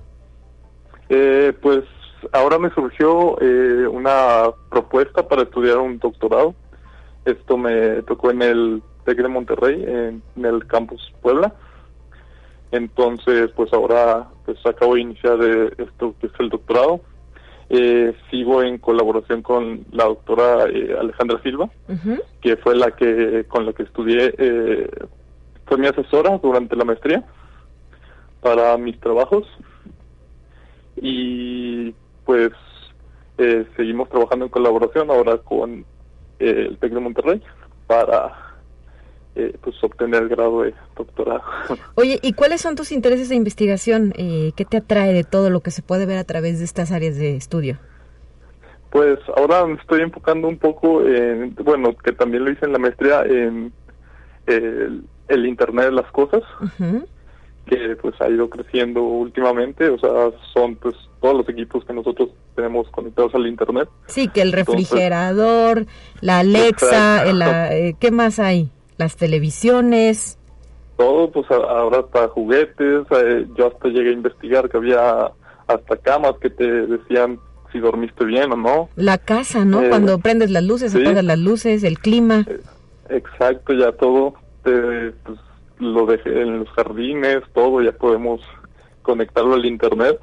Eh, 1.08 1.52
pues 1.60 1.82
ahora 2.30 2.60
me 2.60 2.70
surgió 2.70 3.36
eh, 3.40 3.88
una 3.88 4.50
propuesta 4.70 5.26
para 5.26 5.42
estudiar 5.42 5.78
un 5.78 5.98
doctorado. 5.98 6.54
Esto 7.24 7.56
me 7.56 8.02
tocó 8.02 8.30
en 8.30 8.42
el 8.42 8.82
TEC 9.04 9.18
de 9.18 9.28
Monterrey, 9.28 9.84
en, 9.84 10.22
el 10.44 10.64
campus 10.68 11.12
Puebla. 11.22 11.52
Entonces, 12.70 13.50
pues 13.56 13.72
ahora 13.72 14.28
pues 14.44 14.64
acabo 14.64 14.94
de 14.94 15.00
iniciar 15.00 15.38
eh, 15.42 15.72
esto 15.78 16.14
que 16.20 16.28
es 16.28 16.32
el 16.38 16.50
doctorado. 16.50 17.00
Eh, 17.70 18.14
sigo 18.30 18.62
en 18.62 18.78
colaboración 18.78 19.42
con 19.42 19.84
la 19.92 20.04
doctora 20.04 20.64
Alejandra 20.64 21.40
Silva, 21.42 21.68
que 22.40 22.56
fue 22.56 22.74
la 22.74 22.92
que 22.92 23.44
con 23.46 23.66
la 23.66 23.72
que 23.74 23.82
estudié, 23.82 24.32
fue 25.66 25.76
mi 25.76 25.86
asesora 25.86 26.38
durante 26.38 26.76
la 26.76 26.84
maestría 26.84 27.24
para 28.40 28.76
mis 28.78 28.98
trabajos. 29.00 29.46
Y 30.96 31.94
pues 32.24 32.50
eh, 33.38 33.66
seguimos 33.76 34.08
trabajando 34.08 34.46
en 34.46 34.50
colaboración 34.50 35.10
ahora 35.10 35.38
con 35.38 35.84
eh, 36.40 36.66
el 36.68 36.78
TEC 36.78 36.92
de 36.92 37.00
Monterrey 37.00 37.42
para 37.86 38.47
eh, 39.38 39.56
pues 39.62 39.76
obtener 39.82 40.22
el 40.22 40.28
grado 40.28 40.62
de 40.62 40.74
doctorado. 40.96 41.42
Oye, 41.94 42.18
¿y 42.22 42.32
cuáles 42.32 42.60
son 42.60 42.74
tus 42.74 42.92
intereses 42.92 43.28
de 43.28 43.36
investigación? 43.36 44.12
¿Qué 44.12 44.66
te 44.68 44.76
atrae 44.76 45.12
de 45.12 45.24
todo 45.24 45.48
lo 45.48 45.60
que 45.60 45.70
se 45.70 45.82
puede 45.82 46.06
ver 46.06 46.18
a 46.18 46.24
través 46.24 46.58
de 46.58 46.64
estas 46.64 46.92
áreas 46.92 47.16
de 47.16 47.36
estudio? 47.36 47.78
Pues 48.90 49.18
ahora 49.36 49.66
me 49.66 49.74
estoy 49.74 50.00
enfocando 50.00 50.48
un 50.48 50.58
poco 50.58 51.02
en, 51.06 51.54
bueno, 51.62 51.96
que 51.96 52.12
también 52.12 52.44
lo 52.44 52.50
hice 52.50 52.66
en 52.66 52.72
la 52.72 52.78
maestría, 52.78 53.22
en 53.22 53.72
el, 54.46 55.46
Internet 55.46 55.86
de 55.86 55.92
las 55.92 56.10
Cosas 56.10 56.42
que 57.68 57.96
pues 57.96 58.14
ha 58.20 58.28
ido 58.28 58.48
creciendo 58.48 59.02
últimamente, 59.02 59.88
o 59.88 59.98
sea, 59.98 60.10
son 60.54 60.76
pues 60.76 60.96
todos 61.20 61.36
los 61.36 61.48
equipos 61.48 61.84
que 61.84 61.92
nosotros 61.92 62.30
tenemos 62.54 62.88
conectados 62.90 63.34
al 63.34 63.46
internet. 63.46 63.88
Sí, 64.06 64.28
que 64.28 64.42
el 64.42 64.52
refrigerador, 64.52 65.86
la 66.20 66.40
Alexa, 66.40 67.24
eh, 67.72 67.94
¿qué 68.00 68.10
más 68.10 68.38
hay? 68.38 68.70
Las 68.98 69.16
televisiones. 69.16 70.38
Todo, 70.96 71.30
pues 71.30 71.50
ahora 71.50 72.00
hasta 72.00 72.28
juguetes, 72.28 73.06
eh, 73.10 73.46
yo 73.56 73.68
hasta 73.68 73.88
llegué 73.88 74.10
a 74.10 74.12
investigar 74.12 74.68
que 74.68 74.76
había 74.76 75.30
hasta 75.68 75.96
camas 75.96 76.34
que 76.40 76.50
te 76.50 76.64
decían 76.64 77.38
si 77.70 77.78
dormiste 77.78 78.24
bien 78.24 78.52
o 78.52 78.56
no. 78.56 78.88
La 78.96 79.18
casa, 79.18 79.64
¿no? 79.64 79.82
Eh, 79.82 79.88
Cuando 79.88 80.18
prendes 80.18 80.50
las 80.50 80.64
luces, 80.64 80.94
apagas 80.94 81.24
las 81.24 81.38
luces, 81.38 81.84
el 81.84 81.98
clima. 81.98 82.44
Exacto, 83.08 83.72
ya 83.74 83.92
todo 83.92 84.34
te, 84.64 85.12
pues, 85.24 85.38
lo 85.78 86.06
dejé 86.06 86.42
en 86.42 86.60
los 86.60 86.68
jardines, 86.70 87.42
todo, 87.54 87.80
ya 87.82 87.92
podemos 87.92 88.40
conectarlo 89.02 89.54
al 89.54 89.64
internet. 89.64 90.18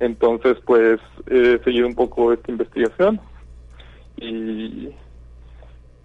Entonces, 0.00 0.56
pues, 0.64 1.00
he 1.26 1.58
seguido 1.64 1.86
un 1.86 1.94
poco 1.94 2.32
esta 2.32 2.52
investigación 2.52 3.20
y 4.16 4.90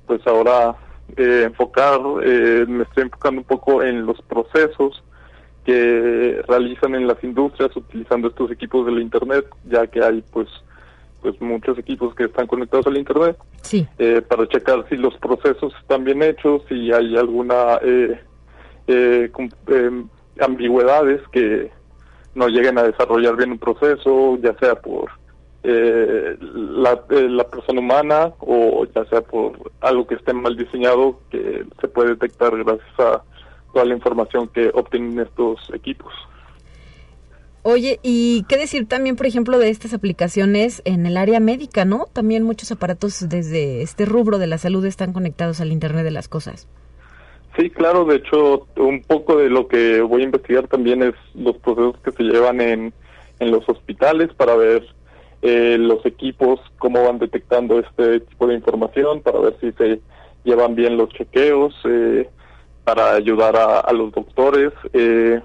pues 0.06 0.26
ahora 0.28 0.76
eh, 1.18 1.44
enfocar, 1.46 2.00
eh, 2.24 2.66
me 2.68 2.84
estoy 2.84 3.04
enfocando 3.04 3.42
un 3.42 3.48
poco 3.48 3.84
en 3.84 4.06
los 4.06 4.22
procesos 4.24 5.04
que 5.66 6.42
realizan 6.48 6.96
en 6.96 7.08
las 7.08 7.24
industrias 7.24 7.76
utilizando 7.76 8.28
estos 8.28 8.52
equipos 8.52 8.86
del 8.86 9.02
internet, 9.02 9.46
ya 9.66 9.88
que 9.88 10.04
hay 10.04 10.22
pues 10.32 10.50
pues 11.24 11.42
muchos 11.42 11.80
equipos 11.80 12.14
que 12.14 12.26
están 12.26 12.46
conectados 12.46 12.86
al 12.86 12.98
internet 12.98 13.38
sí. 13.62 13.88
Eh, 13.98 14.22
para 14.22 14.46
checar 14.48 14.86
si 14.90 14.98
los 14.98 15.16
procesos 15.18 15.74
están 15.82 16.04
bien 16.04 16.22
hechos 16.22 16.62
si 16.68 16.92
hay 16.92 17.16
alguna 17.16 17.80
eh, 17.82 18.20
eh, 18.88 19.32
em, 19.68 20.08
ambigüedades 20.42 21.22
que 21.32 21.72
no 22.36 22.50
lleguen 22.50 22.78
a 22.78 22.84
desarrollar 22.84 23.38
bien 23.38 23.52
un 23.52 23.58
proceso 23.58 24.38
ya 24.44 24.54
sea 24.60 24.76
por 24.76 25.10
la, 25.64 27.02
la 27.10 27.44
persona 27.46 27.80
humana 27.80 28.34
o 28.40 28.86
ya 28.94 29.06
sea 29.06 29.22
por 29.22 29.72
algo 29.80 30.06
que 30.06 30.16
esté 30.16 30.34
mal 30.34 30.58
diseñado 30.58 31.20
que 31.30 31.66
se 31.80 31.88
puede 31.88 32.10
detectar 32.10 32.52
gracias 32.64 33.00
a 33.00 33.24
toda 33.74 33.86
la 33.86 33.94
información 33.96 34.48
que 34.50 34.70
obtienen 34.74 35.20
estos 35.20 35.60
equipos. 35.74 36.14
Oye, 37.66 38.00
¿y 38.04 38.44
qué 38.50 38.58
decir 38.58 38.90
también, 38.90 39.16
por 39.16 39.26
ejemplo, 39.26 39.58
de 39.58 39.70
estas 39.70 39.94
aplicaciones 39.94 40.82
en 40.84 41.06
el 41.06 41.16
área 41.16 41.40
médica, 41.40 41.86
no? 41.86 42.08
También 42.12 42.44
muchos 42.44 42.74
aparatos 42.74 43.30
desde 43.30 43.82
este 43.82 44.06
rubro 44.06 44.38
de 44.38 44.48
la 44.48 44.58
salud 44.58 44.86
están 44.86 45.14
conectados 45.14 45.62
al 45.62 45.72
Internet 45.72 46.04
de 46.04 46.12
las 46.12 46.28
Cosas. 46.28 46.68
Sí, 47.58 47.70
claro, 47.70 48.04
de 48.04 48.18
hecho, 48.18 48.68
un 48.76 49.02
poco 49.04 49.38
de 49.38 49.48
lo 49.48 49.70
que 49.70 50.02
voy 50.02 50.24
a 50.24 50.26
investigar 50.26 50.68
también 50.68 51.04
es 51.04 51.14
los 51.36 51.56
procesos 51.60 51.96
que 52.04 52.12
se 52.12 52.24
llevan 52.24 52.60
en, 52.60 52.94
en 53.40 53.52
los 53.52 53.68
hospitales 53.70 54.34
para 54.36 54.56
ver 54.56 54.84
eh, 55.44 55.78
los 55.78 56.06
equipos, 56.06 56.60
cómo 56.80 57.04
van 57.04 57.20
detectando 57.20 57.80
este 57.80 58.22
tipo 58.22 58.48
de 58.48 58.56
información, 58.56 59.22
para 59.22 59.40
ver 59.40 59.58
si 59.60 59.72
se 59.74 60.00
llevan 60.46 60.74
bien 60.74 60.98
los 60.98 61.10
chequeos, 61.10 61.76
eh, 61.84 62.30
para 62.86 63.14
ayudar 63.14 63.56
a, 63.58 63.82
a 63.82 63.92
los 63.94 64.14
doctores. 64.14 64.72
Eh, 64.94 65.42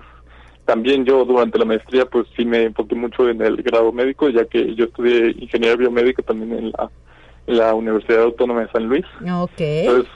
también 0.64 1.04
yo 1.04 1.24
durante 1.24 1.58
la 1.58 1.64
maestría 1.64 2.04
pues 2.04 2.26
sí 2.36 2.44
me 2.44 2.64
enfoqué 2.64 2.94
mucho 2.94 3.28
en 3.28 3.42
el 3.42 3.56
grado 3.62 3.90
médico, 3.90 4.28
ya 4.28 4.44
que 4.44 4.74
yo 4.74 4.84
estudié 4.84 5.34
ingeniería 5.38 5.76
biomédica 5.76 6.22
también 6.22 6.52
en 6.52 6.70
la, 6.70 6.90
la 7.46 7.74
Universidad 7.74 8.22
Autónoma 8.22 8.60
de 8.60 8.70
San 8.70 8.84
Luis. 8.84 9.06
Ok. 9.32 9.58
Entonces 9.58 10.12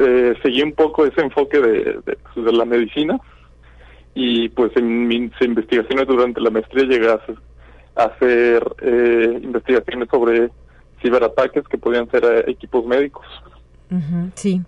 eh, 0.00 0.34
seguí 0.42 0.62
un 0.62 0.72
poco 0.72 1.04
ese 1.04 1.20
enfoque 1.20 1.60
de, 1.60 2.00
de, 2.06 2.52
la 2.52 2.64
medicina 2.64 3.18
y 4.14 4.48
pues 4.48 4.74
en 4.76 5.06
mis 5.06 5.32
investigaciones 5.40 6.06
durante 6.06 6.40
la 6.40 6.48
maestría 6.48 6.84
llegué 6.84 7.10
a 7.10 7.20
hacer, 7.96 8.62
eh, 8.82 9.40
investigaciones 9.42 10.08
sobre 10.10 10.50
ciberataques 11.02 11.66
que 11.68 11.78
podían 11.78 12.10
ser 12.10 12.24
eh, 12.24 12.50
equipos 12.50 12.86
médicos. 12.86 13.26
sí. 14.34 14.62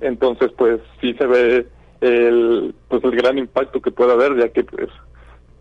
entonces 0.00 0.50
pues 0.56 0.80
sí 1.00 1.14
se 1.14 1.26
ve 1.26 1.66
el 2.00 2.74
pues 2.88 3.02
el 3.04 3.10
gran 3.10 3.38
impacto 3.38 3.82
que 3.82 3.90
puede 3.90 4.12
haber 4.12 4.36
ya 4.38 4.48
que 4.48 4.64
pues 4.64 4.88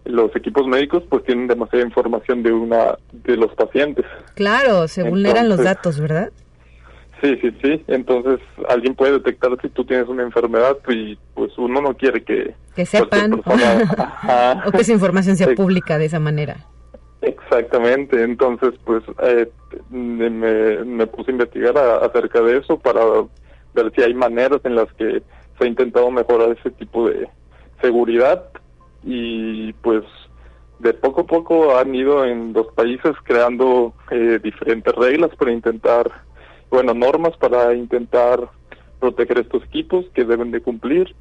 los 0.06 0.34
equipos 0.36 0.66
médicos 0.68 1.04
pues 1.10 1.24
tienen 1.26 1.48
demasiada 1.48 1.86
información 1.86 2.43
de 2.43 2.52
una 2.54 2.98
de 3.12 3.36
los 3.36 3.54
pacientes. 3.56 4.06
Claro 4.36 4.88
se 4.88 5.04
vulneran 5.04 5.50
los 5.50 5.64
datos 5.64 6.00
verdad 6.00 6.32
sí 7.22 7.36
sí 7.41 7.52
sí. 7.62 7.84
Entonces 7.88 8.39
alguien 8.70 8.95
puede 8.95 9.14
detectar 9.14 9.52
si 9.62 9.70
tú 9.70 9.84
tienes 9.86 10.08
una 10.08 10.24
enfermedad 10.24 10.78
y 10.88 11.18
pues 11.34 11.52
uno 11.58 11.82
no 11.82 11.95
quiere 11.95 12.24
que 12.24 12.56
que 12.76 12.86
sepan 12.86 13.34
o 14.66 14.72
que 14.72 14.82
esa 14.82 14.93
información 14.93 15.36
sea 15.36 15.54
pública 15.56 15.98
de 15.98 16.06
esa 16.06 16.20
manera 16.20 16.66
exactamente 17.28 18.23
entonces 18.23 18.73
pues 18.86 19.03
eh, 19.23 19.49
me, 19.89 21.07
puse 21.07 21.32
a 21.32 21.34
investigar 21.34 21.78
acerca 21.78 22.41
de 22.41 22.57
eso 22.57 22.78
para 22.80 23.01
ver 23.73 23.91
si 23.95 24.01
hay 24.01 24.13
maneras 24.13 24.61
en 24.63 24.75
las 24.75 24.91
que 24.93 25.21
se 25.57 25.63
ha 25.63 25.67
intentado 25.67 26.09
mejorar 26.11 26.55
ese 26.57 26.71
tipo 26.71 27.07
de 27.09 27.28
seguridad 27.82 28.49
y 29.03 29.73
pues 29.73 30.03
de 30.80 30.93
poco 30.93 31.21
a 31.21 31.25
poco 31.25 31.78
han 31.78 31.93
ido 31.95 32.25
en 32.25 32.53
los 32.53 32.67
países 32.73 33.15
creando 33.23 33.93
eh, 34.11 34.39
diferentes 34.43 34.93
reglas 34.93 35.32
para 35.36 35.51
intentar, 35.51 36.11
bueno, 36.69 36.93
normas 36.93 37.36
para 37.38 37.73
intentar 37.73 38.49
proteger 38.99 39.39
estos 39.39 39.63
equipos 39.63 40.05
que 40.13 40.23
deben 40.23 40.51
de 40.51 40.61
cumplir 40.61 41.15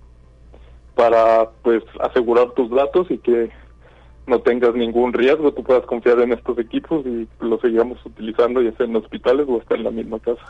para 0.95 1.51
pues 1.63 1.83
asegurar 2.01 2.51
tus 2.53 2.71
datos 2.71 3.11
y 3.11 3.19
que 3.19 3.51
no 4.27 4.41
tengas 4.41 4.75
ningún 4.75 5.13
riesgo, 5.13 5.53
tú 5.53 5.63
puedas 5.63 5.87
confiar 5.87 6.19
en 6.21 6.33
estos 6.33 6.59
equipos 6.59 7.07
y 7.07 7.29
los 7.41 7.61
sigamos 7.61 8.05
utilizando 8.05 8.61
ya 8.61 8.77
sea 8.77 8.87
en 8.87 8.97
hospitales 8.97 9.47
o 9.49 9.61
hasta 9.61 9.77
en 9.77 9.85
la 9.85 9.91
misma 9.91 10.19
casa. 10.19 10.43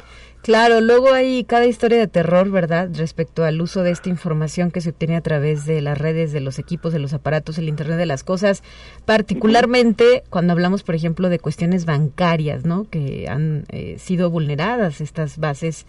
Claro, 0.43 0.81
luego 0.81 1.13
hay 1.13 1.45
cada 1.45 1.67
historia 1.67 1.99
de 1.99 2.07
terror, 2.07 2.51
¿verdad? 2.51 2.89
Respecto 2.95 3.45
al 3.45 3.61
uso 3.61 3.83
de 3.83 3.91
esta 3.91 4.09
información 4.09 4.71
que 4.71 4.81
se 4.81 4.91
obtiene 4.91 5.17
a 5.17 5.21
través 5.21 5.67
de 5.67 5.83
las 5.83 5.99
redes, 5.99 6.33
de 6.33 6.41
los 6.41 6.59
equipos, 6.59 6.93
de 6.93 7.01
los 7.01 7.13
aparatos, 7.13 7.59
el 7.59 7.69
Internet 7.69 7.99
de 7.99 8.07
las 8.07 8.25
cosas, 8.25 8.63
particularmente 9.05 10.23
cuando 10.31 10.53
hablamos, 10.53 10.83
por 10.83 10.95
ejemplo, 10.95 11.29
de 11.29 11.39
cuestiones 11.39 11.85
bancarias, 11.85 12.65
¿no? 12.65 12.89
Que 12.89 13.29
han 13.29 13.65
eh, 13.71 13.97
sido 13.99 14.31
vulneradas 14.31 15.01
estas 15.01 15.39
bases 15.39 15.87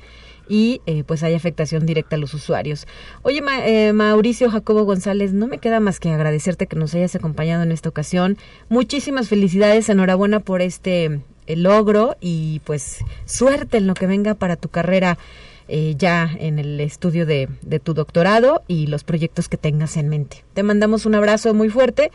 y 0.47 0.81
eh, 0.85 1.03
pues 1.05 1.23
hay 1.23 1.33
afectación 1.33 1.85
directa 1.85 2.15
a 2.15 2.19
los 2.19 2.33
usuarios. 2.33 2.87
Oye, 3.21 3.41
eh, 3.65 3.93
Mauricio 3.93 4.49
Jacobo 4.49 4.83
González, 4.83 5.33
no 5.33 5.47
me 5.47 5.57
queda 5.57 5.79
más 5.79 5.99
que 5.99 6.09
agradecerte 6.09 6.67
que 6.67 6.75
nos 6.75 6.93
hayas 6.95 7.15
acompañado 7.15 7.63
en 7.63 7.71
esta 7.71 7.89
ocasión. 7.89 8.37
Muchísimas 8.69 9.29
felicidades, 9.29 9.89
enhorabuena 9.89 10.39
por 10.39 10.61
este 10.61 11.21
logro 11.47 12.15
y 12.19 12.61
pues 12.65 13.03
suerte 13.25 13.77
en 13.77 13.87
lo 13.87 13.93
que 13.93 14.07
venga 14.07 14.33
para 14.35 14.55
tu 14.55 14.69
carrera. 14.69 15.17
ya 15.97 16.29
en 16.39 16.59
el 16.59 16.79
estudio 16.79 17.25
de, 17.25 17.49
tu 17.83 17.93
doctorado 17.93 18.63
y 18.67 18.87
los 18.87 19.03
proyectos 19.03 19.49
que 19.49 19.57
tengas 19.57 19.97
en 19.97 20.07
mente. 20.07 20.45
Te 20.53 20.63
mandamos 20.63 21.05
un 21.05 21.15
abrazo 21.15 21.53
muy 21.53 21.69
fuerte 21.69 22.09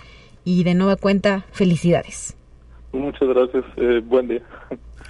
y 0.45 0.65
de 0.65 0.75
nueva 0.75 0.97
cuenta, 0.97 1.45
felicidades. 1.53 2.37
Muchas 2.93 3.29
gracias, 3.29 3.65
eh, 3.77 4.01
buen 4.05 4.29
día. 4.29 4.43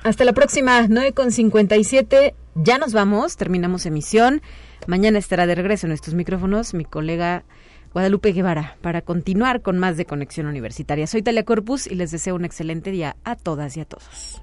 Hasta 0.05 0.25
la 0.25 0.33
próxima, 0.33 0.89
9 0.89 1.13
con 1.13 1.31
57. 1.31 2.35
Ya 2.57 2.79
nos 2.79 2.93
vamos, 2.93 3.37
terminamos 3.37 3.87
emisión. 3.87 4.43
Mañana 4.89 5.19
estará 5.19 5.47
de 5.47 5.55
regreso 5.55 5.87
en 5.87 5.93
estos 5.93 6.15
micrófonos 6.15 6.75
mi 6.75 6.85
colega 6.85 7.45
Guadalupe 7.93 8.33
Guevara 8.33 8.79
para 8.81 9.03
continuar 9.03 9.63
con 9.63 9.79
más 9.79 9.97
de 9.97 10.05
Conexión 10.05 10.47
Universitaria. 10.47 11.07
Soy 11.07 11.23
Talia 11.23 11.45
Corpus 11.45 11.87
y 11.87 11.95
les 11.95 12.11
deseo 12.11 12.35
un 12.35 12.45
excelente 12.45 12.91
día 12.91 13.15
a 13.23 13.37
todas 13.37 13.77
y 13.77 13.81
a 13.81 13.85
todos. 13.85 14.43